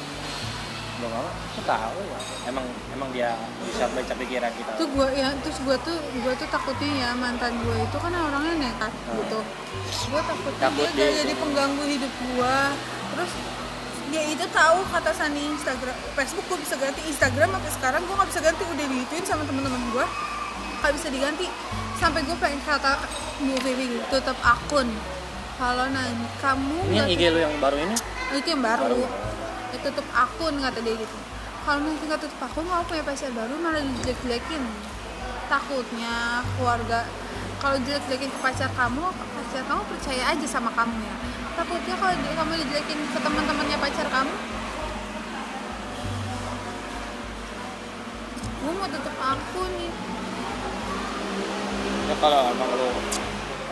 Belum 1.03 1.18
lama, 1.18 1.30
gue 1.34 1.64
tahu 1.66 1.98
ya. 1.98 2.18
Emang 2.46 2.62
emang 2.94 3.09
dia 3.11 3.34
bisa 3.66 3.90
baca 3.90 4.14
pikiran 4.14 4.53
kita. 4.55 4.70
tuh 4.78 4.86
gue 4.86 5.09
ya 5.12 5.34
terus 5.42 5.59
gue 5.59 5.76
tuh 5.82 5.98
gue 5.98 6.32
tuh 6.32 6.46
takutnya 6.46 6.90
ya 6.94 7.09
mantan 7.12 7.59
gue 7.59 7.74
itu 7.74 7.96
kan 7.98 8.12
orangnya 8.12 8.55
nekat 8.62 8.92
gitu 9.11 9.40
gue 9.82 10.20
takutnya 10.22 10.62
Hmm. 10.62 10.70
Takut 10.70 10.88
dia 10.94 11.07
dia 11.11 11.18
jadi 11.26 11.32
pengganggu 11.34 11.82
hidup 11.88 12.12
gue 12.14 12.57
terus 13.12 13.32
dia 14.09 14.22
itu 14.28 14.44
tahu 14.46 14.78
kata 14.86 15.11
Sani 15.11 15.42
Instagram 15.50 15.96
Facebook 16.14 16.46
gue 16.46 16.59
bisa 16.62 16.78
ganti 16.78 17.03
Instagram 17.03 17.50
sampai 17.50 17.72
sekarang 17.74 18.00
gue 18.07 18.14
nggak 18.14 18.30
bisa 18.30 18.40
ganti 18.40 18.62
udah 18.62 18.86
digituin 18.86 19.24
sama 19.26 19.42
temen-temen 19.42 19.82
gue 19.90 20.07
nggak 20.78 20.92
bisa 20.94 21.09
diganti 21.11 21.46
sampai 21.98 22.20
gue 22.22 22.36
pengen 22.38 22.62
kata 22.62 22.92
Vivi 23.42 23.84
gitu 23.90 24.07
tutup 24.12 24.38
akun 24.38 24.86
kalau 25.59 25.86
nanti 25.88 26.26
kamu 26.38 26.78
Ini 26.86 26.94
yang 26.94 27.09
IG 27.11 27.22
lu 27.28 27.38
yang 27.40 27.55
baru 27.59 27.76
ini? 27.76 27.94
Itu 28.32 28.48
yang 28.48 28.62
baru, 28.62 28.82
Baru. 28.86 29.03
Ya, 29.73 29.79
tutup 29.81 30.05
akun 30.12 30.61
kata 30.61 30.79
dia 30.85 30.95
gitu. 31.01 31.16
Kalau 31.64 31.81
nanti 31.81 32.05
nggak 32.05 32.20
tutup 32.20 32.41
akun 32.45 32.68
mau 32.68 32.85
punya 32.85 33.01
pacar 33.01 33.33
baru 33.33 33.57
malah 33.57 33.81
dijelek-jelekin. 33.81 34.62
Takutnya 35.49 36.45
keluarga 36.57 37.09
kalau 37.57 37.81
jelek-jelekin 37.81 38.29
ke 38.29 38.39
pacar 38.45 38.68
kamu 38.77 39.05
pacar 39.16 39.62
kamu 39.64 39.83
percaya 39.89 40.23
aja 40.29 40.47
sama 40.49 40.68
kamu 40.77 40.93
ya. 41.01 41.14
Takutnya 41.57 41.95
kalau 41.97 42.14
kamu 42.16 42.53
dijelekin 42.64 42.99
ke 43.01 43.18
teman-temannya 43.20 43.79
pacar 43.81 44.09
kamu 44.12 44.35
gue 48.62 48.73
mau 48.79 48.87
tutup 48.87 49.16
akun 49.18 49.70
nih. 49.75 49.93
Ya 52.07 52.14
kalau 52.20 52.41
emang 52.53 52.70
lu 52.77 52.89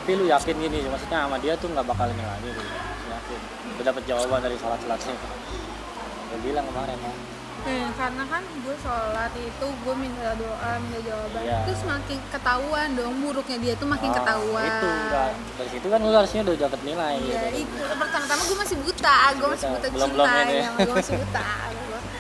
tapi 0.01 0.13
lu 0.17 0.25
yakin 0.27 0.57
gini 0.59 0.83
maksudnya 0.91 1.29
sama 1.29 1.37
dia 1.39 1.55
tuh 1.61 1.71
nggak 1.71 1.87
bakal 1.87 2.09
ini 2.11 2.25
lagi 2.25 2.49
gitu 2.51 2.63
yakin. 3.11 3.41
Udah 3.79 3.85
dapet 3.93 4.03
jawaban 4.09 4.41
dari 4.43 4.57
salat 4.59 4.81
salatnya 4.83 5.15
gue 6.31 6.39
bilang 6.43 6.65
kemarin 6.65 6.99
kan 6.99 7.17
Eh, 7.61 7.93
karena 7.93 8.25
kan 8.25 8.41
gue 8.41 8.73
sholat 8.81 9.29
itu 9.37 9.67
gue 9.69 9.95
minta 9.95 10.33
doa 10.33 10.81
minta 10.81 10.97
jawaban 11.05 11.45
Iya. 11.45 11.61
terus 11.69 11.85
makin 11.85 12.17
ketahuan 12.31 12.89
dong 12.95 13.21
buruknya 13.21 13.59
dia 13.61 13.75
tuh 13.77 13.85
makin 13.85 14.09
Oh, 14.09 14.17
ketahuan 14.17 14.65
itu 14.65 14.89
kan 15.11 15.33
dari 15.55 15.69
situ 15.69 15.87
kan 15.87 15.99
lu 16.01 16.09
harusnya 16.11 16.41
udah 16.41 16.57
dapet 16.59 16.81
nilai 16.83 17.15
Iya 17.21 17.41
gitu 17.53 17.69
itu 17.77 17.95
pertama-tama 17.95 18.43
gue 18.43 18.59
masih 18.59 18.77
buta, 18.81 19.17
gue 19.35 19.49
masih 19.51 19.67
Buta. 19.69 19.87
Belum-belum 19.91 20.25
cinta 20.27 20.41
ini 20.43 20.55
ya. 20.57 20.71
gue 20.81 20.95
masih 21.05 21.15
buta. 21.21 21.45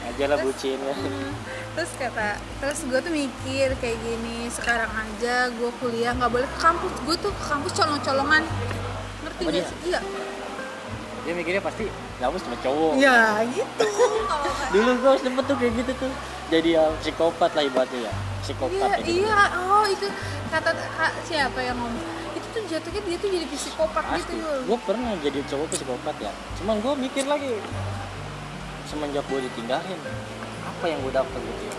Aja 0.02 0.24
lah 0.26 0.38
bucin 0.38 0.78
ya 0.78 0.92
Hmm. 0.92 1.32
Terus 1.70 1.92
kata, 1.96 2.28
terus 2.61 2.78
gue 2.84 2.98
tuh 3.00 3.12
mikir 3.14 3.68
kayak 3.78 3.96
gini, 3.96 4.38
sekarang 4.50 4.90
aja 4.92 5.48
gue 5.48 5.70
kuliah 5.80 6.12
nggak 6.12 6.28
boleh 6.28 6.44
ke 6.44 6.58
kampus, 6.58 6.92
gue 7.00 7.16
tuh 7.16 7.32
ke 7.32 7.44
kampus 7.46 7.72
colong-colongan, 7.72 8.42
ngerti 9.22 9.42
gak 9.46 9.54
sih? 9.64 9.76
Iya. 9.88 10.00
dia 11.20 11.32
mikirnya 11.32 11.62
pasti 11.62 11.88
kamu 12.21 12.37
cuma 12.39 12.57
cowok 12.61 12.93
Ya 12.95 13.41
gitu. 13.49 13.85
Dulu 14.77 14.91
gue 14.95 15.12
sempet 15.18 15.45
tuh 15.45 15.57
kayak 15.57 15.73
gitu 15.75 15.93
tuh 15.99 16.12
jadi 16.51 16.68
ya, 16.77 16.85
psikopat 16.99 17.51
lah 17.53 17.62
ibaratnya 17.62 18.01
ya 18.07 18.12
psikopat 18.41 18.75
Iya, 18.75 18.91
gitu. 19.01 19.25
iya. 19.25 19.43
Oh 19.64 19.85
itu 19.85 20.07
kata 20.49 20.71
kak, 20.75 21.12
siapa 21.23 21.59
yang 21.61 21.79
ngomong? 21.79 22.05
Itu 22.31 22.47
tuh 22.51 22.62
jatuhnya 22.66 23.01
dia 23.01 23.16
tuh 23.16 23.31
jadi 23.31 23.47
psikopat 23.47 24.03
gitu 24.05 24.14
pasti 24.21 24.35
Yul. 24.37 24.59
gue 24.66 24.79
pernah 24.83 25.11
jadi 25.18 25.41
cowok 25.47 25.66
psikopat 25.71 26.14
ya 26.18 26.33
cuman 26.57 26.77
gue 26.79 26.93
mikir 27.01 27.25
lagi 27.25 27.51
semenjak 28.85 29.23
gue 29.25 29.41
ditinggalin 29.41 30.01
apa 30.61 30.85
yang 30.85 30.99
gue 31.01 31.12
dapet 31.12 31.41
gitu 31.41 31.62
ya 31.64 31.77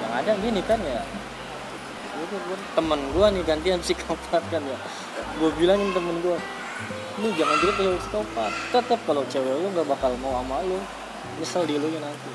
yang 0.00 0.12
ada 0.16 0.32
gini 0.36 0.60
kan 0.62 0.80
ya 0.80 1.04
gue, 2.12 2.26
gue 2.32 2.58
temen 2.72 3.00
gue 3.12 3.26
nih 3.28 3.42
gantian 3.44 3.80
psikopat 3.80 4.42
kan 4.48 4.62
ya 4.62 4.78
gue 5.36 5.50
bilangin 5.56 5.92
temen 5.92 6.16
gue 6.20 6.36
lu 7.20 7.28
jangan 7.36 7.56
jadi 7.60 7.72
cewek 7.76 7.98
psikopat 8.00 8.52
tetap 8.72 9.00
kalau 9.04 9.22
cewek 9.28 9.52
lu 9.60 9.68
nggak 9.76 9.88
bakal 9.88 10.12
mau 10.22 10.40
sama 10.40 10.64
lu. 10.64 10.80
Nyesel 11.38 11.64
di 11.68 11.76
lu 11.76 11.88
ya 11.92 12.00
nanti. 12.00 12.32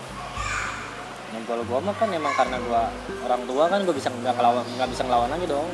Yang 1.33 1.43
kalau 1.49 1.63
gue 1.65 1.79
mah 1.81 1.95
kan 1.97 2.09
emang 2.13 2.33
karena 2.37 2.57
gue 2.61 2.81
orang 3.25 3.41
tua 3.49 3.63
kan 3.67 3.79
gue 3.83 3.95
bisa 3.95 4.09
nggak 4.13 4.33
ngelawan 4.37 4.65
nggak 4.77 4.89
bisa 4.93 5.01
ngelawan 5.07 5.29
lagi 5.33 5.45
dong. 5.49 5.69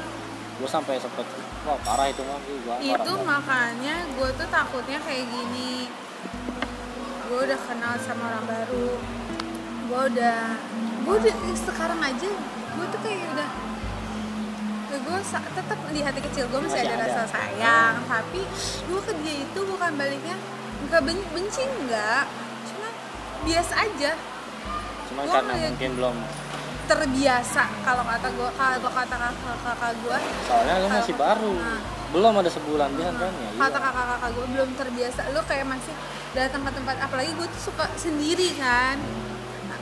Gue 0.61 0.69
sampai 0.69 0.95
sempet 1.01 1.27
wah 1.67 1.79
parah 1.83 2.07
itu 2.07 2.21
mah 2.23 2.39
gue 2.43 2.75
itu 2.83 3.13
makanya 3.23 3.95
gue 4.15 4.29
tuh 4.39 4.47
takutnya 4.47 4.99
kayak 5.03 5.25
gini. 5.27 5.91
Gue 7.27 7.39
udah 7.49 7.59
kenal 7.67 7.93
sama 7.99 8.23
orang 8.31 8.45
baru. 8.47 8.89
Gue 9.91 10.01
udah 10.15 10.39
gue 11.03 11.15
udah 11.19 11.35
sekarang 11.59 11.99
aja 11.99 12.29
gue 12.73 12.85
tuh 12.89 12.99
kayak 13.03 13.27
udah 13.35 13.49
gue 14.95 15.17
tetap 15.25 15.79
di 15.89 16.01
hati 16.01 16.19
kecil 16.21 16.45
gue 16.47 16.59
masih, 16.59 16.77
Masih 16.77 16.87
ada, 16.87 16.95
ada. 16.95 17.05
rasa 17.07 17.23
sayang 17.27 17.93
tapi 18.05 18.41
gue 18.83 19.01
ke 19.01 19.13
dia 19.19 19.35
itu 19.41 19.59
bukan 19.63 19.91
baliknya 19.93 20.35
nggak 20.83 21.01
ben- 21.01 21.27
benci 21.31 21.63
nggak 21.63 22.23
cuma 22.65 22.87
biasa 23.41 23.73
aja 23.79 24.11
cuman 25.07 25.23
Gua 25.23 25.33
karena 25.35 25.53
mungkin 25.65 25.91
belum 25.93 26.15
terbiasa 26.83 27.63
kalau 27.81 28.03
kata 28.03 28.27
gue 28.29 28.49
kalau 28.51 28.77
kata 28.83 29.15
kakak 29.15 29.57
kakak 29.63 29.91
gue 29.97 30.17
soalnya 30.43 30.75
lu 30.77 30.87
masih 30.91 31.15
baru 31.15 31.53
Nah. 31.55 31.81
belum 32.11 32.33
ada 32.37 32.51
sebulan 32.51 32.89
kan 32.93 33.13
kan 33.15 33.31
ya 33.33 33.49
kata 33.55 33.71
iya. 33.71 33.79
kakak-kakak 33.81 34.29
gue 34.29 34.45
belum 34.51 34.69
terbiasa 34.75 35.21
lu 35.31 35.41
kayak 35.43 35.65
masih 35.65 35.93
datang 36.33 36.61
ke 36.61 36.71
tempat 36.75 36.95
apalagi 36.99 37.31
gue 37.33 37.47
tuh 37.47 37.61
suka 37.63 37.85
sendiri 37.95 38.53
kan 38.55 38.97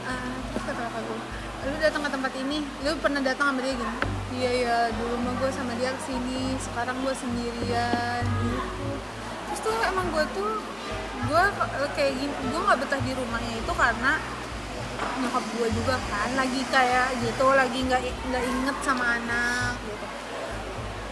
Ah, 0.01 0.17
terus 0.49 0.63
kata 0.63 0.81
kakak 0.81 1.01
gue 1.03 1.19
lu 1.61 1.75
datang 1.77 2.01
ke 2.01 2.09
tempat 2.09 2.33
ini 2.41 2.65
lu 2.81 2.97
pernah 2.97 3.21
datang 3.21 3.53
sama 3.53 3.61
dia 3.61 3.77
gini 3.77 3.95
iya 4.33 4.51
ya 4.65 4.77
dulu 4.97 5.15
mah 5.21 5.33
gue 5.37 5.51
sama 5.53 5.77
dia 5.77 5.93
ke 5.93 6.01
sini 6.09 6.57
sekarang 6.57 6.97
gue 7.03 7.13
sendirian 7.13 8.23
gitu. 8.25 8.87
Terus 9.51 9.59
tuh 9.59 9.75
emang 9.85 10.07
gue 10.09 10.25
tuh 10.33 10.49
gue 11.27 11.43
kayak 11.93 12.13
gini 12.17 12.33
gue 12.33 12.61
nggak 12.65 12.79
betah 12.81 13.01
di 13.03 13.11
rumahnya 13.13 13.53
itu 13.59 13.73
karena 13.75 14.17
nyokap 15.21 15.45
gue 15.59 15.67
juga 15.75 15.95
kan 16.09 16.29
lagi 16.33 16.61
kayak 16.71 17.07
gitu 17.21 17.47
lagi 17.53 17.79
nggak 17.85 18.01
nggak 18.09 18.43
inget 18.47 18.77
sama 18.81 19.19
anak 19.21 19.77
gitu. 19.85 20.05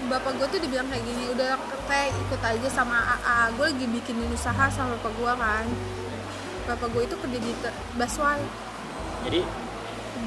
Bapak 0.09 0.31
gue 0.39 0.47
tuh 0.49 0.59
dibilang 0.63 0.87
kayak 0.89 1.03
gini 1.05 1.23
udah 1.29 1.59
kayak 1.85 2.15
ikut 2.15 2.41
aja 2.41 2.69
sama 2.71 2.97
AA 3.19 3.53
gue 3.53 3.65
lagi 3.69 3.85
bikinin 3.85 4.31
usaha 4.33 4.65
sama 4.71 4.97
bapak 4.97 5.13
gue 5.13 5.33
kan. 5.37 5.65
Bapak 6.65 6.87
gue 6.89 7.03
itu 7.05 7.15
kerja 7.19 7.37
di 7.37 7.51
busway. 7.99 8.41
Jadi 9.27 9.41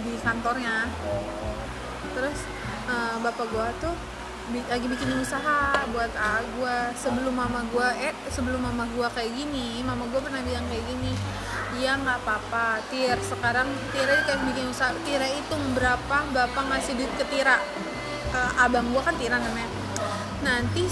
di 0.02 0.12
kantornya. 0.20 0.90
Terus 2.12 2.38
eh, 2.86 3.14
bapak 3.22 3.46
gue 3.48 3.66
tuh 3.80 3.94
bi- 4.50 4.68
lagi 4.68 4.86
bikin 4.86 5.10
usaha 5.16 5.86
buat 5.94 6.12
AA 6.12 6.40
gue 6.58 6.76
sebelum 6.98 7.34
mama 7.34 7.62
gue 7.70 7.88
eh 8.02 8.14
sebelum 8.28 8.58
mama 8.58 8.84
gue 8.90 9.06
kayak 9.06 9.32
gini 9.32 9.80
mama 9.86 10.10
gue 10.10 10.18
pernah 10.18 10.42
bilang 10.42 10.66
kayak 10.66 10.82
gini 10.90 11.14
iya 11.78 11.94
nggak 11.96 12.26
apa-apa 12.26 12.82
Tir 12.90 13.16
sekarang 13.22 13.70
Tira 13.94 14.18
kayak 14.26 14.42
bikin 14.50 14.66
usaha 14.68 14.92
Tira 15.06 15.24
hitung 15.24 15.62
berapa 15.72 16.16
bapak 16.34 16.64
ngasih 16.68 16.98
duit 16.98 17.12
ke 17.16 17.24
Tira. 17.30 17.56
Ke 18.28 18.40
abang 18.60 18.88
gue 18.92 19.02
kan 19.04 19.14
Tira 19.16 19.36
namanya. 19.38 19.70
Nanti 20.42 20.84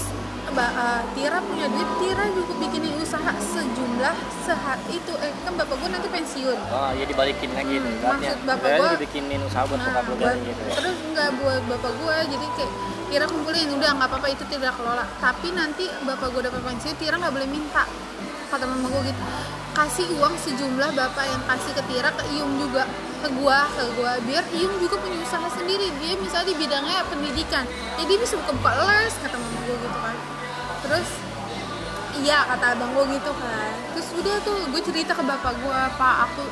eh, 0.53 1.01
Tira 1.11 1.37
punya 1.39 1.65
duit. 1.65 1.89
Tira 1.97 2.23
juga 2.29 2.53
bikinin 2.57 2.93
usaha 2.97 3.31
sejumlah 3.31 4.15
sehat 4.41 4.79
itu 4.87 5.13
eh 5.17 5.31
kan 5.41 5.53
bapak 5.53 5.75
gue 5.75 5.89
nanti 5.89 6.07
pensiun. 6.07 6.57
Oh 6.67 6.91
ya 6.91 7.05
dibalikin 7.05 7.51
lagi 7.51 7.75
Hmm, 7.77 8.01
maksud 8.01 8.37
bapak 8.43 8.69
gua- 8.73 8.91
lu 8.91 8.99
bikinin 8.99 9.41
usaha 9.41 9.63
buat 9.63 9.77
Nah, 9.77 9.87
bokap 9.87 10.03
buat- 10.09 10.19
kan 10.21 10.35
gitu. 10.41 10.61
ya 10.61 10.73
terus 10.73 10.97
nggak 11.07 11.29
buat 11.37 11.61
bapak 11.67 11.91
gue 11.95 12.15
jadi 12.29 12.47
kayak 12.55 12.73
Tira 13.07 13.25
kumpulin 13.27 13.67
udah 13.73 13.89
nggak 13.93 14.07
apa-apa 14.07 14.27
itu 14.29 14.43
tidak 14.45 14.71
kelola. 14.73 15.03
Tapi 15.17 15.47
nanti 15.51 15.83
bapak 16.01 16.27
gue 16.29 16.41
dapat 16.43 16.61
pensiun 16.61 16.95
Tira 16.95 17.15
nggak 17.15 17.33
boleh 17.33 17.47
minta. 17.47 17.83
Kata 18.47 18.63
mama 18.65 18.87
gue 18.89 19.01
gitu. 19.05 19.21
Kasih 19.71 20.07
uang 20.15 20.35
sejumlah 20.37 20.91
bapak 20.91 21.25
yang 21.25 21.43
kasih 21.45 21.71
ke 21.71 21.83
Tira 21.85 22.09
ke 22.09 22.23
Iyung 22.29 22.55
juga 22.57 22.83
ke 23.21 23.29
gua 23.31 23.63
ke 23.69 23.83
gua 23.93 24.17
biar 24.21 24.43
Iyung 24.51 24.75
juga 24.79 24.95
punya 24.97 25.15
usaha 25.17 25.47
sendiri. 25.49 25.87
Dia 25.97 26.15
misalnya 26.17 26.51
di 26.51 26.55
bidangnya 26.57 27.03
pendidikan. 27.05 27.63
Ya 27.95 28.03
dia 28.03 28.17
bisa 28.17 28.35
buka-buka 28.37 28.71
les 28.81 29.15
kata 29.17 29.35
mama 29.35 29.59
gue 29.61 29.75
gitu 29.77 29.99
kan 30.01 30.15
terus 30.91 31.07
iya 32.19 32.43
kata 32.43 32.75
abang 32.75 32.91
gue 32.91 33.15
gitu 33.15 33.31
kan. 33.31 33.71
Terus 33.95 34.07
udah 34.19 34.35
tuh 34.43 34.59
gue 34.75 34.81
cerita 34.83 35.15
ke 35.15 35.23
bapak 35.23 35.55
gue 35.63 35.79
pak 35.95 36.15
aku 36.27 36.43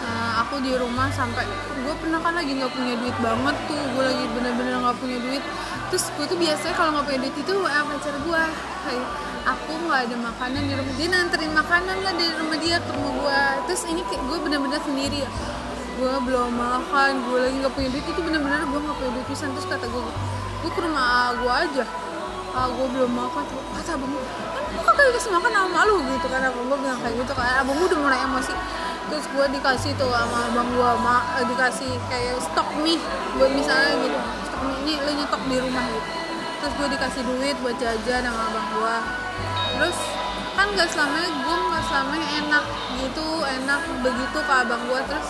eh, 0.00 0.32
aku 0.40 0.64
di 0.64 0.72
rumah 0.72 1.12
sampai 1.12 1.44
gue 1.84 1.94
pernah 2.00 2.16
kan 2.24 2.32
lagi 2.40 2.56
nggak 2.56 2.72
punya 2.72 2.96
duit 2.96 3.16
banget 3.20 3.56
tuh 3.68 3.76
gue 3.76 4.02
lagi 4.02 4.24
bener-bener 4.32 4.80
nggak 4.80 4.96
punya 4.96 5.18
duit. 5.20 5.44
Terus 5.92 6.08
gue 6.16 6.24
tuh 6.24 6.38
biasanya 6.40 6.72
kalau 6.72 6.90
nggak 6.96 7.04
punya 7.04 7.20
duit 7.28 7.36
itu 7.36 7.52
WA 7.52 7.80
pacar 7.84 8.14
gue 8.16 8.42
kayak 8.88 9.06
aku 9.44 9.72
nggak 9.84 10.00
ada 10.08 10.16
makanan 10.24 10.62
di 10.64 10.72
rumah. 10.72 10.94
Dia 10.96 11.08
nanterin 11.12 11.52
makanan 11.52 11.96
lah 12.00 12.12
dari 12.16 12.32
rumah 12.40 12.58
dia 12.58 12.76
ke 12.80 12.90
rumah 12.96 13.12
gue 13.12 13.40
terus 13.68 13.82
ini 13.92 14.00
gue 14.08 14.38
bener-bener 14.40 14.80
sendiri. 14.80 15.28
Ya 15.28 15.30
gue 15.96 16.12
belum 16.28 16.52
makan 16.56 17.12
gue 17.28 17.38
lagi 17.44 17.56
nggak 17.60 17.72
punya 17.76 17.88
duit 17.92 18.06
itu 18.08 18.20
bener-bener 18.24 18.64
gue 18.64 18.80
nggak 18.80 18.96
punya 18.96 19.10
duit 19.20 19.26
pisan. 19.28 19.52
Terus 19.52 19.68
kata 19.68 19.84
gue 19.84 20.02
gue 20.64 20.70
ke 20.72 20.80
rumah 20.80 21.36
gue 21.36 21.52
aja 21.52 21.84
ah 22.56 22.66
gue 22.72 22.86
belum 22.88 23.12
makan 23.12 23.44
tuh? 23.44 23.60
Kata 23.76 23.90
abang 24.00 24.10
gue 24.16 24.24
kan 24.80 24.92
kok 24.96 25.04
dikasih 25.12 25.32
makan 25.36 25.52
sama 25.52 25.80
lu 25.84 25.96
gitu 26.08 26.26
kan. 26.32 26.40
Abang 26.40 26.64
gue 26.72 26.78
bilang 26.80 26.98
kayak 27.04 27.14
gitu 27.20 27.32
kan. 27.36 27.44
Abang 27.60 27.76
gue 27.76 27.86
udah 27.92 28.00
mulai 28.00 28.18
emosi. 28.24 28.54
Terus 29.06 29.24
gue 29.28 29.46
dikasih 29.60 29.92
tuh 30.00 30.08
sama 30.08 30.38
abang 30.48 30.68
gue 30.72 30.90
ma 31.04 31.16
eh, 31.38 31.44
dikasih 31.44 31.92
kayak 32.08 32.40
stok 32.40 32.68
mie 32.80 32.98
buat 33.36 33.52
misalnya 33.52 33.92
gitu. 34.00 34.18
Stok 34.48 34.60
mie 34.64 34.76
ini 34.82 34.92
lu 35.04 35.10
nyetok 35.20 35.42
di 35.46 35.56
rumah 35.60 35.84
gitu. 35.92 36.08
Terus 36.56 36.72
gue 36.80 36.88
dikasih 36.96 37.22
duit 37.28 37.56
buat 37.60 37.76
jajan 37.76 38.24
sama 38.24 38.42
abang 38.48 38.68
gue 38.72 38.96
terus 39.76 39.98
kan 40.56 40.72
gak 40.72 40.88
selamanya 40.88 41.28
gue 41.28 41.56
gak 41.68 41.84
selamanya 41.84 42.28
enak 42.40 42.64
gitu 42.96 43.26
enak 43.44 43.80
begitu 44.00 44.38
ke 44.40 44.52
abang 44.56 44.82
gue 44.88 45.00
terus 45.04 45.28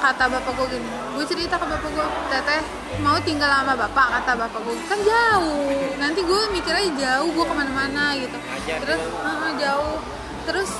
kata 0.00 0.24
bapak 0.32 0.52
gue 0.56 0.66
gini 0.80 0.88
gue 0.88 1.24
cerita 1.28 1.60
ke 1.60 1.66
bapak 1.68 1.90
gue 1.92 2.06
teteh 2.32 2.62
mau 3.04 3.20
tinggal 3.20 3.52
sama 3.52 3.76
bapak 3.76 4.06
kata 4.20 4.32
bapak 4.40 4.60
gue 4.64 4.74
kan 4.88 4.98
jauh 5.04 5.68
nanti 6.00 6.20
gue 6.24 6.40
mikirnya 6.56 6.88
jauh 6.96 7.28
gue 7.28 7.44
ke 7.44 7.54
mana-mana 7.54 8.16
gitu. 8.16 8.36
Terus. 8.64 9.02
"Ah, 9.20 9.52
jauh. 9.60 10.00
Terus 10.48 10.70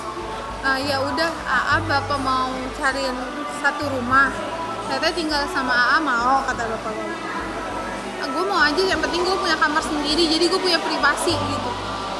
ah, 0.64 0.80
ya 0.80 0.96
udah 1.04 1.28
AA 1.28 1.76
bapak 1.84 2.18
mau 2.24 2.48
cariin 2.80 3.16
satu 3.60 3.84
rumah. 3.92 4.32
Teteh 4.88 5.12
tinggal 5.12 5.44
sama 5.52 5.70
AA 5.70 5.98
mau 6.00 6.40
kata 6.48 6.62
bapak 6.64 6.92
gue 6.96 7.08
gue 8.30 8.44
mau 8.46 8.62
aja 8.62 8.78
yang 8.78 9.00
penting 9.02 9.26
gue 9.26 9.36
punya 9.42 9.58
kamar 9.58 9.82
sendiri 9.82 10.22
jadi 10.28 10.44
gue 10.48 10.60
punya 10.60 10.80
privasi 10.80 11.36
gitu. 11.36 11.70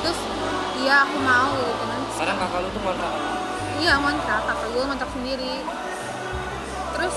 Terus 0.05 0.18
iya 0.84 1.09
aku 1.09 1.16
mau 1.24 1.57
gitu 1.57 1.84
kan. 1.88 2.01
Sekarang 2.12 2.36
kakak 2.36 2.59
lu 2.61 2.68
tuh 2.76 2.82
kontrak 2.84 3.12
iya 3.80 3.96
ngontrak. 3.96 4.40
Kakak 4.44 4.68
gue 4.68 4.82
ngontrak 4.84 5.11
sendiri 5.16 5.53
terus 7.01 7.16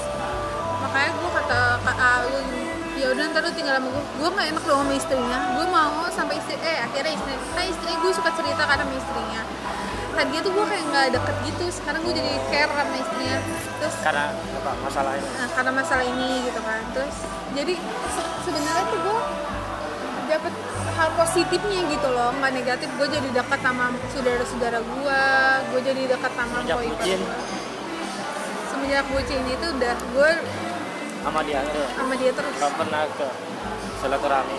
makanya 0.80 1.12
gue 1.12 1.30
kata 1.44 1.60
kakak 1.84 2.16
gue 2.32 2.42
gini 2.48 2.64
ya 2.94 3.08
udah 3.10 3.26
ntar 3.34 3.42
lu 3.44 3.52
tinggal 3.52 3.76
sama 3.82 3.90
gue 3.90 4.04
gue 4.22 4.30
nggak 4.32 4.48
enak 4.54 4.64
dong 4.64 4.80
sama 4.86 4.94
istrinya. 4.94 5.38
Gue 5.58 5.66
mau 5.66 6.06
sampai 6.14 6.36
istri 6.40 6.56
eh 6.62 6.78
akhirnya 6.86 7.12
istri 7.18 7.34
kan 7.52 7.66
istri 7.66 7.92
gue 8.00 8.12
suka 8.14 8.30
cerita 8.38 8.64
kan 8.64 8.78
sama 8.80 8.94
istrinya. 8.94 9.42
Tadinya 10.14 10.42
tuh 10.46 10.52
gue 10.54 10.66
kayak 10.70 10.84
nggak 10.94 11.06
deket 11.18 11.36
gitu. 11.50 11.66
Sekarang 11.74 12.06
gue 12.06 12.14
jadi 12.14 12.32
care 12.54 12.70
sama 12.70 12.96
istrinya. 12.96 13.38
Terus 13.82 13.96
karena 14.06 14.26
apa? 14.32 14.72
Masalahnya 14.86 15.26
nah, 15.26 15.50
karena 15.58 15.72
masalah 15.74 16.06
ini 16.06 16.30
gitu 16.48 16.60
kan. 16.62 16.82
Terus 16.94 17.16
jadi 17.58 17.74
se- 18.14 18.34
sebenarnya 18.46 18.84
tuh 18.88 19.00
gue 19.02 19.20
dapet 20.30 20.54
hal 20.94 21.10
positifnya 21.18 21.80
gitu 21.90 22.08
loh. 22.14 22.30
Nggak 22.38 22.52
negatif 22.54 22.90
gue 22.94 23.08
jadi 23.10 23.30
dekat 23.34 23.60
sama 23.60 23.90
saudara-saudara 24.14 24.80
gue 24.86 25.22
gue 25.74 25.82
jadi 25.82 26.02
dekat 26.14 26.32
sama 26.38 26.62
Sejak 28.94 29.10
boy 29.10 29.26
bucin. 29.26 29.42
semenjak 29.42 29.58
itu 29.58 29.68
udah 29.74 29.96
gue 29.98 30.32
sama 31.26 31.40
dia 31.50 31.66
tuh 31.66 31.86
sama 31.98 32.14
dia 32.14 32.30
terus. 32.30 32.54
Nggak 32.62 32.74
pernah 32.78 33.04
ke 33.18 33.28
silaturahmi. 33.98 34.58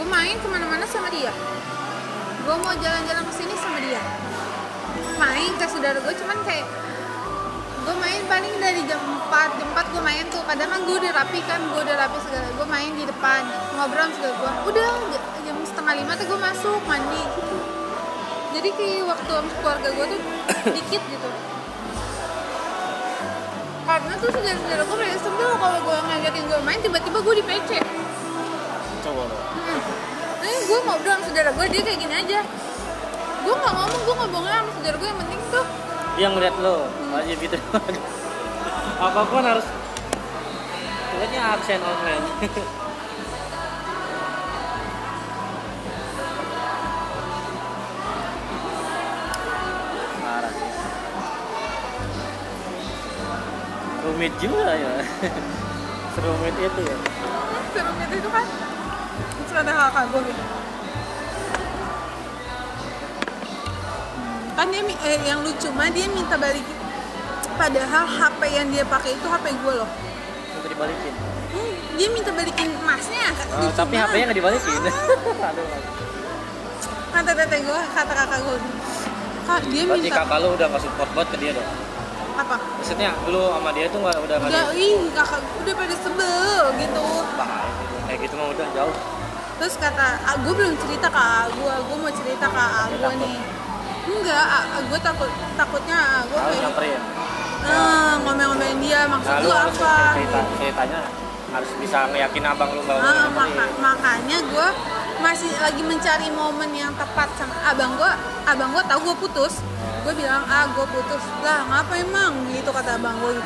Gue 0.00 0.06
main 0.08 0.36
ke 0.40 0.48
mana-mana 0.48 0.84
sama 0.88 1.12
dia. 1.12 1.28
Gue 2.48 2.56
mau 2.56 2.72
jalan-jalan 2.72 3.20
ke 3.20 3.32
sini 3.36 3.52
sama 3.60 3.84
dia. 3.84 4.00
Main 5.20 5.52
ke 5.60 5.68
saudara 5.68 6.00
gue 6.00 6.14
cuman 6.24 6.40
kayak 6.48 6.64
gue 7.84 7.96
main 8.00 8.22
paling 8.32 8.54
dari 8.64 8.80
jam 8.88 9.00
4 9.04 9.60
jam 9.60 9.68
4 9.76 9.92
gue 9.92 10.00
main 10.00 10.24
tuh 10.32 10.40
kadang 10.48 10.68
kan 10.72 10.80
gue 10.80 10.96
udah 10.96 11.12
rapi 11.20 11.40
kan 11.44 11.60
gue 11.68 11.80
udah 11.84 11.96
rapi 12.00 12.18
segala. 12.24 12.48
Gue 12.48 12.64
main 12.64 12.96
di 12.96 13.04
depan 13.04 13.44
ngobrol 13.76 14.08
segala 14.16 14.32
gue 14.40 14.72
udah 14.72 14.88
jam 15.44 15.56
setengah 15.68 16.00
lima 16.00 16.16
tuh 16.16 16.32
gue 16.32 16.38
masuk 16.40 16.80
mandi. 16.88 17.20
Gitu 17.20 17.56
jadi 18.56 18.72
kayak 18.72 19.04
waktu 19.04 19.32
sama 19.36 19.52
keluarga 19.60 19.88
gue 19.92 20.06
tuh 20.16 20.20
dikit 20.80 21.02
gitu 21.12 21.28
karena 23.96 24.12
tuh 24.20 24.28
saudara-saudara 24.28 24.82
gue 24.84 24.96
pada 25.00 25.16
sebel 25.24 25.50
kalau 25.56 25.78
gue 25.80 25.96
ngajakin 26.04 26.44
gue 26.44 26.58
main 26.68 26.80
tiba-tiba 26.84 27.18
gue 27.24 27.34
di 27.40 27.44
PC 27.48 27.70
coba 29.00 29.22
lo 29.24 29.36
Nah, 30.36 30.62
gue 30.62 30.78
ngobrol 30.84 31.10
sama 31.16 31.24
saudara 31.26 31.50
gue, 31.50 31.66
dia 31.74 31.82
kayak 31.82 31.98
gini 32.06 32.14
aja. 32.14 32.38
Gue 33.42 33.54
gak 33.56 33.74
ngomong, 33.74 34.00
gue 34.06 34.14
bohong 34.14 34.46
sama 34.46 34.70
saudara 34.78 34.94
gue 34.94 35.08
Yang 35.10 35.18
penting 35.26 35.40
tuh. 35.50 35.66
Dia 36.14 36.26
ngeliat 36.30 36.54
lo 36.62 36.76
wajib 37.10 37.36
gitu. 37.42 37.58
Apa 39.02 39.20
pun 39.26 39.42
harus 39.42 39.66
lihatnya 41.16 41.42
absen 41.56 41.80
online 41.82 42.24
rumit 54.16 54.32
juga 54.40 54.72
ya. 54.72 54.92
Serumit 56.16 56.56
itu 56.56 56.80
ya. 56.88 56.96
Serumit 57.76 58.10
itu 58.16 58.28
kan 58.32 58.44
ada 59.56 59.72
kakak 59.72 60.04
gue 60.08 60.20
gitu. 60.32 60.42
Kan 64.56 64.66
dia, 64.72 64.80
eh, 65.04 65.20
yang 65.28 65.44
lucu 65.44 65.68
mah 65.76 65.92
dia 65.92 66.08
minta 66.08 66.40
balikin. 66.40 66.76
Padahal 67.60 68.04
HP 68.08 68.40
yang 68.56 68.72
dia 68.72 68.88
pakai 68.88 69.20
itu 69.20 69.26
HP 69.28 69.52
gue 69.52 69.74
loh. 69.76 69.90
Minta 70.56 70.68
dibalikin? 70.72 71.12
Hmm, 71.52 71.72
Dia 72.00 72.08
minta 72.08 72.32
balikin 72.32 72.68
emasnya. 72.72 73.28
Oh, 73.52 73.68
tapi 73.76 74.00
banget. 74.00 74.08
HP-nya 74.08 74.24
nggak 74.32 74.38
dibalikin. 74.40 74.80
Aduh 75.52 75.66
Kata 77.12 77.32
teteh 77.32 77.60
gue, 77.64 77.80
kata 77.92 78.12
kakak 78.12 78.40
gue 78.44 78.56
Kak 79.44 79.60
dia 79.68 79.82
berarti 79.84 80.08
minta 80.08 80.24
kakak 80.24 80.38
lu 80.40 80.48
udah 80.56 80.66
nggak 80.72 80.82
support 80.84 81.10
banget 81.12 81.28
ke 81.32 81.36
dia 81.44 81.52
dong 81.52 81.68
Apa? 82.36 82.56
maksudnya 82.76 83.10
dulu 83.24 83.48
sama 83.50 83.70
dia 83.72 83.86
tuh 83.88 83.98
nggak 83.98 84.16
udah 84.18 84.36
nggak 84.38 84.66
ih 84.76 84.94
kakak 85.10 85.40
udah 85.56 85.74
pada 85.74 85.96
sebel 85.96 86.60
gitu. 86.76 87.06
Bahaya 87.32 87.70
kayak 88.06 88.18
gitu 88.22 88.34
mah 88.36 88.48
udah 88.52 88.66
jauh. 88.70 88.96
Terus 89.56 89.74
kata 89.76 90.06
gue 90.36 90.52
belum 90.52 90.74
cerita 90.76 91.08
ke 91.08 91.26
gue 91.54 91.74
gue 91.82 91.96
mau 91.96 92.12
cerita 92.12 92.46
ke 92.46 92.66
gue 92.94 93.12
nih. 93.18 93.38
Enggak 94.06 94.46
gue 94.84 94.98
takut 95.00 95.30
takutnya 95.56 95.98
gue 96.24 96.38
kayak 96.38 96.60
nyamperin. 96.62 97.00
eh, 97.66 98.14
ngomel-ngomelin 98.22 98.78
dia 98.78 99.00
maksud 99.06 99.26
nah 99.26 99.40
lu 99.40 99.48
lu 99.48 99.56
apa? 99.56 99.94
cerita 100.14 100.38
ceritanya. 100.54 101.00
Harus 101.46 101.70
bisa 101.80 101.98
meyakin 102.06 102.44
abang 102.44 102.70
lu 102.70 102.84
nggak 102.84 102.96
Ah, 102.96 103.26
mau 103.26 103.42
maka- 103.42 103.74
makanya 103.80 104.38
gue 104.44 104.68
masih 105.16 105.48
lagi 105.56 105.80
mencari 105.80 106.28
momen 106.30 106.70
yang 106.70 106.92
tepat 106.92 107.32
sama 107.34 107.56
abang 107.64 107.96
gue 107.96 108.12
abang 108.44 108.70
gue 108.70 108.84
tahu 108.84 109.00
gue 109.02 109.16
putus 109.18 109.64
gue 110.06 110.14
bilang 110.22 110.46
ah 110.46 110.70
gue 110.70 110.86
putus. 110.86 111.24
Lah 111.42 111.66
ngapa 111.66 111.98
emang? 111.98 112.32
Gitu 112.54 112.70
kata 112.70 112.94
abang 113.02 113.18
gue 113.18 113.42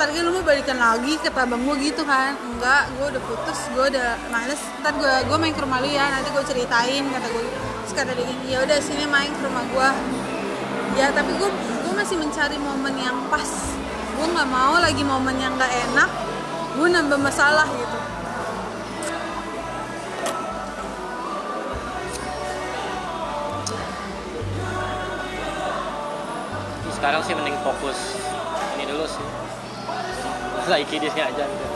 ntar 0.00 0.16
lu 0.16 0.32
mau 0.32 0.40
balikan 0.40 0.80
lagi 0.80 1.20
kata 1.20 1.46
abang 1.46 1.62
gue 1.62 1.76
gitu 1.86 2.02
kan. 2.02 2.34
Enggak 2.34 2.90
gue 2.98 3.06
udah 3.14 3.22
putus 3.22 3.58
gue 3.70 3.84
udah 3.94 4.18
males. 4.34 4.58
Ntar 4.82 4.92
gue 4.98 5.12
gue 5.30 5.36
main 5.38 5.54
ke 5.54 5.62
rumah 5.62 5.78
lu 5.78 5.86
ya 5.86 6.10
nanti 6.10 6.34
gue 6.34 6.42
ceritain 6.42 7.04
kata 7.06 7.26
gue 7.30 7.42
terus 7.86 7.94
kata 7.94 8.12
dia 8.18 8.34
ya 8.50 8.58
udah 8.66 8.78
sini 8.82 9.06
main 9.06 9.30
ke 9.30 9.42
rumah 9.46 9.62
gue 9.70 9.88
ya 10.98 11.14
tapi 11.14 11.30
gue 11.38 11.50
gue 11.86 11.94
masih 11.94 12.18
mencari 12.18 12.58
momen 12.58 12.94
yang 12.98 13.16
pas. 13.30 13.78
Gue 14.18 14.26
nggak 14.26 14.50
mau 14.50 14.82
lagi 14.82 15.06
momen 15.06 15.38
yang 15.38 15.54
nggak 15.54 15.72
enak 15.94 16.10
gue 16.70 16.86
nambah 16.86 17.18
masalah 17.18 17.66
gitu 17.70 17.98
sekarang 27.00 27.24
sih 27.24 27.32
mending 27.32 27.56
fokus 27.64 28.20
ini 28.76 28.84
dulu 28.84 29.08
sih. 29.08 29.24
Lagi 30.68 30.84
kidisnya 30.84 31.32
aja 31.32 31.48
gitu. 31.48 31.66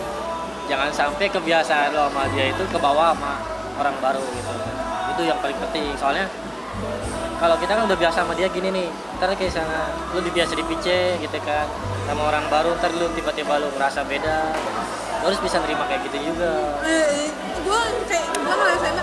Jangan 0.69 0.93
sampai 0.93 1.33
kebiasaan 1.33 1.97
lo 1.97 2.13
sama 2.13 2.29
dia 2.37 2.53
itu 2.53 2.61
ke 2.69 2.77
bawah 2.77 3.17
sama 3.17 3.41
orang 3.81 3.97
baru 4.05 4.21
gitu. 4.21 4.53
Itu 5.17 5.23
yang 5.25 5.41
paling 5.41 5.57
penting. 5.65 5.97
Soalnya 5.97 6.29
kalau 7.41 7.57
kita 7.57 7.73
kan 7.73 7.89
udah 7.89 7.97
biasa 7.97 8.21
sama 8.21 8.37
dia 8.37 8.53
gini 8.53 8.69
nih 8.69 8.89
ntar 9.17 9.33
kayak 9.33 9.49
sana 9.57 9.89
lu 10.13 10.21
biasa 10.29 10.53
di 10.61 10.65
PC 10.69 11.17
gitu 11.25 11.39
kan. 11.41 11.73
Sama 12.05 12.29
orang 12.29 12.45
baru 12.53 12.77
ntar 12.77 12.93
lu 12.93 13.09
tiba-tiba 13.17 13.65
lu 13.65 13.73
ngerasa 13.81 14.05
beda. 14.05 14.53
Lu 15.25 15.33
harus 15.33 15.41
bisa 15.41 15.57
nerima 15.65 15.89
kayak 15.89 16.05
gitu 16.05 16.21
juga. 16.21 16.53
Gue 17.65 17.81
kayak 18.13 18.29
gue 18.29 18.55
ngerasain 18.61 18.97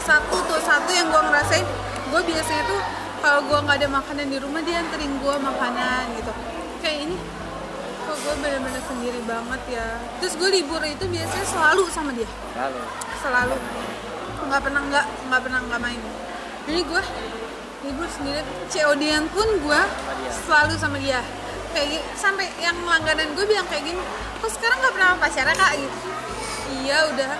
satu 0.00 0.36
tuh 0.48 0.60
satu 0.64 0.90
yang 0.96 1.12
gue 1.12 1.22
ngerasain 1.28 1.66
gue 2.08 2.20
biasanya 2.24 2.64
tuh 2.64 2.80
kalau 3.20 3.40
gue 3.44 3.58
nggak 3.60 3.76
ada 3.84 3.88
makanan 3.92 4.26
di 4.32 4.38
rumah 4.40 4.60
dia 4.64 4.80
anterin 4.80 5.12
gue 5.20 5.34
makanan 5.36 6.04
gitu. 6.16 6.32
Kayak 6.80 6.98
ini 7.04 7.16
kok 8.08 8.16
gue 8.16 8.34
bener-bener 8.40 8.82
sendiri 8.88 9.20
banget 9.28 9.60
ya. 9.76 9.86
Terus 10.24 10.34
gue 10.40 10.48
libur 10.48 10.80
itu 10.82 11.04
biasanya 11.04 11.46
selalu 11.46 11.84
sama 11.92 12.10
dia. 12.16 12.28
Lalu 12.56 12.80
selalu. 13.20 13.56
Nggak 14.48 14.60
pernah 14.64 14.82
nggak 14.88 15.06
nggak 15.28 15.40
pernah 15.44 15.60
nggak 15.68 15.80
main. 15.84 16.00
Ini 16.64 16.80
gue 16.80 17.02
libur 17.84 18.08
sendiri. 18.08 18.40
COD-an 18.72 19.24
pun 19.28 19.48
gue 19.60 19.80
selalu 20.48 20.74
sama 20.80 20.96
dia. 20.96 21.20
Kayak 21.76 22.02
sampai 22.16 22.50
yang 22.58 22.74
langganan 22.88 23.36
gue 23.36 23.44
bilang 23.46 23.68
kayak 23.70 23.84
gini 23.84 24.02
kok 24.40 24.50
sekarang 24.56 24.80
nggak 24.80 24.94
pernah 24.96 25.08
pacarnya 25.20 25.54
kak? 25.54 25.72
Gitu. 25.76 25.98
Iya 26.82 26.98
udah. 27.12 27.32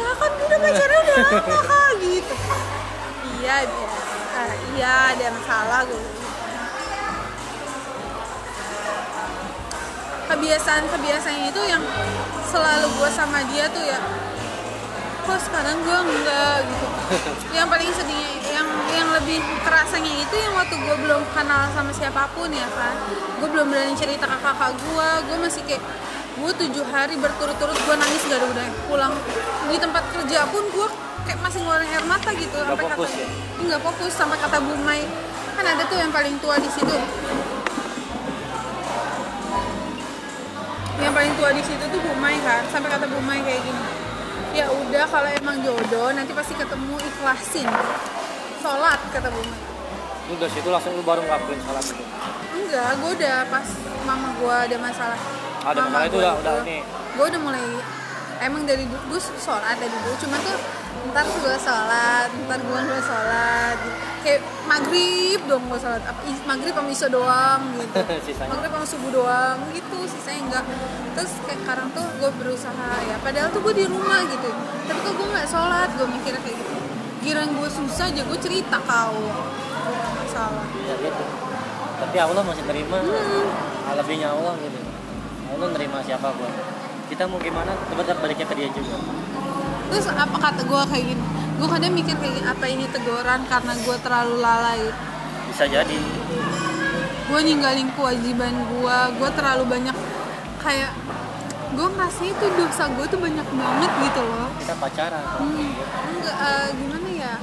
Lah 0.00 0.14
kan 0.16 0.32
udah 0.32 0.58
pacarnya 0.64 0.98
udah 1.04 1.16
lama 1.28 1.58
kak. 1.60 1.90
Gitu. 2.00 2.34
Iya 3.36 3.56
dia 3.68 3.88
ah, 4.36 4.52
iya 4.76 5.16
ada 5.16 5.26
masalah 5.32 5.80
gue 5.88 6.04
kebiasaan-kebiasaan 10.26 11.48
itu 11.48 11.62
yang 11.64 11.82
selalu 12.50 12.86
gue 12.98 13.10
sama 13.14 13.40
dia 13.48 13.70
tuh 13.70 13.84
ya 13.86 13.98
kok 15.26 15.42
sekarang 15.42 15.82
gue 15.82 15.98
enggak? 16.06 16.62
gitu. 16.70 16.86
Yang 17.50 17.66
paling 17.66 17.90
sedihnya 17.90 18.30
yang 18.54 18.68
yang 18.94 19.08
lebih 19.10 19.42
kerasanya 19.66 20.12
itu 20.22 20.36
yang 20.38 20.54
waktu 20.54 20.78
gue 20.78 20.96
belum 21.02 21.22
kenal 21.34 21.66
sama 21.74 21.90
siapa 21.90 22.30
pun 22.30 22.46
ya 22.46 22.66
kan. 22.70 22.94
Gue 23.42 23.50
belum 23.50 23.66
berani 23.74 23.98
cerita 23.98 24.22
ke 24.22 24.38
kakak 24.38 24.78
gue 24.78 25.08
gue 25.26 25.36
masih 25.42 25.62
kayak 25.66 25.82
gue 26.36 26.52
tujuh 26.62 26.84
hari 26.94 27.18
berturut-turut 27.18 27.74
gue 27.74 27.96
nangis 27.98 28.22
gak 28.30 28.38
ada 28.38 28.46
udah 28.54 28.66
pulang. 28.86 29.14
Di 29.66 29.76
tempat 29.82 30.04
kerja 30.14 30.46
pun 30.46 30.62
gue 30.70 30.88
kayak 31.26 31.38
masih 31.40 31.58
ngeluarin 31.58 31.90
air 31.90 32.04
mata 32.04 32.30
gitu 32.32 32.56
Nggak 32.56 32.70
sampai 32.70 32.86
fokus 32.88 33.10
kata 33.10 33.20
ya? 33.20 33.28
nggak 33.58 33.80
fokus 33.82 34.12
sampai 34.12 34.38
kata 34.38 34.58
Bumai 34.60 35.00
kan 35.52 35.64
ada 35.66 35.82
tuh 35.84 35.96
yang 35.96 36.10
paling 36.10 36.36
tua 36.36 36.56
di 36.56 36.68
situ. 36.68 36.96
Yang 40.96 41.12
paling 41.12 41.32
tua 41.34 41.50
di 41.50 41.62
situ 41.62 41.84
tuh 41.86 42.00
Bumai 42.02 42.36
kan 42.40 42.62
sampai 42.66 42.88
kata 42.88 43.06
Bumai 43.06 43.38
kayak 43.40 43.60
gini. 43.60 43.82
Ya 44.52 44.66
udah 44.68 45.04
kalau 45.06 45.28
emang 45.30 45.60
jodoh 45.60 46.08
nanti 46.10 46.32
pasti 46.32 46.52
ketemu 46.52 46.96
ikhlasin. 46.98 47.68
Sholat 48.58 49.00
kata 49.10 49.28
Bumai 49.28 49.60
lu 50.26 50.34
dari 50.34 50.50
situ 50.50 50.66
langsung 50.66 50.90
lu 50.90 51.06
baru 51.06 51.22
ngelakuin 51.22 51.54
salah 51.62 51.78
itu 51.78 52.02
enggak 52.52 52.98
gue 52.98 53.10
udah 53.14 53.46
pas 53.46 53.62
mama 54.02 54.34
gue 54.34 54.54
ada 54.66 54.76
masalah. 54.76 55.18
Ada 55.62 55.78
Mama 55.78 55.86
masalah 55.88 56.04
itu 56.04 56.18
udah- 56.18 56.36
udah 56.36 56.54
ini. 56.66 56.78
gue 57.14 57.24
udah 57.24 57.40
mulai 57.40 57.62
emang 58.42 58.66
dari 58.66 58.84
dulu 58.84 59.02
gue 59.06 59.20
sholat 59.38 59.78
dari 59.78 59.86
dulu 59.88 60.18
cuma 60.18 60.36
tuh 60.42 60.58
ntar 61.12 61.26
gue 61.26 61.56
sholat 61.60 62.28
ntar 62.46 62.58
gue 62.60 62.80
nggak 62.80 63.02
sholat. 63.04 63.78
Kayak 64.26 64.40
maghrib 64.66 65.40
dong 65.46 65.64
gue 65.70 65.78
sholat. 65.78 66.02
Apa- 66.02 66.24
maghrib 66.48 66.74
sama 66.74 66.90
isya 66.90 67.08
doang 67.10 67.62
gitu. 67.78 67.94
Maghrib 68.52 68.70
sama 68.74 68.86
subuh 68.86 69.10
doang 69.12 69.58
gitu 69.70 69.98
sisanya 70.10 70.40
enggak. 70.46 70.64
Terus 71.14 71.32
kayak 71.46 71.60
sekarang 71.64 71.88
tuh 71.94 72.06
gue 72.18 72.30
berusaha 72.38 72.90
ya 73.06 73.16
padahal 73.22 73.48
tuh 73.54 73.60
gue 73.62 73.74
di 73.80 73.84
rumah 73.86 74.20
gitu. 74.26 74.50
Tapi 74.86 74.98
kok 75.00 75.12
gue 75.14 75.28
nggak 75.30 75.48
sholat 75.48 75.88
gue 75.94 76.06
mikirnya 76.06 76.40
kayak 76.42 76.56
gitu. 76.58 76.74
Giran 77.26 77.48
gue 77.54 77.68
susah 77.70 78.06
aja 78.06 78.22
gue 78.22 78.38
cerita 78.38 78.76
kau 78.86 79.18
masalah 80.16 80.66
ya 80.86 80.94
gitu. 81.00 81.24
Tapi 81.96 82.16
Allah 82.20 82.42
masih 82.44 82.64
terima. 82.68 82.98
Hmm. 83.00 83.94
lebihnya 83.96 84.28
Allah 84.34 84.54
gitu. 84.60 84.78
Allah 85.46 85.68
nerima 85.72 86.02
siapa 86.02 86.28
gua. 86.34 86.50
Kita 87.06 87.24
mau 87.30 87.38
gimana? 87.38 87.70
Tetap 87.88 88.18
baliknya 88.18 88.44
ke 88.50 88.54
dia 88.58 88.68
juga 88.74 88.98
terus 89.90 90.06
apa 90.10 90.36
kata 90.36 90.60
gue 90.66 90.82
kayak 90.92 91.04
gini? 91.14 91.24
Gue 91.56 91.68
kadang 91.72 91.92
mikir 91.96 92.14
kayak 92.20 92.32
gini, 92.36 92.46
apa 92.46 92.64
ini 92.68 92.84
teguran 92.92 93.40
karena 93.48 93.72
gue 93.74 93.96
terlalu 94.04 94.36
lalai? 94.42 94.82
Bisa 95.48 95.64
jadi. 95.66 95.98
Gue 97.26 97.40
ninggalin 97.42 97.90
kewajiban 97.96 98.54
gue 98.54 98.98
gue 99.18 99.30
terlalu 99.34 99.64
banyak 99.66 99.96
kayak 100.62 100.92
gue 101.74 101.86
ngerasa 101.86 102.22
itu 102.22 102.44
dosa 102.54 102.84
gue 102.94 103.06
tuh 103.10 103.20
banyak 103.20 103.46
banget 103.46 103.92
gitu 104.10 104.20
loh. 104.22 104.48
Kita 104.60 104.74
pacaran. 104.78 105.24
Hmm, 105.42 105.70
enggak 106.16 106.36
eh, 106.36 106.68
gimana 106.76 107.08
ya? 107.10 107.34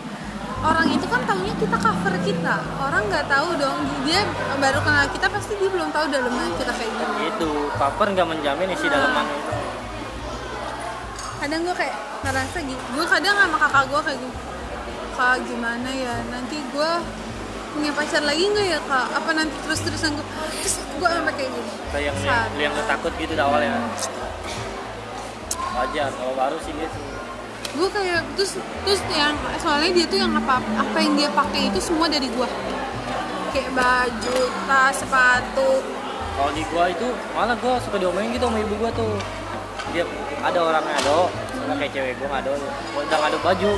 Orang 0.63 0.87
itu 0.87 1.03
kan 1.11 1.19
taunya 1.27 1.51
kita 1.59 1.75
cover 1.75 2.15
kita. 2.23 2.55
Orang 2.79 3.11
nggak 3.11 3.27
tahu 3.27 3.59
dong. 3.59 3.83
Dia 4.07 4.23
baru 4.63 4.79
kenal 4.79 5.11
kita 5.11 5.27
pasti 5.27 5.59
dia 5.59 5.67
belum 5.67 5.91
tahu 5.91 6.07
dalamnya 6.07 6.55
kita 6.55 6.71
kayak 6.71 6.91
gini. 6.95 7.35
Itu 7.35 7.51
cover 7.75 8.07
nggak 8.15 8.27
menjamin 8.31 8.71
isi 8.71 8.87
dalaman 8.87 9.27
itu 9.27 9.73
kadang 11.43 11.59
gue 11.67 11.75
kayak 11.75 11.95
ngerasa 12.23 12.57
gitu 12.63 12.83
gue 12.95 13.05
kadang 13.05 13.35
sama 13.35 13.57
kakak 13.59 13.83
gue 13.91 13.99
kayak 14.07 14.19
gini 14.19 14.35
kak 15.13 15.35
gimana 15.45 15.89
ya 15.93 16.15
nanti 16.33 16.57
gue 16.73 16.91
punya 17.73 17.89
pacar 17.97 18.21
lagi 18.21 18.43
nggak 18.53 18.67
ya 18.69 18.79
kak? 18.85 19.07
Apa 19.17 19.29
nanti 19.33 19.55
terus 19.65 19.81
terusan 19.81 20.13
gue 20.13 20.25
terus 20.61 20.75
gue 20.77 21.09
sampai 21.09 21.33
kayak 21.33 21.51
gini 21.51 21.71
kayak 21.89 22.05
yang 22.05 22.17
yang, 22.21 22.73
yang 22.73 22.73
takut 22.85 23.13
gitu 23.17 23.33
awal 23.37 23.57
ya? 23.57 23.73
Wajar 25.73 26.13
kalau 26.13 26.33
baru 26.37 26.57
sih 26.61 26.73
gitu. 26.77 26.97
Gue 27.73 27.89
kayak 27.89 28.21
terus 28.37 28.61
terus 28.85 29.01
yang 29.09 29.33
soalnya 29.57 29.89
dia 29.89 30.05
tuh 30.05 30.21
yang 30.21 30.29
apa 30.37 30.61
apa 30.61 30.97
yang 31.01 31.13
dia 31.17 31.29
pakai 31.33 31.73
itu 31.73 31.81
semua 31.81 32.05
dari 32.05 32.29
gue. 32.29 32.47
Kayak 33.57 33.73
baju 33.73 34.39
tas 34.69 34.93
sepatu. 35.01 35.81
Kalau 36.33 36.49
di 36.57 36.65
gua 36.73 36.89
itu 36.89 37.05
malah 37.37 37.53
gua 37.61 37.77
suka 37.81 38.01
diomelin 38.01 38.33
gitu 38.33 38.49
sama 38.49 38.57
ibu 38.61 38.73
gua 38.81 38.89
tuh. 38.93 39.17
Dia 39.93 40.05
ada 40.41 40.59
orang 40.61 40.81
ngado 40.85 41.29
sama 41.63 41.73
kayak 41.75 41.91
cewek 41.91 42.13
gua 42.17 42.27
ngado 42.29 42.51
gua 42.91 43.01
udah 43.01 43.17
ngado 43.17 43.37
baju 43.39 43.71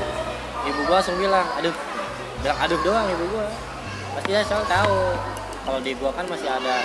ibu 0.65 0.79
gua 0.83 0.95
langsung 0.97 1.15
bilang 1.15 1.47
aduh 1.53 1.75
bilang 2.41 2.57
aduh 2.59 2.79
doang 2.81 3.05
ibu 3.07 3.23
gua 3.29 3.45
pasti 4.13 4.27
dia 4.27 4.41
selalu 4.41 4.65
tahu 4.65 4.97
kalau 5.61 5.79
di 5.79 5.91
gua 5.93 6.11
kan 6.11 6.25
masih 6.25 6.47
ada 6.47 6.75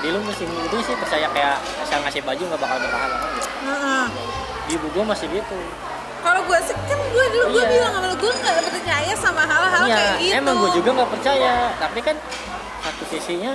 di 0.00 0.08
lu 0.08 0.20
mesti 0.20 0.44
itu 0.44 0.76
sih 0.82 0.94
percaya 0.94 1.26
kayak 1.28 1.56
asal 1.80 2.00
ngasih 2.00 2.20
baju 2.20 2.42
nggak 2.44 2.60
bakal 2.60 2.76
berpahala 2.76 3.16
kan 3.16 3.30
gitu. 3.30 3.48
Heeh. 3.64 4.04
di 4.64 4.72
ibu 4.74 4.86
gua 4.90 5.04
masih 5.06 5.26
gitu 5.28 5.58
kalau 6.20 6.40
gue 6.40 6.56
sih 6.58 6.72
kan 6.88 6.96
gue 6.96 7.24
dulu 7.30 7.44
gue 7.52 7.60
Iya. 7.60 7.68
bilang 7.68 7.92
sama 7.94 8.08
gue 8.16 8.32
nggak 8.34 8.56
percaya 8.66 9.12
sama 9.12 9.42
hal-hal 9.44 9.82
iya 9.84 9.92
kayak 9.94 10.12
gitu 10.18 10.34
emang 10.40 10.54
gua 10.56 10.70
juga 10.72 10.90
nggak 10.96 11.10
percaya 11.12 11.52
tapi 11.76 11.98
kan 12.00 12.16
satu 12.80 13.04
sisinya 13.08 13.52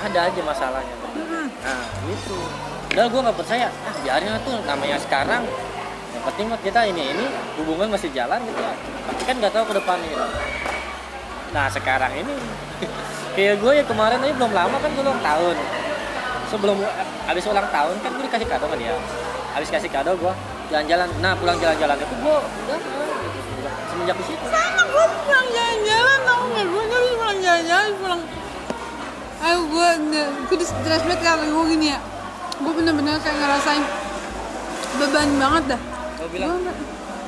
ada 0.00 0.18
aja 0.28 0.40
masalahnya 0.40 0.96
Mm-mm. 1.10 1.46
Nah 1.60 1.84
gitu. 2.06 2.36
Udah 2.90 3.04
gue 3.04 3.20
nggak 3.20 3.36
percaya. 3.36 3.66
Ah 3.82 3.92
biarin 3.98 4.30
tuh 4.40 4.54
namanya 4.64 4.96
sekarang. 4.96 5.42
Yang 6.10 6.22
penting 6.26 6.46
kita 6.66 6.80
ini 6.90 7.02
ini 7.14 7.24
hubungan 7.60 7.88
masih 7.94 8.10
jalan 8.10 8.42
gitu 8.42 8.60
ya. 8.60 8.74
Tapi 9.10 9.22
kan 9.24 9.34
nggak 9.38 9.52
tahu 9.54 9.64
ke 9.70 9.74
depan 9.78 9.96
gitu. 10.02 10.26
Nah 11.50 11.66
sekarang 11.70 12.12
ini 12.14 12.34
kayak 13.38 13.62
gue 13.62 13.72
ya 13.78 13.84
kemarin 13.86 14.18
aja 14.22 14.34
belum 14.34 14.52
lama 14.52 14.76
kan 14.82 14.90
gue 14.90 15.04
ulang 15.06 15.22
tahun. 15.22 15.56
Sebelum 16.50 16.76
habis 17.30 17.44
ulang 17.46 17.68
tahun 17.70 17.94
kan 18.02 18.10
gue 18.14 18.24
dikasih 18.26 18.48
kado 18.50 18.66
kan 18.66 18.78
dia. 18.78 18.94
Habis 19.54 19.68
kasih 19.70 19.90
kado 19.90 20.18
gue 20.18 20.32
jalan-jalan. 20.74 21.08
Nah 21.22 21.32
pulang 21.38 21.58
jalan-jalan 21.62 21.96
itu 21.98 22.14
gue 22.18 22.36
udah 22.42 22.78
semenjak 23.90 24.16
di 24.16 24.24
situ. 24.32 24.44
sama 24.48 24.82
gue 24.86 25.04
pulang 25.28 25.48
jalan-jalan 25.50 26.18
tau 26.24 26.42
nggak 26.48 26.66
gue 26.66 26.82
nggak 26.88 27.00
bisa 27.04 27.14
pulang 27.20 27.38
jalan-jalan 27.42 27.90
pulang 28.00 28.20
ayo 29.40 29.58
gue 29.66 29.88
gue 30.48 30.56
di 30.56 30.66
stress 30.66 31.02
banget 31.04 31.20
karena 31.20 31.46
gue 31.48 31.64
gini 31.68 31.86
ya 31.92 31.98
gue 32.60 32.72
bener-bener 32.76 33.16
kayak 33.20 33.36
ngerasain 33.40 33.84
beban 35.00 35.30
banget 35.36 35.64
dah 35.76 35.80
Gue 36.20 36.28
gue 36.28 36.36
bilang 36.36 36.60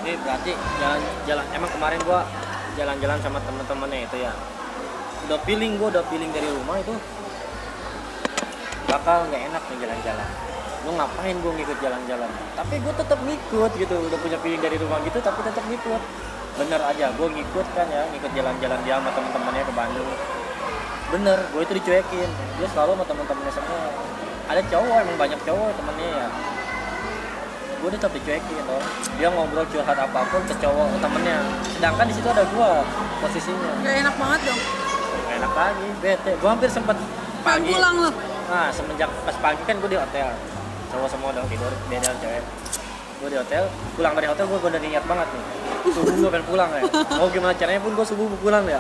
Eh 0.05 0.21
berarti 0.21 0.53
jalan 0.53 1.01
jalan 1.25 1.47
emang 1.57 1.71
kemarin 1.73 1.97
gua 2.05 2.29
jalan-jalan 2.77 3.19
sama 3.25 3.41
temen-temennya 3.41 4.05
itu 4.05 4.17
ya. 4.21 4.33
Udah 5.25 5.39
feeling 5.49 5.81
gua 5.81 5.89
udah 5.97 6.05
feeling 6.13 6.29
dari 6.29 6.45
rumah 6.53 6.77
itu 6.77 6.93
bakal 8.93 9.25
nggak 9.33 9.49
enak 9.49 9.63
nih 9.73 9.79
jalan-jalan. 9.89 10.29
Lu 10.85 10.91
ngapain 10.93 11.37
gua 11.41 11.53
ngikut 11.57 11.79
jalan-jalan? 11.81 12.29
Tapi 12.53 12.75
gua 12.85 12.93
tetap 12.93 13.19
ngikut 13.25 13.73
gitu. 13.81 13.97
Udah 14.13 14.19
punya 14.21 14.39
feeling 14.45 14.61
dari 14.61 14.77
rumah 14.77 15.01
gitu 15.09 15.19
tapi 15.25 15.41
tetap 15.41 15.65
ngikut. 15.73 16.03
Bener 16.61 16.81
aja 16.85 17.07
gua 17.17 17.29
ngikut 17.33 17.67
kan 17.73 17.87
ya, 17.89 18.03
ngikut 18.13 18.31
jalan-jalan 18.37 18.79
dia 18.85 18.95
sama 19.01 19.11
temen-temennya 19.17 19.65
ke 19.65 19.73
Bandung. 19.73 20.11
Bener, 21.13 21.39
gue 21.53 21.61
itu 21.61 21.73
dicuekin. 21.77 22.31
Dia 22.61 22.69
selalu 22.73 22.97
sama 22.97 23.05
temen-temennya 23.09 23.53
semua. 23.57 23.89
Ada 24.53 24.61
cowok 24.69 24.97
emang 25.01 25.17
banyak 25.17 25.41
cowok 25.49 25.69
temennya 25.81 26.09
ya 26.13 26.29
gue 27.83 27.91
tetap 27.99 28.15
dicuekin 28.15 28.63
dong 28.63 28.85
dia 29.19 29.27
ngobrol 29.27 29.67
curhat 29.67 29.99
apa 29.99 30.21
pun 30.31 30.43
ke 30.47 30.55
cowok 30.63 31.03
temennya. 31.03 31.39
Sedangkan 31.75 32.07
di 32.07 32.15
situ 32.15 32.29
ada 32.31 32.47
gue 32.47 32.69
posisinya. 33.19 33.71
Nggak 33.83 33.95
enak 34.07 34.15
banget 34.15 34.41
dong. 34.47 34.61
Gak 35.13 35.35
enak 35.43 35.53
lagi 35.59 35.87
bete. 35.99 36.33
Gue 36.39 36.49
hampir 36.49 36.71
sempet 36.71 36.97
pagi. 37.43 37.75
pulang 37.75 37.97
lo 38.07 38.11
nah 38.53 38.69
semenjak 38.69 39.09
pas 39.25 39.35
pagi 39.43 39.63
kan 39.67 39.75
gue 39.83 39.91
di 39.91 39.99
hotel. 39.99 40.31
Cowok 40.95 41.09
semua 41.11 41.29
udah 41.35 41.43
tidur 41.51 41.73
dia 41.91 41.99
dan 41.99 42.15
cewek. 42.23 42.45
Gue 43.19 43.29
di 43.35 43.39
hotel 43.43 43.65
pulang 43.99 44.13
dari 44.15 44.27
hotel 44.31 44.45
gue 44.47 44.59
udah 44.63 44.81
niat 44.83 45.05
banget 45.11 45.29
nih. 45.35 45.45
Subuh 45.91 46.15
gue 46.15 46.31
pengen 46.31 46.47
pulang 46.47 46.71
ya. 46.71 46.83
Mau 47.19 47.27
gimana 47.35 47.53
caranya 47.59 47.81
pun 47.83 47.93
gue 47.99 48.07
subuh 48.07 48.27
pulang 48.39 48.63
ya. 48.71 48.79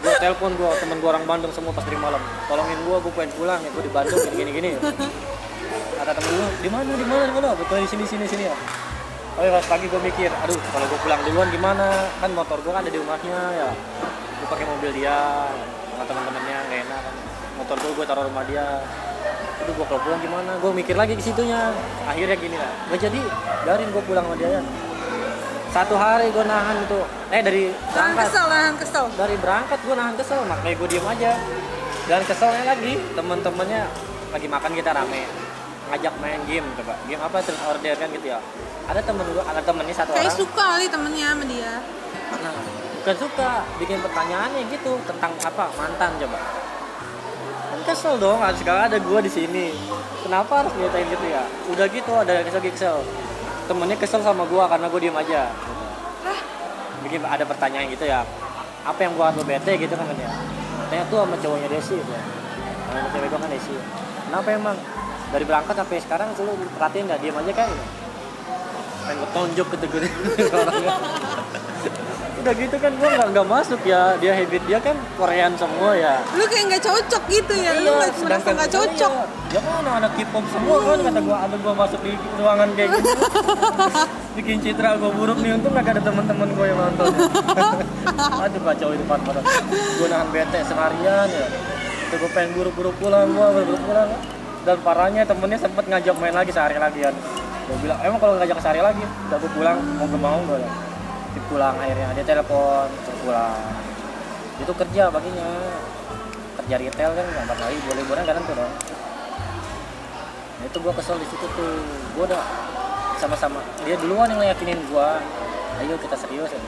Gue 0.00 0.12
telepon 0.22 0.56
gue 0.56 0.70
temen 0.80 0.96
gue 1.04 1.10
orang 1.10 1.24
Bandung 1.28 1.52
semua 1.52 1.76
pas 1.76 1.84
dari 1.84 2.00
malam. 2.00 2.22
Tolongin 2.48 2.80
gue 2.80 2.96
gue 2.96 3.12
pengen 3.12 3.32
pulang 3.36 3.60
ya. 3.60 3.68
Gue 3.76 3.84
di 3.84 3.92
Bandung 3.92 4.16
gini 4.32 4.50
gini 4.56 4.68
gini 4.72 4.80
kata 6.08 6.24
temen 6.24 6.52
di 6.64 6.70
mana 6.72 6.90
di 6.96 7.04
mana 7.04 7.22
di 7.28 7.34
mana? 7.36 7.48
Betul 7.52 7.84
di 7.84 7.88
sini 7.92 8.04
sini 8.08 8.24
sini 8.24 8.44
ya. 8.48 8.56
Tapi 9.36 9.48
pas 9.54 9.66
pagi 9.68 9.86
gue 9.92 10.00
mikir 10.00 10.30
aduh 10.32 10.56
kalau 10.72 10.86
gue 10.88 10.98
pulang 11.04 11.20
duluan 11.28 11.48
gimana? 11.52 12.08
Kan 12.18 12.30
motor 12.32 12.58
gue 12.64 12.72
kan 12.72 12.80
ada 12.80 12.88
di 12.90 12.96
rumahnya 12.96 13.38
ya. 13.52 13.70
Gue 14.40 14.48
pakai 14.48 14.64
mobil 14.64 14.90
dia 14.96 15.16
sama 15.92 16.04
teman-temannya 16.08 16.56
gak 16.72 16.80
enak 16.88 17.00
kan. 17.04 17.14
Motor 17.60 17.76
gue 17.76 17.90
gue 17.92 18.06
taruh 18.08 18.24
rumah 18.24 18.44
dia. 18.48 18.80
Aduh 19.60 19.72
gue 19.76 19.84
kalau 19.84 20.00
pulang 20.00 20.20
gimana? 20.24 20.50
Gue 20.64 20.72
mikir 20.72 20.96
lagi 20.96 21.12
ke 21.12 21.22
situnya. 21.22 21.76
Akhirnya 22.08 22.36
gini 22.40 22.56
lah. 22.56 22.72
Gak 22.88 23.00
jadi 23.04 23.20
biarin 23.68 23.88
gue 23.92 24.02
pulang 24.08 24.24
sama 24.24 24.36
dia 24.40 24.48
ya. 24.58 24.62
Satu 25.68 25.94
hari 26.00 26.32
gue 26.32 26.44
nahan 26.48 26.76
itu. 26.88 27.00
Eh 27.28 27.42
dari 27.44 27.62
nahan 27.68 28.16
berangkat. 28.16 28.24
kesel 28.32 28.46
nahan 28.48 28.74
kesel. 28.80 29.04
Dari 29.12 29.36
berangkat 29.36 29.78
gue 29.84 29.94
nahan 29.94 30.14
kesel 30.16 30.40
makanya 30.48 30.72
gue 30.72 30.88
diem 30.88 31.04
aja. 31.04 31.32
Dan 32.08 32.20
keselnya 32.24 32.64
lagi 32.64 32.96
teman-temannya 33.12 33.82
lagi 34.32 34.48
makan 34.48 34.72
kita 34.72 34.96
rame 34.96 35.48
ngajak 35.88 36.14
main 36.20 36.40
game 36.48 36.66
coba. 36.76 36.94
Game 37.08 37.22
apa? 37.22 37.36
Terus 37.40 37.60
order 37.64 37.94
kan 37.96 38.08
gitu 38.12 38.26
ya. 38.28 38.38
Ada 38.88 39.00
temen 39.04 39.24
gue 39.28 39.44
ada 39.44 39.60
temennya 39.60 39.94
satu 39.96 40.10
kayak 40.16 40.32
orang. 40.32 40.40
suka 40.40 40.64
kali 40.64 40.86
temennya 40.88 41.26
sama 41.32 41.44
dia. 41.44 41.72
Nah 42.40 42.78
bukan 43.08 43.24
suka 43.24 43.64
bikin 43.80 43.98
pertanyaannya 44.04 44.68
gitu 44.68 45.00
tentang 45.08 45.32
apa? 45.40 45.64
Mantan 45.80 46.12
coba. 46.20 46.38
Kan 47.72 47.80
kesel 47.88 48.20
dong 48.20 48.36
harus 48.36 48.60
sekarang 48.60 48.92
ada 48.92 49.00
gua 49.00 49.24
di 49.24 49.32
sini. 49.32 49.72
Kenapa 50.20 50.60
harus 50.60 50.76
nyatain 50.76 51.08
gitu 51.08 51.24
ya? 51.24 51.40
Udah 51.72 51.86
gitu 51.88 52.12
ada 52.12 52.36
yang 52.36 52.44
kesel 52.44 52.60
kesel. 52.68 52.96
Temennya 53.64 53.96
kesel 53.96 54.20
sama 54.20 54.44
gua 54.44 54.68
karena 54.68 54.92
gua 54.92 55.00
diem 55.00 55.16
aja. 55.16 55.48
Gitu. 55.48 55.84
bikin 57.08 57.24
ada 57.24 57.48
pertanyaan 57.48 57.88
gitu 57.88 58.04
ya. 58.04 58.28
Apa 58.84 59.08
yang 59.08 59.16
buat 59.16 59.32
lo 59.40 59.44
bete 59.46 59.72
gitu 59.80 59.94
kan 59.96 60.04
ya? 60.12 60.28
Tanya 60.92 61.04
tuh 61.08 61.24
sama 61.24 61.36
cowoknya 61.40 61.68
Desi 61.72 61.96
gitu. 61.96 62.12
Sama 62.12 63.08
cewek 63.08 63.28
gua 63.32 63.40
kan 63.40 63.50
Desi. 63.56 63.72
Kenapa 64.28 64.48
emang 64.52 64.76
dari 65.28 65.44
berangkat 65.44 65.74
sampai 65.76 66.00
sekarang 66.00 66.28
tuh 66.36 66.44
lu 66.48 66.54
perhatiin 66.76 67.04
nggak 67.08 67.20
diem 67.20 67.36
aja 67.36 67.52
kan? 67.52 67.68
Pengen 69.08 69.16
gue 69.20 69.30
tonjok 69.32 69.66
gitu 69.76 69.86
gitu. 69.88 70.08
Orangnya 70.52 70.96
udah 72.38 72.54
gitu 72.54 72.76
kan 72.78 72.92
gua 72.96 73.08
nggak 73.12 73.28
nggak 73.34 73.46
masuk 73.50 73.80
ya. 73.84 74.14
Dia 74.22 74.32
habit 74.32 74.62
dia 74.64 74.78
kan 74.80 74.96
Korean 75.18 75.52
semua 75.58 75.92
ya. 75.98 76.22
Lu 76.32 76.44
kayak 76.46 76.64
nggak 76.70 76.82
cocok 76.86 77.22
gitu 77.28 77.54
ya. 77.58 77.72
Lu 77.82 77.90
nggak 77.98 78.12
merasa 78.24 78.48
nggak 78.54 78.70
cocok. 78.72 79.12
iya, 79.12 79.24
dia 79.52 79.60
kan 79.60 79.84
anak 79.84 80.12
K-pop 80.16 80.44
semua 80.48 80.76
kan 80.80 80.98
kata 81.02 81.20
gua 81.20 81.36
ada 81.44 81.56
gua 81.60 81.74
masuk 81.74 82.00
di 82.00 82.12
ruangan 82.38 82.68
kayak 82.78 82.88
gitu. 82.96 83.10
Bikin 84.38 84.56
citra 84.62 84.96
gua 84.96 85.10
buruk 85.10 85.38
nih 85.42 85.50
untung 85.58 85.74
gak 85.74 85.92
ada 85.92 86.02
teman-teman 86.02 86.48
gua 86.54 86.66
yang 86.70 86.78
nonton. 86.78 87.06
Aduh 88.48 88.60
kacau 88.62 88.88
itu 88.94 89.04
part 89.04 89.22
part 89.26 89.42
gua 89.98 90.08
nahan 90.08 90.28
bete 90.30 90.58
seharian 90.62 91.28
ya. 91.28 91.46
Itu 92.08 92.14
gua 92.22 92.30
pengen 92.32 92.54
buru-buru 92.54 92.90
pulang 93.02 93.34
gua 93.34 93.50
buru-buru 93.50 93.78
pulang 93.82 94.08
dan 94.68 94.76
parahnya 94.84 95.24
temennya 95.24 95.56
sempet 95.56 95.88
ngajak 95.88 96.12
main 96.20 96.36
lagi 96.36 96.52
sehari 96.52 96.76
lagi 96.76 97.00
kan 97.00 97.16
gua 97.64 97.78
bilang 97.80 97.98
emang 98.04 98.20
kalau 98.20 98.36
ngajak 98.36 98.60
sehari 98.60 98.84
lagi 98.84 99.00
udah 99.00 99.38
gua 99.40 99.50
pulang 99.56 99.78
mau 99.96 100.04
ke 100.04 100.18
mau. 100.20 100.40
Dia 101.32 101.42
pulang 101.48 101.74
akhirnya 101.80 102.12
dia 102.12 102.24
telepon 102.28 102.88
pulang. 103.24 103.56
Itu 104.60 104.72
kerja 104.76 105.08
baginya 105.08 105.48
kerja 106.60 106.74
retail 106.84 107.10
kan 107.16 107.24
nggak 107.24 107.56
kali 107.56 107.76
boleh 107.80 107.96
liburan 108.04 108.24
kan 108.28 108.44
tuh 108.44 108.54
dong. 108.60 108.72
Nah, 110.60 110.64
itu 110.68 110.76
gua 110.84 110.92
kesel 110.92 111.16
di 111.16 111.26
situ 111.32 111.46
tuh. 111.56 111.80
Gua 112.12 112.28
udah 112.28 112.42
sama-sama 113.16 113.64
dia 113.88 113.96
duluan 113.96 114.28
yang 114.28 114.52
yakinin 114.52 114.84
gua. 114.92 115.16
Ayo 115.80 115.96
kita 115.96 116.12
serius 116.12 116.52
ya 116.52 116.60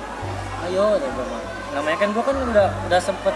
ayo 0.70 0.96
gua 0.96 1.24
mah. 1.28 1.42
namanya 1.76 1.96
kan 2.00 2.08
gua 2.16 2.24
kan 2.24 2.36
udah 2.36 2.68
udah 2.88 3.00
sempet 3.00 3.34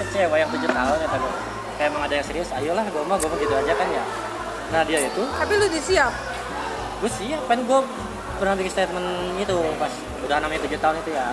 kecewa 0.00 0.36
yang 0.40 0.48
tujuh 0.52 0.70
tahun 0.72 0.96
gua 0.96 1.47
kayak 1.78 1.94
emang 1.94 2.02
ada 2.04 2.14
yang 2.18 2.26
serius 2.26 2.50
ayolah 2.50 2.82
gua 2.90 3.06
mah 3.06 3.16
gua 3.16 3.30
mah 3.30 3.38
gitu 3.38 3.54
aja 3.54 3.72
kan 3.72 3.88
ya. 3.88 4.04
Nah 4.68 4.80
dia 4.84 4.98
itu 5.06 5.22
tapi 5.22 5.52
lu 5.56 5.64
udah 5.70 5.82
siap 5.82 6.12
gue 6.98 7.10
siap 7.14 7.46
kan 7.46 7.62
gue 7.62 7.80
pernah 8.42 8.58
bikin 8.58 8.72
statement 8.74 9.38
itu 9.38 9.54
pas 9.78 9.92
udah 10.26 10.36
namanya 10.42 10.66
tujuh 10.66 10.78
tahun 10.82 10.98
itu 11.06 11.10
ya. 11.14 11.30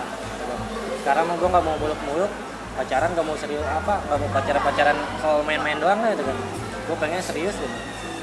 Sekarang 1.02 1.26
mah 1.26 1.36
gue 1.36 1.48
nggak 1.50 1.64
mau 1.66 1.76
muluk-muluk 1.76 2.30
pacaran 2.76 3.08
gak 3.16 3.24
mau 3.24 3.36
serius 3.40 3.64
apa 3.64 4.04
gak 4.04 4.18
mau 4.20 4.30
pacaran 4.36 4.62
pacaran 4.62 4.96
kalau 5.18 5.40
main-main 5.42 5.76
doang 5.82 5.98
lah 5.98 6.14
gitu 6.14 6.22
kan. 6.22 6.36
Gue 6.86 6.96
pengen 7.02 7.18
serius 7.18 7.58
gitu. 7.58 7.76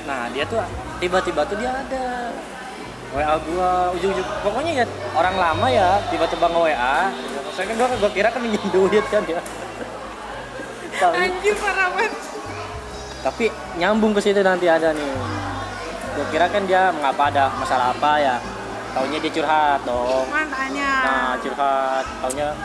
Nah 0.07 0.31
dia 0.31 0.47
tuh 0.47 0.63
tiba-tiba 1.03 1.43
tuh 1.43 1.59
dia 1.59 1.71
ada. 1.71 2.31
WA 3.13 3.37
gua 3.45 3.93
ujung-ujung 3.93 4.25
pokoknya 4.41 4.81
ya 4.81 4.85
orang 5.13 5.37
lama 5.37 5.69
ya 5.69 6.01
tiba-tiba 6.09 6.49
nge 6.49 6.61
WA 6.65 6.97
saya 7.53 7.65
kan 7.69 7.75
gua, 7.77 7.87
gua 8.01 8.09
kira 8.09 8.33
kan 8.33 8.41
minjem 8.41 8.65
duit 8.73 9.05
kan 9.05 9.21
dia 9.21 9.37
Tahu. 11.03 11.13
anjir 11.19 11.55
parah 11.59 11.87
banget. 11.91 12.13
Tapi 13.23 13.45
nyambung 13.75 14.15
ke 14.15 14.21
situ 14.23 14.39
nanti 14.39 14.71
ada 14.71 14.95
nih. 14.95 15.11
Gue 16.15 16.25
kira 16.31 16.47
kan 16.47 16.63
dia 16.63 16.95
mengapa 16.95 17.27
ada 17.27 17.51
masalah 17.59 17.91
apa 17.91 18.11
ya? 18.23 18.35
Taunya 18.95 19.19
dia 19.19 19.31
curhat 19.35 19.83
dong. 19.83 20.25
Mantannya 20.31 20.91
nah 21.03 21.35
curhat. 21.43 22.05
Taunya 22.23 22.55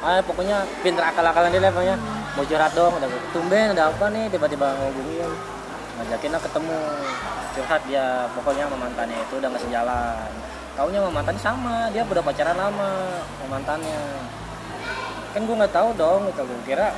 ah 0.00 0.16
pokoknya 0.24 0.64
pinter 0.84 1.04
akal-akalan 1.04 1.48
dia 1.48 1.72
pokoknya. 1.72 1.96
Mau 2.36 2.44
curhat 2.44 2.72
dong 2.76 2.92
udah 3.00 3.08
tumben 3.32 3.72
ada 3.72 3.88
apa 3.88 4.12
nih 4.12 4.28
tiba-tiba 4.28 4.76
ngomongin 4.76 5.32
ngajakin 5.96 6.30
lah 6.36 6.40
ketemu. 6.44 6.80
Curhat 7.56 7.80
dia 7.88 8.28
pokoknya 8.36 8.68
sama 8.68 8.76
mantannya 8.76 9.16
itu 9.24 9.34
udah 9.40 9.48
nggak 9.48 9.64
sejalan. 9.64 10.28
Taunya 10.76 10.98
sama 11.00 11.12
mantannya 11.16 11.40
sama 11.40 11.76
dia 11.96 12.04
udah 12.04 12.24
pacaran 12.24 12.56
lama 12.60 12.92
sama 13.24 13.46
mantannya. 13.48 14.02
Kan 15.32 15.48
gue 15.48 15.56
nggak 15.56 15.72
tahu 15.72 15.88
dong 15.96 16.28
gitu. 16.28 16.44
Gue 16.44 16.60
kira 16.66 16.92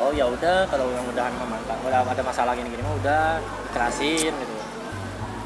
oh 0.00 0.10
ya 0.16 0.24
udah 0.24 0.64
kalau 0.72 0.88
yang 0.88 1.04
udahan 1.04 1.32
mantan 1.44 1.76
udah 1.84 2.00
ada 2.02 2.22
masalah 2.24 2.56
gini 2.56 2.72
gini 2.72 2.82
mah 2.82 2.94
udah 2.96 3.22
ikhlasin 3.70 4.32
gitu. 4.32 4.54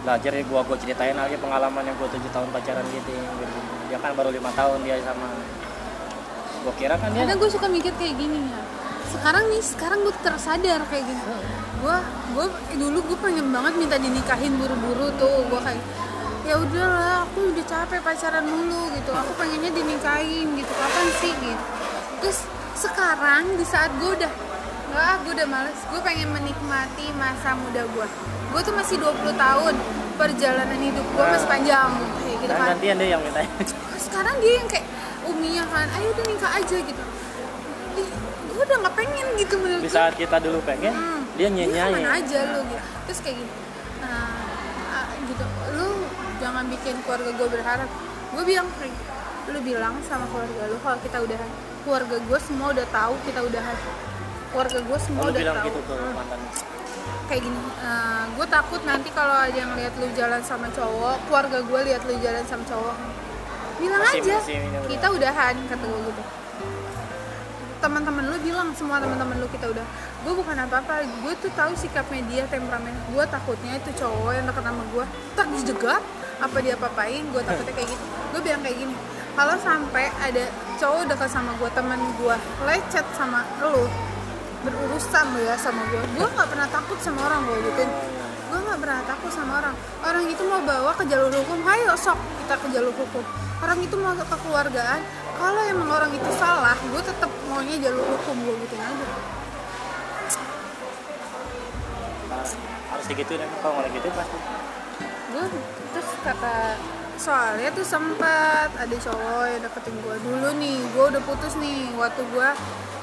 Belajar 0.07 0.33
gua 0.47 0.61
gua 0.63 0.77
ceritain 0.79 1.17
lagi 1.17 1.35
pengalaman 1.41 1.83
yang 1.83 1.97
gua 1.99 2.09
tujuh 2.13 2.31
tahun 2.31 2.49
pacaran 2.55 2.85
gitu, 2.93 3.11
gitu. 3.11 3.59
dia 3.91 3.99
kan 3.99 4.15
baru 4.15 4.31
lima 4.31 4.53
tahun 4.55 4.79
dia 4.87 5.01
sama. 5.03 5.27
Gua 6.63 6.75
kira 6.79 6.95
kan 6.97 7.11
dia 7.13 7.27
kadang 7.27 7.39
gue 7.43 7.51
suka 7.51 7.67
mikir 7.69 7.93
kayak 7.99 8.15
gini 8.17 8.41
ya. 8.49 8.63
Sekarang 9.15 9.45
nih 9.53 9.63
sekarang 9.63 9.99
gue 10.03 10.15
tersadar 10.23 10.81
kayak 10.89 11.05
gini. 11.07 11.23
Gue 11.83 11.97
gue 12.35 12.47
dulu 12.81 12.99
gue 13.05 13.19
pengen 13.21 13.47
banget 13.53 13.75
minta 13.79 13.97
dinikahin 14.01 14.55
buru-buru 14.57 15.13
tuh 15.21 15.45
gue 15.51 15.61
kayak 15.61 15.83
ya 16.45 16.61
udahlah 16.61 17.25
aku 17.25 17.53
udah 17.53 17.65
capek 17.65 18.01
pacaran 18.01 18.45
dulu 18.45 18.91
gitu. 18.97 19.11
Aku 19.13 19.33
pengennya 19.37 19.71
dinikahin 19.73 20.57
gitu. 20.57 20.73
Kapan 20.73 21.07
sih? 21.21 21.33
gitu. 21.37 21.65
Terus 22.25 22.39
sekarang 22.85 23.43
di 23.57 23.64
saat 23.64 23.91
gue 23.97 24.11
udah 24.12 24.32
nggak 24.93 25.14
gue 25.24 25.32
udah 25.41 25.49
males. 25.49 25.80
Gue 25.89 26.01
pengen 26.05 26.28
menikmati 26.30 27.09
masa 27.16 27.57
muda 27.57 27.82
gue 27.89 28.07
gue 28.55 28.61
tuh 28.62 28.74
masih 28.78 29.03
20 29.03 29.35
tahun 29.35 29.74
perjalanan 30.14 30.78
hidup 30.78 31.03
gue 31.03 31.24
masih 31.26 31.49
panjang. 31.51 31.91
Kayak 31.91 32.37
gitu 32.39 32.53
nah, 32.55 32.59
kan. 32.61 32.68
gantian 32.76 32.97
deh 33.03 33.09
yang 33.11 33.22
minta. 33.24 33.41
Sekarang 33.99 34.37
dia 34.39 34.53
yang 34.62 34.68
kayak 34.70 34.87
uminya 35.26 35.64
kan 35.72 35.89
ayo 35.99 36.07
udah 36.14 36.24
nikah 36.30 36.53
aja 36.62 36.76
gitu. 36.78 37.03
Gue 38.55 38.62
udah 38.62 38.78
nggak 38.87 38.95
pengen 38.95 39.26
gitu 39.41 39.55
menurut 39.59 39.82
di 39.82 39.91
saat 39.91 40.14
kita 40.14 40.37
dulu 40.39 40.62
pengen 40.62 40.95
Hmm, 40.95 41.26
dia 41.35 41.51
nyanyi 41.51 42.07
aja. 42.07 42.39
lu 42.55 42.61
gitu. 42.70 42.85
Terus 43.11 43.18
kayak 43.26 43.37
gini 43.43 43.53
nah, 43.99 44.30
ah, 44.95 45.07
gitu 45.26 45.45
lu 45.74 45.89
jangan 46.39 46.64
bikin 46.70 46.95
keluarga 47.03 47.30
gue 47.35 47.49
berharap. 47.51 47.91
Gue 48.30 48.45
bilang 48.47 48.66
lu 49.51 49.59
bilang 49.66 49.95
sama 50.07 50.30
keluarga 50.30 50.62
lu 50.70 50.78
kalau 50.78 50.99
kita 51.03 51.18
udahan 51.18 51.51
keluarga 51.85 52.16
gue 52.18 52.39
semua 52.41 52.68
udah 52.70 52.87
tahu 52.89 53.14
kita 53.22 53.41
udahan 53.41 53.76
keluarga 54.51 54.78
gue 54.80 54.99
semua 54.99 55.20
Lalu 55.20 55.30
udah 55.30 55.41
bilang 55.41 55.57
tahu. 55.57 55.66
gitu 55.66 55.80
ke 55.80 55.95
Hmm, 55.95 56.12
mantan 56.12 56.41
kayak 57.24 57.43
gini 57.43 57.61
gue 58.30 58.47
takut 58.49 58.80
nanti 58.82 59.09
kalau 59.11 59.37
ada 59.39 59.53
yang 59.55 59.72
lihat 59.72 59.93
lu 59.95 60.09
jalan 60.12 60.41
sama 60.41 60.66
cowok 60.70 61.16
keluarga 61.24 61.59
gue 61.61 61.80
lihat 61.85 62.03
lu 62.03 62.14
jalan 62.18 62.45
sama 62.45 62.64
cowok. 62.64 62.97
Bilang 63.74 64.01
Masih- 64.01 64.22
aja 64.22 64.37
masih 64.39 64.57
udah. 64.62 64.82
kita 64.87 65.07
udahan 65.11 65.55
kata 65.66 65.85
gue 65.85 66.01
gitu. 66.07 66.22
Teman-teman 67.76 68.24
lu 68.24 68.37
bilang 68.41 68.68
semua 68.72 68.97
teman-teman 68.97 69.37
lu 69.37 69.49
kita 69.51 69.68
udah. 69.68 69.85
Gue 70.22 70.32
bukan 70.32 70.57
apa-apa 70.59 71.05
gue 71.05 71.32
tuh 71.37 71.53
tahu 71.53 71.72
sikapnya 71.74 72.22
dia 72.24 72.43
temperamen 72.47 72.95
gue 73.07 73.24
takutnya 73.26 73.76
itu 73.76 73.91
cowok 73.95 74.32
yang 74.32 74.47
deket 74.47 74.64
sama 74.64 74.82
gue 74.87 75.05
tak 75.35 75.47
dijegat 75.51 76.03
apa 76.39 76.57
dia 76.61 76.74
papain 76.74 77.22
gue 77.22 77.43
takutnya 77.43 77.72
kayak 77.72 77.89
gitu. 77.89 78.05
Gue 78.30 78.41
bilang 78.43 78.62
kayak 78.62 78.78
gini 78.78 78.95
kalau 79.35 79.55
sampai 79.62 80.11
ada 80.22 80.45
cowok 80.78 81.11
dekat 81.11 81.30
sama 81.30 81.51
gue 81.59 81.70
teman 81.74 82.01
gue 82.18 82.37
lecet 82.66 83.07
sama 83.18 83.43
lu 83.62 83.87
berurusan 84.62 85.24
lu 85.35 85.41
ya 85.45 85.55
sama 85.59 85.82
gue 85.91 86.03
gue 86.14 86.26
nggak 86.26 86.49
pernah 86.49 86.68
takut 86.70 86.99
sama 87.03 87.20
orang 87.26 87.41
gue 87.47 87.59
gituin 87.70 87.91
gue 88.55 88.62
nggak 88.70 88.80
pernah 88.87 89.03
takut 89.03 89.32
sama 89.35 89.53
orang. 89.59 89.74
Orang 90.07 90.24
itu 90.30 90.43
mau 90.47 90.62
bawa 90.62 90.95
ke 90.95 91.03
jalur 91.11 91.26
hukum 91.26 91.59
ayo 91.66 91.91
sok 91.99 92.14
kita 92.14 92.55
ke 92.55 92.66
jalur 92.70 92.95
hukum. 92.95 93.24
Orang 93.59 93.82
itu 93.82 93.99
mau 93.99 94.14
ke 94.14 94.22
kekeluargaan 94.30 95.01
kalau 95.35 95.62
emang 95.66 95.91
orang 95.91 96.14
itu 96.14 96.30
salah 96.39 96.78
gue 96.78 97.03
tetap 97.03 97.30
maunya 97.51 97.74
jalur 97.82 98.07
hukum 98.14 98.37
gue 98.47 98.55
gitu 98.62 98.74
aja. 98.78 99.07
Harus 102.95 103.07
digituin 103.11 103.43
kalau 103.59 103.74
nggak 103.82 103.91
gitu 103.99 104.09
pasti. 104.14 104.39
Gue 105.35 105.45
terus 105.91 106.09
kata 106.22 106.78
soalnya 107.17 107.71
tuh 107.71 107.83
sempat 107.83 108.69
ada 108.75 108.97
cowok 108.97 109.45
yang 109.49 109.62
deketin 109.62 109.95
gue 109.99 110.17
dulu 110.21 110.49
nih. 110.57 110.79
Gue 110.93 111.05
udah 111.11 111.23
putus 111.23 111.53
nih 111.57 111.91
waktu 111.95 112.23
gue 112.25 112.49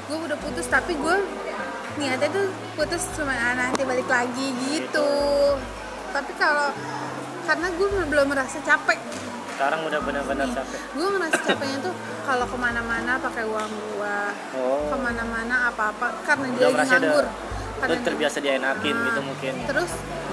gue 0.08 0.18
udah 0.28 0.38
putus 0.38 0.68
tapi 0.68 0.94
gue 0.94 1.16
niatnya 1.96 2.28
tuh 2.30 2.48
putus 2.76 3.04
cuma 3.16 3.32
ah, 3.32 3.54
nanti 3.54 3.82
balik 3.84 4.08
lagi 4.08 4.48
gitu. 4.62 5.12
Tapi 6.12 6.32
kalau 6.36 6.70
karena 7.42 7.68
gue 7.70 7.88
belum 8.06 8.28
merasa 8.28 8.60
capek. 8.62 9.00
Sekarang 9.52 9.86
udah 9.86 10.00
benar-benar 10.02 10.48
capek? 10.50 10.80
gue 10.98 11.06
ngerasa 11.06 11.38
capeknya 11.46 11.78
tuh 11.86 11.94
kalau 12.26 12.50
ke 12.50 12.58
mana-mana 12.58 13.22
pakai 13.22 13.46
uang 13.46 13.70
gue 13.70 14.18
oh. 14.58 14.90
ke 14.90 14.98
mana-mana 14.98 15.70
apa-apa 15.70 16.18
karena 16.26 16.50
dia 16.50 16.58
udah 16.58 16.66
lagi 16.66 16.74
merasa 16.74 16.90
udah 16.90 17.02
nganggur. 17.06 17.26
udah 17.30 17.78
Karena 17.78 17.94
dia- 17.94 18.06
terbiasa 18.10 18.38
dienakin 18.42 18.96
Nah, 18.96 19.06
gitu 19.06 19.22
mungkin. 19.22 19.54
terus 19.70 19.92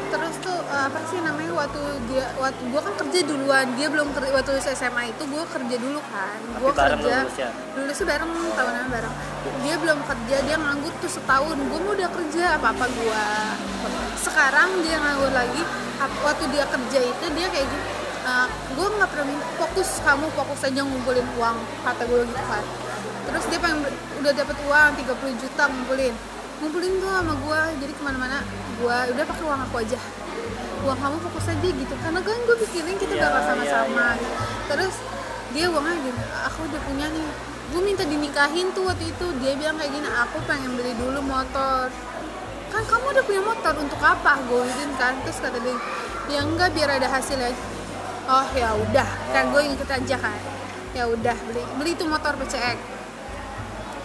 terus 0.09 0.35
tuh 0.41 0.59
eh, 0.73 0.83
apa 0.89 0.99
sih 1.13 1.19
namanya 1.21 1.53
waktu 1.53 1.83
dia 2.09 2.25
waktu 2.41 2.63
gua 2.73 2.81
kan 2.81 2.95
kerja 3.05 3.21
duluan 3.29 3.67
dia 3.77 3.87
belum 3.93 4.09
kerja 4.17 4.31
waktu 4.33 4.53
SMA 4.65 5.03
itu 5.13 5.23
gua 5.29 5.45
kerja 5.45 5.77
dulu 5.77 6.01
kan. 6.09 6.39
Bareng 6.57 7.01
kerja 7.01 7.17
lulus 7.77 7.99
ya? 8.01 8.07
bareng 8.09 8.31
tahunan 8.57 8.87
bareng. 8.89 9.15
Dia 9.65 9.75
belum 9.77 9.99
kerja 10.05 10.37
dia 10.45 10.57
nganggur 10.57 10.93
tuh 11.05 11.11
setahun. 11.13 11.57
Gua 11.57 11.79
mau 11.85 11.93
udah 11.93 12.11
kerja 12.11 12.45
apa 12.57 12.69
apa 12.73 12.85
gua. 12.89 13.27
Sekarang 14.17 14.81
dia 14.83 14.97
nganggur 14.97 15.33
lagi 15.33 15.63
waktu 16.25 16.45
dia 16.55 16.65
kerja 16.67 16.99
itu 17.05 17.25
dia 17.37 17.47
kayak 17.53 17.69
gitu 17.69 17.89
gue 18.77 18.87
nggak 18.93 19.09
pernah 19.09 19.27
minta 19.33 19.47
fokus 19.57 20.05
kamu 20.05 20.29
fokus 20.37 20.61
aja 20.69 20.85
ngumpulin 20.85 21.25
uang 21.41 21.57
kata 21.81 22.03
gue 22.05 22.29
gitu 22.29 22.45
kan. 22.45 22.65
Terus 23.25 23.45
dia 23.49 23.59
pengen 23.61 23.89
udah 24.21 24.33
dapat 24.37 24.57
uang 24.69 24.91
30 25.01 25.41
juta 25.41 25.63
ngumpulin. 25.65 26.15
Ngumpulin 26.61 26.93
tuh 27.01 27.09
sama 27.09 27.35
gue 27.41 27.61
jadi 27.81 27.93
ke 27.97 28.03
mana-mana 28.05 28.45
gue 28.79 28.97
udah 29.15 29.25
pakai 29.27 29.45
uang 29.45 29.61
aku 29.67 29.77
aja. 29.83 29.99
Uang 30.87 30.99
kamu 30.99 31.17
fokus 31.27 31.47
aja 31.51 31.69
gitu 31.69 31.95
karena 31.99 32.21
kan 32.23 32.39
gue 32.39 32.57
pikirin 32.63 32.97
kita 32.97 33.15
Iya, 33.19 33.27
bakal 33.27 33.43
sama-sama. 33.51 34.07
iya, 34.15 34.21
gitu. 34.23 34.37
terus 34.71 34.95
dia 35.51 35.67
uangnya 35.67 35.97
gini 35.99 36.23
aku 36.47 36.59
udah 36.71 36.81
punya 36.87 37.07
nih. 37.11 37.29
Gue 37.69 37.83
minta 37.85 38.05
dinikahin 38.07 38.73
tuh 38.73 38.89
waktu 38.89 39.13
itu. 39.13 39.27
Dia 39.45 39.53
bilang 39.59 39.77
kayak 39.77 39.93
gini 39.93 40.09
aku 40.09 40.39
pengen 40.49 40.73
beli 40.79 40.95
dulu 40.97 41.21
motor. 41.21 41.91
Kan 42.69 42.83
kamu 42.85 43.05
udah 43.13 43.25
punya 43.25 43.43
motor 43.45 43.75
untuk 43.77 44.01
apa? 44.01 44.41
Gue 44.47 44.65
gituin 44.65 44.93
kan? 44.97 45.15
Terus 45.27 45.39
kata 45.43 45.59
dia 45.61 45.77
ya 46.29 46.41
enggak 46.45 46.73
biar 46.73 46.97
ada 46.97 47.09
hasilnya. 47.11 47.53
Oh 48.29 48.47
ya 48.57 48.73
udah. 48.73 49.09
Kan 49.35 49.53
gue 49.53 49.63
ikut 49.69 49.89
aja 49.89 50.17
kan. 50.17 50.39
Ya 50.97 51.05
udah 51.05 51.37
beli 51.45 51.63
beli 51.77 51.91
itu 51.93 52.05
motor 52.09 52.33
PCX 52.37 52.79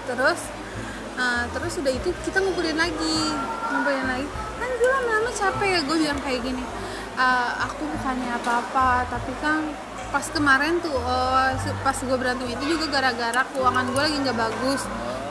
terus 0.03 0.39
eh, 1.15 1.43
terus 1.55 1.73
udah 1.79 1.93
itu 1.95 2.09
kita 2.27 2.43
ngumpulin 2.43 2.75
lagi 2.75 3.19
ngumpulin 3.71 4.03
lagi 4.03 4.27
kan 4.63 4.71
gue 4.73 4.89
lama-lama 4.89 5.29
capek 5.31 5.67
ya 5.69 5.79
gue 5.81 5.97
bilang 5.99 6.19
kayak 6.19 6.39
gini. 6.41 6.63
"Eh, 7.15 7.51
aku 7.61 7.83
bukannya 7.85 8.31
apa-apa 8.33 8.87
tapi 9.05 9.31
kan 9.37 9.59
pas 10.09 10.25
kemarin 10.27 10.79
tuh 10.79 10.93
se- 11.59 11.75
pas 11.81 11.97
gue 11.99 12.15
berantem 12.15 12.47
itu 12.47 12.63
juga 12.69 12.85
gara-gara 12.91 13.41
keuangan 13.49 13.85
gue 13.87 14.01
lagi 14.01 14.17
nggak 14.19 14.37
bagus. 14.39 14.81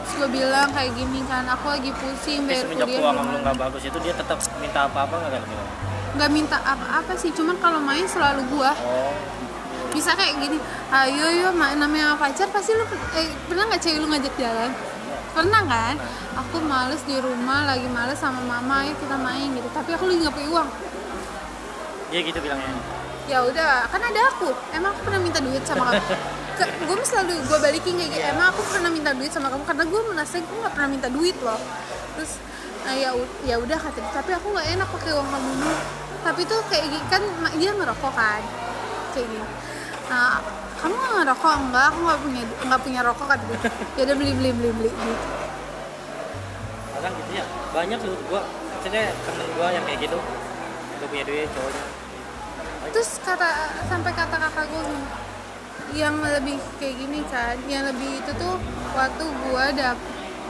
Terus 0.02 0.14
gue 0.18 0.28
bilang 0.34 0.68
kayak 0.70 0.92
gini 0.92 1.20
kan 1.24 1.46
aku 1.48 1.70
lagi 1.70 1.90
pusing 1.94 2.44
bayar 2.44 2.66
kuliah 2.66 2.86
keuangan 2.92 3.24
lu 3.24 3.38
nggak 3.40 3.58
bagus 3.58 3.82
itu 3.82 3.98
dia 3.98 4.12
tetap 4.12 4.38
minta 4.58 4.80
apa-apa 4.84 5.14
nggak 5.16 5.32
kan 5.32 5.42
bilang? 5.44 5.68
nggak 6.12 6.30
minta 6.30 6.58
apa-apa 6.60 7.12
sih 7.16 7.32
cuman 7.32 7.56
kalau 7.56 7.80
main 7.80 8.04
selalu 8.04 8.44
gua. 8.50 8.76
Oh, 8.76 9.16
bisa 9.90 10.12
kayak 10.12 10.36
gini 10.38 10.56
ayo 10.90 11.26
yo 11.30 11.48
main 11.52 11.76
namanya 11.76 12.16
pacar 12.16 12.48
pasti 12.48 12.72
lu 12.72 12.84
eh, 13.14 13.28
pernah 13.44 13.64
nggak 13.66 13.80
cewek 13.80 13.96
lu 13.96 14.08
ngajak 14.08 14.34
jalan 14.36 14.70
pernah 15.32 15.62
kan 15.64 15.96
aku 16.36 16.60
males 16.60 17.00
di 17.08 17.16
rumah 17.18 17.64
lagi 17.64 17.88
males 17.88 18.20
sama 18.20 18.40
mama 18.44 18.84
ayo 18.84 18.92
kita 19.00 19.16
main 19.16 19.48
gitu. 19.52 19.68
Tapi 19.72 19.90
aku 19.96 20.04
lagi 20.08 20.18
nggak 20.24 20.34
punya 20.36 20.48
uang. 20.52 20.68
Dia 22.12 22.20
gitu 22.20 22.38
bilangnya. 22.44 22.76
ya 23.30 23.38
udah 23.46 23.86
kan 23.88 24.02
ada 24.02 24.20
aku. 24.34 24.50
Emang 24.74 24.92
aku 24.92 25.00
pernah 25.08 25.20
minta 25.22 25.40
duit 25.40 25.62
sama 25.64 25.88
kamu? 25.90 26.02
Ke, 26.58 26.64
gue 26.68 26.96
selalu 27.06 27.32
gue 27.48 27.58
balikin 27.58 27.94
kayak 27.96 28.10
gitu. 28.12 28.26
Emang 28.28 28.46
aku 28.52 28.60
pernah 28.68 28.90
minta 28.92 29.10
duit 29.16 29.32
sama 29.32 29.48
kamu? 29.48 29.62
Karena 29.64 29.84
gue 29.88 30.00
merasa 30.12 30.34
gue 30.36 30.58
nggak 30.60 30.74
pernah 30.76 30.90
minta 30.90 31.08
duit 31.08 31.36
loh. 31.40 31.60
Terus 32.18 32.32
nah, 32.84 32.94
ya 32.98 33.10
ya 33.46 33.56
udah 33.56 33.78
kata 33.78 33.98
dia, 34.02 34.12
tapi 34.12 34.30
aku 34.36 34.46
nggak 34.52 34.68
enak 34.76 34.88
pakai 34.90 35.10
uang 35.16 35.28
kamu. 35.32 35.52
Tapi 36.22 36.40
tuh 36.46 36.60
kayak 36.68 36.86
gini 36.92 37.06
kan 37.08 37.22
dia 37.56 37.70
ngerokok 37.72 38.12
kan? 38.12 38.42
Kayak 39.16 39.26
gini. 39.32 39.46
Nah, 40.12 40.44
kamu 40.82 40.94
nggak 40.98 41.14
ngerokok 41.22 41.52
enggak 41.62 41.84
aku 41.94 41.98
nggak 42.02 42.20
punya 42.26 42.42
nggak 42.66 42.80
punya 42.82 43.00
rokok 43.06 43.26
kata 43.30 43.44
dia 43.46 43.58
ya 43.96 44.00
udah 44.02 44.16
beli 44.18 44.32
beli 44.34 44.50
beli 44.50 44.70
beli 44.74 44.90
gitu. 44.90 45.14
Kadang 46.98 47.12
gitu 47.22 47.30
ya. 47.38 47.44
Banyak 47.70 47.98
lu 48.02 48.14
gua 48.26 48.42
maksudnya 48.46 49.02
temen 49.14 49.46
gua 49.54 49.66
yang 49.70 49.84
kayak 49.86 50.00
gitu. 50.10 50.18
Gak 50.98 51.08
punya 51.10 51.24
duit 51.26 51.48
cowoknya. 51.50 51.84
terus 52.92 53.10
kata 53.24 53.48
sampai 53.88 54.12
kata 54.12 54.36
kakak 54.36 54.66
gini, 54.68 55.00
yang 55.96 56.18
lebih 56.20 56.58
kayak 56.76 56.96
gini 56.98 57.20
kan 57.28 57.56
yang 57.68 57.88
lebih 57.88 58.20
itu 58.20 58.32
tuh 58.36 58.56
waktu 58.96 59.24
gue 59.24 59.62
ada 59.76 59.96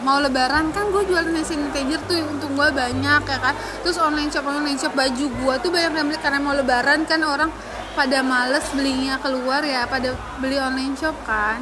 mau 0.03 0.19
lebaran 0.19 0.75
kan 0.75 0.91
gue 0.91 1.03
jualan 1.07 1.31
hand 1.31 1.47
sanitizer 1.47 2.03
tuh 2.11 2.19
untuk 2.27 2.51
gue 2.55 2.69
banyak 2.75 3.23
ya 3.23 3.39
kan 3.39 3.55
terus 3.87 3.99
online 3.99 4.31
shop 4.31 4.47
online 4.47 4.79
shop 4.79 4.95
baju 4.95 5.27
gue 5.31 5.55
tuh 5.63 5.71
banyak 5.71 5.93
yang 5.95 6.07
beli 6.11 6.19
karena 6.19 6.39
mau 6.43 6.55
lebaran 6.55 7.07
kan 7.07 7.23
orang 7.23 7.51
pada 7.93 8.25
males 8.25 8.65
belinya 8.73 9.21
keluar 9.21 9.61
ya 9.63 9.85
pada 9.85 10.17
beli 10.41 10.57
online 10.57 10.97
shop 10.97 11.17
kan. 11.29 11.61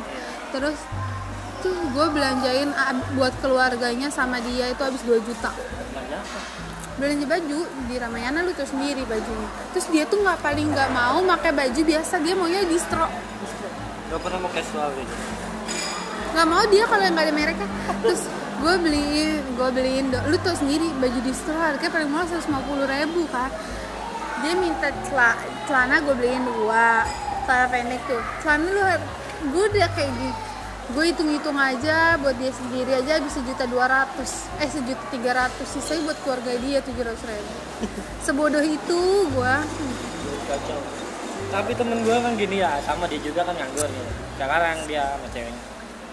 Terus 0.54 0.78
tuh 1.60 1.76
gue 1.92 2.06
belanjain 2.10 2.72
buat 3.14 3.34
keluarganya 3.44 4.08
sama 4.08 4.40
dia 4.40 4.72
itu 4.72 4.82
habis 4.82 5.02
2 5.04 5.20
juta. 5.26 5.50
Belanja 7.00 7.24
baju 7.24 7.60
di 7.88 7.94
Ramayana 7.96 8.44
lu 8.44 8.52
tuh 8.52 8.68
sendiri 8.68 9.02
bajunya. 9.08 9.48
Terus 9.72 9.86
dia 9.88 10.04
tuh 10.04 10.20
nggak 10.20 10.40
paling 10.44 10.68
nggak 10.70 10.90
mau 10.92 11.18
pakai 11.36 11.52
baju 11.52 11.80
biasa 11.80 12.14
dia 12.20 12.34
maunya 12.36 12.60
distro. 12.68 13.08
Gak 14.10 14.20
pernah 14.26 14.38
mau 14.42 14.50
casual 14.50 14.90
gitu. 14.98 15.14
nggak 16.30 16.46
mau 16.46 16.62
dia 16.70 16.86
kalau 16.86 17.02
yang 17.02 17.14
nggak 17.14 17.26
ada 17.26 17.34
mereknya. 17.34 17.68
Terus 18.06 18.20
gue 18.60 18.74
beliin 18.76 19.40
gue 19.56 19.68
beliin 19.72 20.06
lu 20.28 20.36
tuh 20.44 20.52
sendiri 20.52 20.92
baju 21.00 21.18
distro 21.24 21.56
harganya 21.56 21.88
paling 21.96 22.08
murah 22.12 22.28
150 22.28 22.92
ribu 22.92 23.24
kan 23.32 23.48
dia 24.40 24.54
minta 24.56 24.88
cela- 25.08 25.40
celana 25.64 26.00
gue 26.02 26.14
beliin 26.14 26.44
dua 26.44 27.04
celana 27.46 27.66
pendek 27.68 28.00
tuh 28.08 28.22
celana 28.40 28.68
lu 28.68 28.82
gue 29.50 29.64
udah 29.72 29.88
kayak 29.96 30.10
gini 30.10 30.32
gue 30.90 31.04
hitung-hitung 31.06 31.54
aja 31.54 32.18
buat 32.18 32.34
dia 32.34 32.50
sendiri 32.50 32.98
aja 32.98 33.22
bisa 33.22 33.38
sejuta 33.38 33.64
dua 33.70 33.86
ratus 33.86 34.50
eh 34.58 34.66
sejuta 34.66 35.04
tiga 35.14 35.32
ratus 35.38 35.68
sisanya 35.70 36.10
buat 36.10 36.18
keluarga 36.26 36.52
dia 36.58 36.78
tujuh 36.82 37.04
ratus 37.06 37.22
ribu 37.24 37.54
sebodoh 38.26 38.64
itu 38.64 39.00
gue 39.30 39.54
kacau. 40.50 40.80
Tapi 41.50 41.72
temen 41.74 41.98
gua 42.06 42.22
kan 42.22 42.32
gini 42.38 42.62
ya, 42.62 42.78
sama 42.82 43.06
dia 43.10 43.18
juga 43.22 43.42
kan 43.46 43.54
nganggur 43.54 43.86
gitu. 43.86 44.12
Sekarang 44.38 44.76
dia 44.86 45.02
sama 45.14 45.26
ceweknya. 45.34 45.62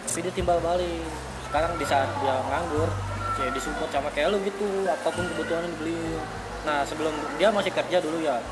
Tapi 0.08 0.20
dia 0.24 0.34
timbal 0.34 0.58
balik. 0.62 1.06
Sekarang 1.46 1.72
di 1.78 1.86
saat 1.86 2.10
dia 2.22 2.36
nganggur, 2.42 2.90
kayak 3.38 3.52
disupport 3.54 3.90
sama 3.94 4.10
kayak 4.14 4.34
lu 4.34 4.38
gitu, 4.42 4.66
apa 4.90 5.08
pun 5.10 5.24
kebutuhannya 5.30 5.70
dibeli. 5.78 6.18
Nah 6.68 6.84
sebelum 6.84 7.16
dia 7.40 7.48
masih 7.48 7.72
kerja 7.72 8.04
dulu 8.04 8.20
ya, 8.20 8.44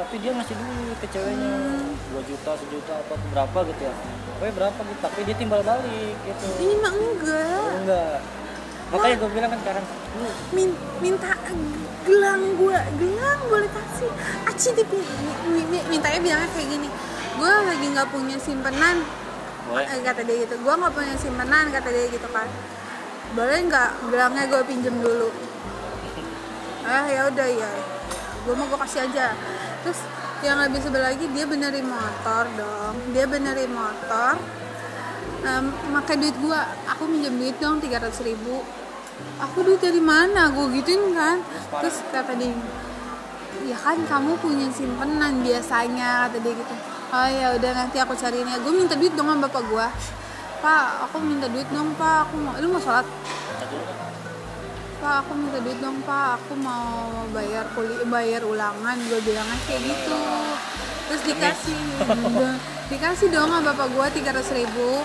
tapi 0.00 0.16
dia 0.16 0.32
ngasih 0.32 0.56
duit 0.56 0.96
ke 0.96 1.06
ceweknya. 1.12 1.52
2 2.16 2.24
juta, 2.24 2.50
sejuta, 2.56 2.92
apa 2.96 3.14
berapa 3.28 3.58
gitu 3.68 3.82
ya. 3.84 3.92
Pokoknya 4.32 4.54
berapa 4.56 4.80
gitu, 4.80 5.00
tapi 5.04 5.18
dia 5.28 5.36
timbal 5.36 5.60
balik 5.60 6.16
gitu. 6.24 6.46
ini 6.64 6.74
mah 6.80 6.92
enggak. 6.96 7.60
Oh, 7.60 7.76
enggak. 7.84 8.18
Makanya 8.88 9.16
gue 9.20 9.30
bilang 9.36 9.50
kan 9.52 9.60
sekarang, 9.60 9.84
lu 10.16 10.28
Min- 10.56 10.80
minta 11.04 11.32
gelang 12.04 12.42
gue 12.56 12.78
gelang 13.00 13.40
boleh 13.48 13.68
kasih 13.68 14.10
aci 14.44 14.68
di 14.76 14.84
mi- 15.48 15.68
mi- 15.68 15.86
mintanya 15.88 16.20
bilangnya 16.20 16.48
kayak 16.52 16.68
gini 16.68 16.88
gue 17.34 17.50
lagi 17.50 17.86
nggak 17.92 18.08
punya 18.12 18.36
simpenan. 18.40 18.96
Boleh. 19.68 19.88
Eh, 19.88 20.00
kata 20.04 20.20
dia 20.24 20.36
gitu 20.48 20.54
gue 20.60 20.74
nggak 20.80 20.94
punya 20.96 21.14
simpenan 21.16 21.64
kata 21.72 21.88
dia 21.92 22.06
gitu 22.08 22.28
kan. 22.32 22.48
Boleh 23.36 23.58
nggak 23.68 23.90
gelangnya 24.08 24.44
gue 24.48 24.62
pinjem 24.64 24.96
dulu 24.96 25.28
ah 26.84 27.06
ya 27.08 27.28
udah 27.32 27.48
ya. 27.48 27.70
Gue 28.44 28.54
mau 28.54 28.68
gue 28.68 28.78
kasih 28.84 29.08
aja. 29.08 29.32
Terus 29.84 30.00
yang 30.44 30.60
lebih 30.60 30.80
sebelah 30.84 31.16
lagi 31.16 31.26
dia 31.32 31.44
benerin 31.48 31.88
motor 31.88 32.44
dong. 32.56 32.94
Dia 33.16 33.24
benerin 33.24 33.72
motor 33.72 34.36
um, 35.44 35.64
pakai 36.00 36.16
duit 36.18 36.36
gue 36.40 36.60
aku 36.88 37.02
minjem 37.08 37.34
duit 37.36 37.56
dong 37.60 37.78
300 37.78 38.10
ribu. 38.24 38.64
Aku 39.38 39.62
duit 39.62 39.78
dari 39.78 40.02
mana? 40.02 40.50
Gue 40.50 40.74
gituin 40.80 41.14
kan? 41.14 41.38
Terus 41.80 42.02
kata 42.10 42.34
dia 42.34 42.52
ya 43.64 43.78
kan 43.80 43.96
kamu 43.96 44.36
punya 44.44 44.68
simpenan 44.74 45.40
biasanya 45.40 46.28
kata 46.28 46.36
dia 46.42 46.52
gitu. 46.52 46.74
Oh 47.14 47.28
ya 47.30 47.54
udah 47.54 47.70
nanti 47.72 47.96
aku 48.02 48.12
cariin 48.18 48.48
ya. 48.48 48.58
Gue 48.60 48.72
minta 48.74 48.98
duit 48.98 49.14
dong 49.14 49.30
sama 49.30 49.46
bapak 49.46 49.64
gue 49.68 49.88
pak 50.64 51.04
aku 51.04 51.20
minta 51.20 51.46
duit 51.46 51.68
dong 51.70 51.92
pak. 51.94 52.28
Aku 52.28 52.34
mau 52.40 52.56
lu 52.56 52.72
mau 52.72 52.80
sholat. 52.80 53.06
Pak 55.04 55.20
aku 55.20 55.36
minta 55.36 55.60
duit 55.60 55.76
dong 55.84 56.00
pak 56.08 56.40
aku 56.40 56.56
mau 56.64 57.12
bayar 57.36 57.68
kuliah 57.76 58.08
bayar 58.08 58.40
ulangan. 58.40 58.96
Gue 59.04 59.20
bilangnya 59.20 59.58
kayak 59.68 59.82
gitu. 59.84 60.20
Terus 61.12 61.22
dikasih 61.28 61.80
dikasih 62.88 63.28
dong 63.28 63.52
sama 63.52 63.60
bapak 63.68 63.92
gue 63.92 64.06
300 64.24 64.60
ribu. 64.64 65.04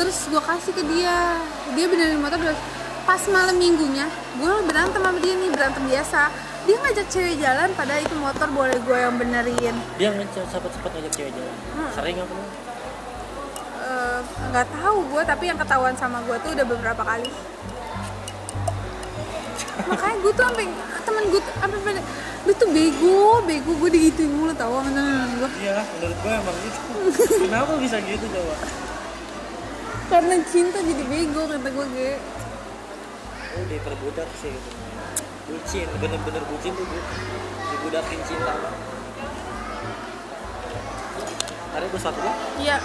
Terus 0.00 0.16
gue 0.32 0.40
kasih 0.40 0.72
ke 0.72 0.82
dia. 0.88 1.44
Dia 1.76 1.86
benerin 1.92 2.24
motor 2.24 2.40
terus 2.40 2.56
pas 3.04 3.20
malam 3.28 3.60
minggunya 3.60 4.08
gue 4.40 4.52
berantem 4.64 5.04
sama 5.04 5.20
dia 5.20 5.36
nih 5.36 5.50
berantem 5.52 5.84
biasa. 5.92 6.32
Dia 6.64 6.76
ngajak 6.80 7.06
cewek 7.12 7.36
jalan 7.36 7.68
padahal 7.76 8.00
itu 8.00 8.16
motor 8.16 8.48
boleh 8.48 8.78
gue 8.80 8.96
yang 8.96 9.20
benerin. 9.20 9.76
Dia 10.00 10.08
ngecek 10.16 10.48
sempat-sempat 10.48 10.88
ngajak 10.96 11.12
cewek 11.12 11.32
jalan. 11.36 11.56
Hmm. 11.76 11.90
Sering 11.92 12.16
apa? 12.16 12.34
Eh, 13.84 14.20
nggak 14.48 14.66
tahu 14.72 15.04
gue 15.12 15.22
tapi 15.28 15.52
yang 15.52 15.60
ketahuan 15.60 15.92
sama 16.00 16.24
gue 16.24 16.32
tuh 16.40 16.56
udah 16.56 16.64
beberapa 16.64 17.04
kali 17.04 17.28
makanya 19.84 20.16
gue 20.18 20.32
tuh 20.32 20.44
sampai 20.44 20.66
temen 21.02 21.24
gue 21.28 21.40
tuh 21.40 21.54
sampai 21.56 21.78
pada 21.80 22.00
lu 22.44 22.52
tuh 22.54 22.68
bego 22.68 23.20
bego 23.42 23.70
gue 23.76 23.90
digituin 23.90 24.30
mulu 24.30 24.52
tau 24.52 24.78
sama 24.78 24.90
temen 24.90 25.28
gue 25.38 25.50
Iya, 25.60 25.80
menurut 25.96 26.18
gue 26.18 26.32
emang 26.32 26.56
gitu. 26.60 26.80
Kenapa 27.44 27.72
bisa 27.78 27.96
gitu 28.00 28.24
coba? 28.28 28.54
karena 30.04 30.36
cinta 30.44 30.78
jadi 30.78 31.04
bego 31.04 31.42
kata 31.44 31.68
gue 31.68 31.86
kayak 31.90 32.18
Oh, 33.54 33.64
diperbudak 33.70 34.26
sih 34.36 34.50
gitu. 34.50 34.70
Bucin, 35.44 35.86
bener-bener 35.96 36.42
bucin 36.44 36.72
tuh 36.74 36.82
gitu. 36.82 37.12
Dibudakin 37.70 38.20
cinta. 38.26 38.52
Ada 41.70 41.86
gue 41.86 42.00
satu 42.00 42.18
iya 42.56 42.78